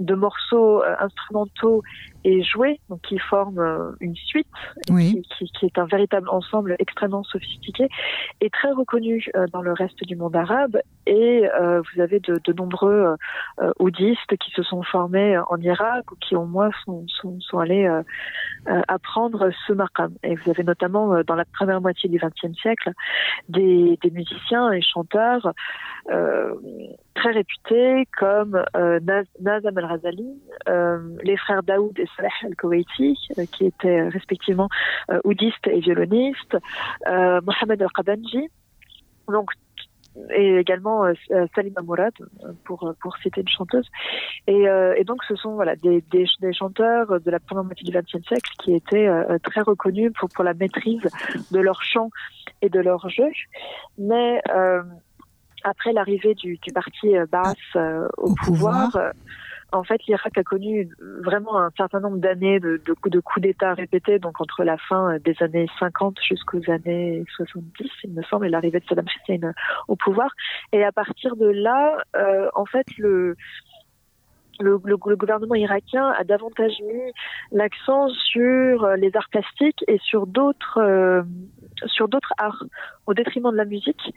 de 0.00 0.14
morceaux 0.14 0.82
euh, 0.82 0.96
instrumentaux 0.98 1.82
et 2.24 2.42
joués, 2.42 2.78
donc 2.88 3.00
qui 3.02 3.18
forment 3.18 3.58
euh, 3.58 3.92
une 4.00 4.14
suite, 4.16 4.46
Oui. 4.90 5.22
qui, 5.38 5.46
qui- 5.46 5.52
qui 5.52 5.66
est 5.66 5.78
un 5.78 5.86
véritable 5.86 6.28
ensemble 6.28 6.76
extrêmement 6.78 7.22
sophistiqué 7.24 7.88
et 8.40 8.50
très 8.50 8.70
reconnu 8.72 9.24
euh, 9.36 9.46
dans 9.52 9.62
le 9.62 9.72
reste 9.72 10.02
du 10.04 10.16
monde 10.16 10.36
arabe. 10.36 10.78
Et 11.06 11.48
euh, 11.60 11.80
vous 11.94 12.00
avez 12.00 12.20
de, 12.20 12.40
de 12.44 12.52
nombreux 12.52 13.16
euh, 13.60 13.72
oudistes 13.78 14.36
qui 14.38 14.50
se 14.52 14.62
sont 14.62 14.82
formés 14.82 15.38
en 15.38 15.56
Irak 15.60 16.12
ou 16.12 16.16
qui 16.16 16.36
au 16.36 16.44
moins 16.44 16.70
sont, 16.84 17.04
sont, 17.08 17.40
sont 17.40 17.58
allés 17.58 17.86
euh, 17.86 18.02
apprendre 18.88 19.50
ce 19.66 19.72
maqam. 19.72 20.12
Et 20.22 20.34
vous 20.36 20.50
avez 20.50 20.62
notamment 20.62 21.22
dans 21.24 21.34
la 21.34 21.44
première 21.46 21.80
moitié 21.80 22.08
du 22.08 22.18
XXe 22.18 22.56
siècle 22.60 22.90
des, 23.48 23.98
des 24.02 24.10
musiciens 24.10 24.70
et 24.72 24.82
chanteurs 24.82 25.52
très 27.14 27.30
réputés 27.32 28.06
comme 28.18 28.62
Naz- 28.74 29.26
Nazam 29.40 29.76
al-Razali, 29.78 30.40
euh, 30.68 30.98
les 31.22 31.36
frères 31.36 31.62
Daoud 31.62 31.98
et 31.98 32.06
Salah 32.16 32.28
al-Kuwaiti, 32.44 33.18
euh, 33.38 33.44
qui 33.46 33.66
étaient 33.66 34.00
euh, 34.00 34.08
respectivement 34.08 34.68
euh, 35.10 35.20
oudistes 35.24 35.66
et 35.66 35.80
violonistes, 35.80 36.56
euh, 37.08 37.40
Mohamed 37.42 37.82
al-Qabanji, 37.82 38.48
donc 39.28 39.50
et 40.34 40.56
également 40.56 41.04
euh, 41.04 41.14
Salima 41.54 41.82
Mourad 41.82 42.12
pour 42.64 42.92
pour 43.00 43.16
citer 43.18 43.42
une 43.42 43.48
chanteuse 43.48 43.88
et, 44.48 44.68
euh, 44.68 44.92
et 44.96 45.04
donc 45.04 45.22
ce 45.24 45.36
sont 45.36 45.54
voilà 45.54 45.76
des, 45.76 46.02
des, 46.10 46.26
des 46.40 46.52
chanteurs 46.52 47.20
de 47.20 47.30
la 47.30 47.38
première 47.38 47.62
moitié 47.62 47.88
du 47.88 47.96
XXe 47.96 48.26
siècle 48.26 48.50
qui 48.62 48.74
étaient 48.74 49.06
euh, 49.06 49.38
très 49.44 49.60
reconnus 49.60 50.12
pour 50.18 50.28
pour 50.28 50.42
la 50.42 50.52
maîtrise 50.54 51.06
de 51.52 51.58
leur 51.60 51.82
chant 51.84 52.10
et 52.60 52.68
de 52.68 52.80
leur 52.80 53.08
jeu 53.08 53.30
mais 53.98 54.42
après 55.62 55.92
l'arrivée 55.92 56.34
du, 56.34 56.58
du 56.60 56.72
parti 56.72 57.14
Baas 57.30 57.54
au, 57.76 58.30
Au 58.30 58.34
pouvoir, 58.34 58.86
pouvoir. 58.86 59.12
En 59.72 59.84
fait, 59.84 60.00
l'Irak 60.06 60.36
a 60.36 60.42
connu 60.42 60.88
vraiment 61.22 61.58
un 61.58 61.70
certain 61.76 62.00
nombre 62.00 62.18
d'années 62.18 62.60
de, 62.60 62.80
de, 62.84 62.92
coups 62.92 63.12
de 63.12 63.20
coups 63.20 63.42
d'État 63.42 63.74
répétés, 63.74 64.18
donc 64.18 64.40
entre 64.40 64.64
la 64.64 64.76
fin 64.76 65.14
euh, 65.14 65.18
des 65.18 65.34
années 65.40 65.66
50 65.78 66.18
jusqu'aux 66.26 66.70
années 66.70 67.24
70, 67.36 67.88
il 68.04 68.12
me 68.12 68.22
semble, 68.22 68.46
et 68.46 68.48
l'arrivée 68.48 68.80
de 68.80 68.84
Saddam 68.86 69.06
Hussein 69.06 69.48
euh, 69.48 69.52
au 69.88 69.96
pouvoir. 69.96 70.30
Et 70.72 70.84
à 70.84 70.92
partir 70.92 71.36
de 71.36 71.46
là, 71.46 72.02
euh, 72.16 72.48
en 72.54 72.66
fait, 72.66 72.86
le, 72.98 73.36
le, 74.60 74.80
le, 74.84 74.96
le 75.04 75.16
gouvernement 75.16 75.54
irakien 75.54 76.08
a 76.18 76.24
davantage 76.24 76.74
mis 76.82 77.12
l'accent 77.52 78.08
sur 78.08 78.84
euh, 78.84 78.96
les 78.96 79.10
arts 79.14 79.28
plastiques 79.30 79.84
et 79.88 79.98
sur 80.02 80.26
d'autres 80.26 80.78
euh, 80.78 81.22
sur 81.86 82.08
d'autres 82.08 82.32
arts 82.38 82.64
au 83.06 83.14
détriment 83.14 83.50
de 83.50 83.56
la 83.56 83.64
musique. 83.64 84.14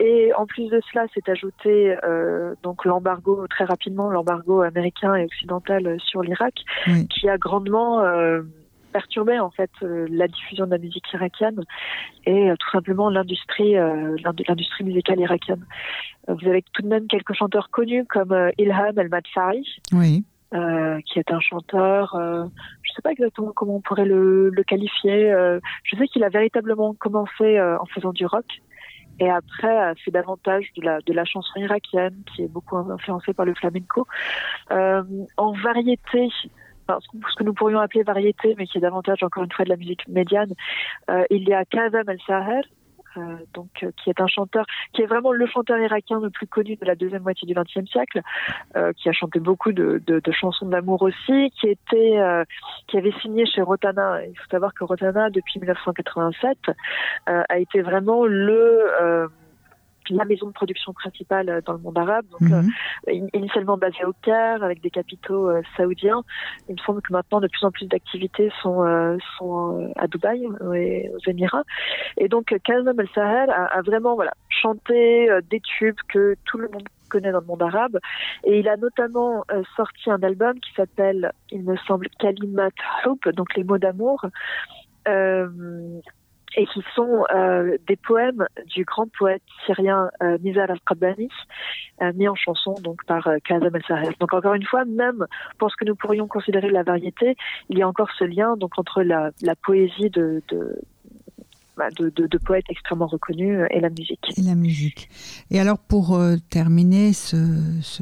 Et 0.00 0.32
en 0.34 0.46
plus 0.46 0.68
de 0.68 0.80
cela, 0.90 1.06
s'est 1.14 1.28
ajouté 1.30 1.96
euh, 2.04 2.54
donc 2.62 2.84
l'embargo 2.84 3.46
très 3.48 3.64
rapidement, 3.64 4.10
l'embargo 4.10 4.62
américain 4.62 5.14
et 5.14 5.24
occidental 5.24 5.96
sur 6.00 6.22
l'Irak, 6.22 6.54
Oui. 6.86 7.06
qui 7.08 7.28
a 7.28 7.38
grandement 7.38 8.00
euh, 8.00 8.42
perturbé 8.92 9.40
en 9.40 9.50
fait 9.50 9.70
euh, 9.82 10.06
la 10.10 10.28
diffusion 10.28 10.66
de 10.66 10.70
la 10.70 10.78
musique 10.78 11.12
irakienne 11.12 11.60
et 12.26 12.50
euh, 12.50 12.54
tout 12.58 12.70
simplement 12.70 13.10
l'industrie 13.10 13.76
euh, 13.76 14.16
l'indu- 14.22 14.44
l'industrie 14.46 14.84
musicale 14.84 15.18
irakienne. 15.18 15.64
Vous 16.28 16.46
avez 16.48 16.62
tout 16.72 16.82
de 16.82 16.88
même 16.88 17.08
quelques 17.08 17.34
chanteurs 17.34 17.70
connus 17.70 18.04
comme 18.06 18.32
Ilham 18.56 18.96
El-Madfari, 18.96 19.66
Oui. 19.92 20.24
euh, 20.54 21.00
qui 21.06 21.18
est 21.18 21.32
un 21.32 21.40
chanteur, 21.40 22.14
euh, 22.14 22.44
je 22.82 22.90
ne 22.90 22.94
sais 22.94 23.02
pas 23.02 23.10
exactement 23.10 23.52
comment 23.52 23.76
on 23.76 23.80
pourrait 23.80 24.04
le, 24.04 24.50
le 24.50 24.62
qualifier. 24.62 25.32
euh, 25.32 25.58
je 25.82 25.96
sais 25.96 26.06
qu'il 26.06 26.22
a 26.22 26.28
véritablement 26.28 26.94
commencé 26.94 27.60
en 27.60 27.86
faisant 27.86 28.12
du 28.12 28.26
rock 28.26 28.46
et 29.18 29.30
après 29.30 29.76
a 29.76 29.94
fait 29.96 30.10
davantage 30.10 30.66
de 30.76 30.82
la, 30.82 31.00
de 31.00 31.12
la 31.12 31.24
chanson 31.24 31.60
irakienne, 31.60 32.16
qui 32.26 32.42
est 32.44 32.48
beaucoup 32.48 32.76
influencée 32.76 33.34
par 33.34 33.44
le 33.46 33.54
flamenco. 33.54 34.06
En 34.70 35.52
variété, 35.62 36.28
ce 36.88 37.36
que- 37.36 37.44
nous 37.44 37.54
pourrions 37.54 37.80
appeler 37.80 38.02
variété, 38.02 38.54
mais 38.58 38.66
qui 38.66 38.78
est 38.78 38.80
davantage 38.80 39.22
encore 39.22 39.44
une 39.44 39.52
fois 39.52 39.64
de 39.64 39.70
la 39.70 39.76
musique 39.76 40.06
médiane, 40.08 40.52
euh, 41.10 41.24
il 41.30 41.48
y 41.48 41.52
a 41.52 41.64
Kazem 41.64 42.08
El-Saher, 42.08 42.62
euh, 43.16 43.20
donc 43.52 43.68
euh, 43.82 43.90
qui 44.02 44.08
est 44.08 44.20
un 44.20 44.26
chanteur, 44.26 44.64
qui 44.94 45.02
est 45.02 45.06
vraiment 45.06 45.32
le 45.32 45.46
chanteur 45.46 45.78
irakien 45.78 46.18
le 46.20 46.30
plus 46.30 46.46
connu 46.46 46.76
de 46.76 46.84
la 46.86 46.94
deuxième 46.94 47.22
moitié 47.22 47.46
du 47.46 47.54
XXe 47.54 47.90
siècle, 47.90 48.22
euh, 48.76 48.92
qui 48.94 49.08
a 49.08 49.12
chanté 49.12 49.38
beaucoup 49.38 49.72
de, 49.72 50.02
de, 50.06 50.20
de 50.20 50.32
chansons 50.32 50.66
d'amour 50.66 51.02
aussi, 51.02 51.50
qui 51.60 51.68
était, 51.68 52.18
euh, 52.18 52.44
qui 52.88 52.96
avait 52.96 53.12
signé 53.20 53.44
chez 53.44 53.60
Rotana. 53.60 54.24
Il 54.24 54.34
faut 54.38 54.48
savoir 54.50 54.72
que 54.72 54.84
Rotana, 54.84 55.28
depuis 55.30 55.60
1987, 55.60 56.56
euh, 57.28 57.42
a 57.48 57.58
été 57.58 57.82
vraiment 57.82 58.24
le 58.24 59.28
la 60.10 60.24
maison 60.24 60.46
de 60.46 60.52
production 60.52 60.92
principale 60.92 61.48
euh, 61.48 61.60
dans 61.64 61.72
le 61.74 61.78
monde 61.78 61.98
arabe. 61.98 62.24
Donc, 62.30 62.40
Mhm. 62.42 62.68
euh, 63.08 63.12
in- 63.12 63.28
initialement 63.34 63.76
basée 63.76 64.04
au 64.04 64.12
Caire 64.22 64.62
avec 64.62 64.80
des 64.80 64.90
capitaux 64.90 65.48
euh, 65.48 65.62
saoudiens. 65.76 66.22
Il 66.68 66.74
me 66.74 66.80
semble 66.80 67.02
que 67.02 67.12
maintenant 67.12 67.40
de 67.40 67.48
plus 67.48 67.64
en 67.64 67.70
plus 67.70 67.86
d'activités 67.86 68.50
sont, 68.62 69.18
sont 69.38 69.92
à 69.96 70.06
Dubaï 70.06 70.46
et 70.74 71.10
aux 71.10 71.30
Émirats. 71.30 71.64
Et 72.16 72.28
donc 72.28 72.54
Kazem 72.64 72.98
El 72.98 73.08
Sahel 73.14 73.50
a, 73.50 73.64
a 73.66 73.82
vraiment 73.82 74.14
voilà 74.14 74.32
chanté 74.48 75.28
des 75.50 75.60
tubes 75.60 75.96
que 76.08 76.36
tout 76.44 76.58
le 76.58 76.68
monde 76.68 76.84
connaît 77.08 77.32
dans 77.32 77.40
le 77.40 77.46
monde 77.46 77.62
arabe. 77.62 77.98
Et 78.44 78.58
il 78.60 78.68
a 78.68 78.76
notamment 78.76 79.44
euh, 79.52 79.62
sorti 79.76 80.10
un 80.10 80.22
album 80.22 80.58
qui 80.60 80.72
s'appelle, 80.74 81.32
il 81.50 81.62
me 81.62 81.76
semble, 81.86 82.08
Kalimat 82.18 82.70
Hub, 83.04 83.18
donc 83.34 83.54
les 83.56 83.64
mots 83.64 83.78
d'amour. 83.78 84.24
Euh, 85.08 85.48
et 86.56 86.66
qui 86.66 86.82
sont 86.94 87.24
euh, 87.34 87.76
des 87.86 87.96
poèmes 87.96 88.46
du 88.66 88.84
grand 88.84 89.08
poète 89.18 89.42
syrien 89.66 90.10
euh, 90.22 90.38
Nizar 90.42 90.70
al-Qabbani, 90.70 91.28
euh, 92.02 92.12
mis 92.14 92.28
en 92.28 92.34
chanson 92.34 92.74
donc 92.82 93.04
par 93.06 93.26
euh, 93.26 93.38
Kazem 93.44 93.74
El-Sahel. 93.74 94.14
Donc 94.20 94.32
encore 94.34 94.54
une 94.54 94.64
fois, 94.64 94.84
même 94.84 95.26
pour 95.58 95.70
ce 95.70 95.76
que 95.76 95.84
nous 95.84 95.94
pourrions 95.94 96.28
considérer 96.28 96.70
la 96.70 96.82
variété, 96.82 97.36
il 97.68 97.78
y 97.78 97.82
a 97.82 97.88
encore 97.88 98.10
ce 98.18 98.24
lien 98.24 98.56
donc 98.56 98.78
entre 98.78 99.02
la, 99.02 99.30
poésie 99.62 100.10
bah, 101.76 101.88
de, 101.98 102.10
de, 102.10 102.26
de 102.26 102.38
poètes 102.38 102.66
extrêmement 102.68 103.06
reconnus 103.06 103.66
et 103.70 103.80
la 103.80 103.90
musique. 103.90 104.38
Et 104.38 104.42
la 104.42 104.54
musique. 104.54 105.08
Et 105.50 105.60
alors, 105.60 105.78
pour 105.78 106.18
terminer 106.50 107.12
ce, 107.12 107.36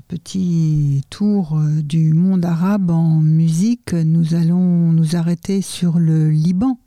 petit 0.08 1.02
tour 1.10 1.58
du 1.82 2.14
monde 2.14 2.44
arabe 2.44 2.90
en 2.90 3.20
musique, 3.20 3.92
nous 3.92 4.34
allons 4.34 4.92
nous 4.92 5.16
arrêter 5.16 5.62
sur 5.62 5.98
le 5.98 6.30
Liban. 6.30 6.78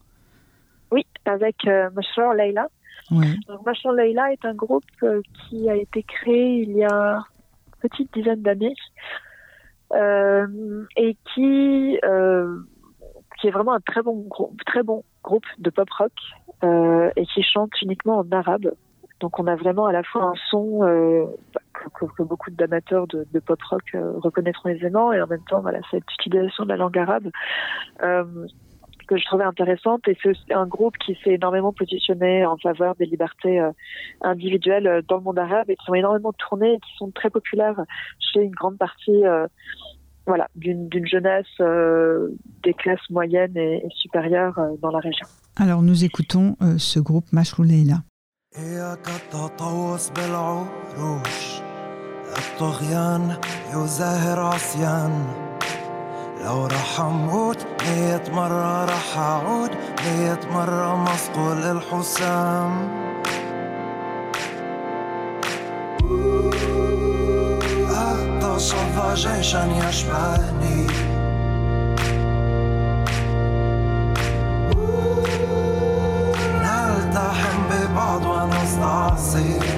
Avec 1.25 1.65
euh, 1.67 1.89
Mashrour 1.91 2.33
Leila. 2.33 2.67
Ouais. 3.11 3.35
Donc 3.47 3.65
Leila 3.95 4.31
est 4.31 4.45
un 4.45 4.53
groupe 4.53 4.83
euh, 5.03 5.21
qui 5.49 5.69
a 5.69 5.75
été 5.75 6.03
créé 6.03 6.61
il 6.61 6.71
y 6.77 6.83
a 6.83 7.15
une 7.17 7.89
petite 7.89 8.13
dizaine 8.13 8.41
d'années 8.41 8.75
euh, 9.93 10.85
et 10.95 11.15
qui 11.33 11.99
qui 13.39 13.47
est 13.47 13.51
vraiment 13.51 13.73
un 13.73 13.81
très 13.81 14.01
bon 14.01 14.21
groupe, 14.27 14.63
très 14.65 14.83
bon 14.83 15.03
groupe 15.23 15.45
de 15.57 15.69
pop 15.69 15.89
rock 15.91 16.13
et 17.15 17.25
qui 17.25 17.43
chante 17.43 17.71
uniquement 17.81 18.19
en 18.19 18.31
arabe. 18.31 18.71
Donc 19.19 19.39
on 19.39 19.47
a 19.47 19.55
vraiment 19.55 19.85
à 19.85 19.91
la 19.91 20.03
fois 20.03 20.23
un 20.23 20.33
son 20.49 20.83
euh, 20.83 21.25
que, 21.73 21.89
que- 22.05 22.11
que 22.17 22.23
beaucoup 22.23 22.51
d'amateurs 22.51 23.07
de, 23.07 23.25
de 23.33 23.39
pop 23.39 23.61
rock 23.69 23.83
euh, 23.95 24.13
reconnaîtront 24.17 24.69
aisément 24.69 25.13
et 25.13 25.21
en 25.21 25.27
même 25.27 25.43
temps 25.49 25.61
voilà 25.61 25.79
cette 25.91 26.03
utilisation 26.19 26.63
de 26.65 26.69
la 26.69 26.77
langue 26.77 26.97
arabe 26.97 27.29
euh, 28.01 28.23
que 29.13 29.19
je 29.19 29.25
trouvais 29.25 29.43
intéressante 29.43 30.07
et 30.07 30.17
c'est 30.23 30.53
un 30.53 30.65
groupe 30.65 30.97
qui 30.97 31.17
s'est 31.23 31.33
énormément 31.33 31.73
positionné 31.73 32.45
en 32.45 32.57
faveur 32.57 32.95
des 32.95 33.05
libertés 33.05 33.59
euh, 33.59 33.71
individuelles 34.21 34.87
euh, 34.87 35.01
dans 35.07 35.17
le 35.17 35.23
monde 35.23 35.39
arabe 35.39 35.69
et 35.69 35.75
qui 35.75 35.89
ont 35.89 35.95
énormément 35.95 36.33
tourné 36.33 36.73
et 36.73 36.79
qui 36.79 36.95
sont 36.97 37.11
très 37.11 37.29
populaires 37.29 37.79
chez 38.19 38.41
une 38.41 38.51
grande 38.51 38.77
partie 38.77 39.25
euh, 39.25 39.47
voilà 40.25 40.47
d'une 40.55 40.87
d'une 40.87 41.07
jeunesse 41.07 41.45
euh, 41.59 42.29
des 42.63 42.73
classes 42.73 43.09
moyennes 43.09 43.57
et, 43.57 43.77
et 43.85 43.89
supérieures 43.95 44.57
euh, 44.57 44.75
dans 44.81 44.91
la 44.91 44.99
région. 44.99 45.27
Alors, 45.55 45.81
nous 45.81 46.03
écoutons 46.03 46.55
euh, 46.61 46.77
ce 46.77 46.99
groupe 46.99 47.31
Mashrou 47.31 47.63
لو 56.45 56.65
رح 56.65 56.99
أموت 56.99 57.57
مية 57.87 58.23
مرة 58.31 58.85
رح 58.85 59.17
أعود 59.17 59.71
مية 60.05 60.39
مرة 60.51 60.95
مصقول 60.95 61.57
الحسام 61.57 62.89
أتصفى 67.91 69.13
جيشا 69.15 69.69
يشبهني. 69.87 70.87
نلتحم 76.61 77.57
ببعض 77.69 78.25
ونستعصي. 78.25 79.72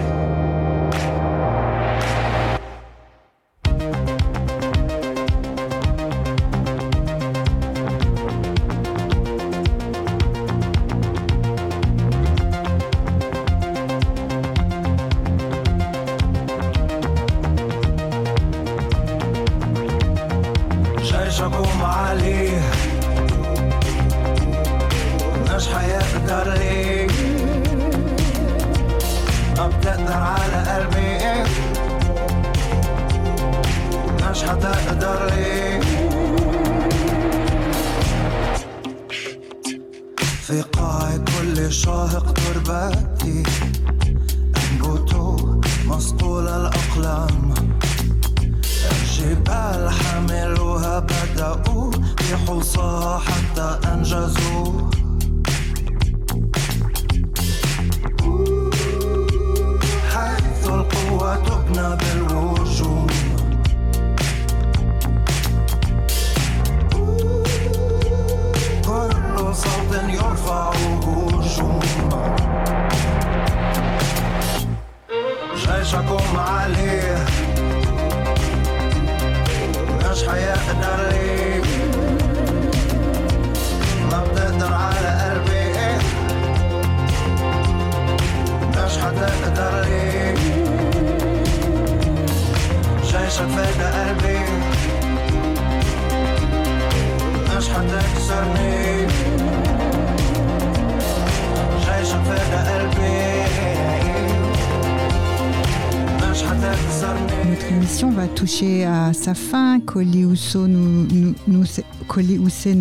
Toucher 108.45 108.85
à 108.85 109.11
sa 109.11 109.33
fin. 109.33 109.79
Coli 109.79 110.23
Ousso, 110.23 110.67
nous, 110.67 111.65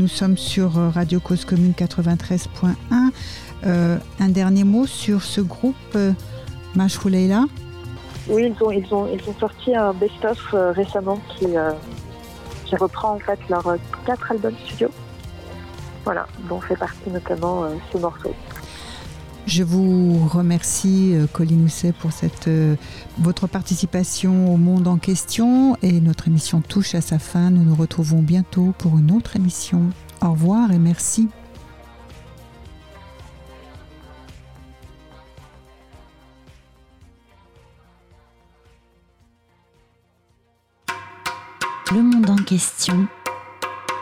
sommes 0.08 0.36
sur 0.36 0.78
euh, 0.78 0.90
Radio 0.90 1.20
Cause 1.20 1.46
Commune 1.46 1.72
93.1. 1.72 2.74
Euh, 3.64 3.96
un 4.20 4.28
dernier 4.28 4.64
mot 4.64 4.84
sur 4.84 5.22
ce 5.22 5.40
groupe, 5.40 5.74
euh, 5.96 6.12
Mashrou 6.74 7.08
Leila? 7.08 7.44
Oui, 8.28 8.52
ils 8.74 8.94
ont, 8.94 9.08
sorti 9.40 9.74
un 9.74 9.94
best-of 9.94 10.38
euh, 10.52 10.72
récemment 10.72 11.18
qui, 11.30 11.46
qui 12.66 12.76
reprend 12.76 13.14
en 13.14 13.18
fait 13.20 13.38
leurs 13.48 13.76
quatre 14.04 14.32
albums 14.32 14.56
studio. 14.66 14.90
Voilà, 16.04 16.26
dont 16.46 16.60
fait 16.60 16.76
partie 16.76 17.08
notamment 17.08 17.64
ce 17.90 17.96
morceau. 17.96 18.34
Je 19.46 19.62
vous 19.62 20.26
remercie, 20.26 21.14
euh, 21.14 21.26
Colline 21.30 21.64
Housset, 21.64 21.92
pour 21.92 22.10
euh, 22.46 22.76
votre 23.18 23.46
participation 23.46 24.52
au 24.52 24.56
monde 24.56 24.88
en 24.88 24.96
question. 24.96 25.76
Et 25.82 26.00
notre 26.00 26.28
émission 26.28 26.62
touche 26.62 26.94
à 26.94 27.02
sa 27.02 27.18
fin. 27.18 27.50
Nous 27.50 27.62
nous 27.62 27.74
retrouvons 27.74 28.22
bientôt 28.22 28.74
pour 28.78 28.98
une 28.98 29.12
autre 29.12 29.36
émission. 29.36 29.90
Au 30.22 30.30
revoir 30.30 30.72
et 30.72 30.78
merci. 30.78 31.28
Le 41.92 42.02
monde 42.02 42.30
en 42.30 42.36
question 42.36 43.06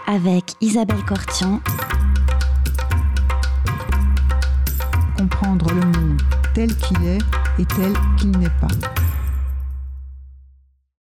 avec 0.07 0.53
Isabelle 0.61 1.05
Cortian 1.05 1.61
Comprendre 5.23 5.68
le 5.73 5.87
monde 6.01 6.20
tel 6.53 6.75
qu'il 6.75 7.01
est 7.05 7.18
et 7.57 7.64
tel 7.64 7.93
qu'il 8.18 8.33
n'est 8.33 8.51
pas. 8.61 8.66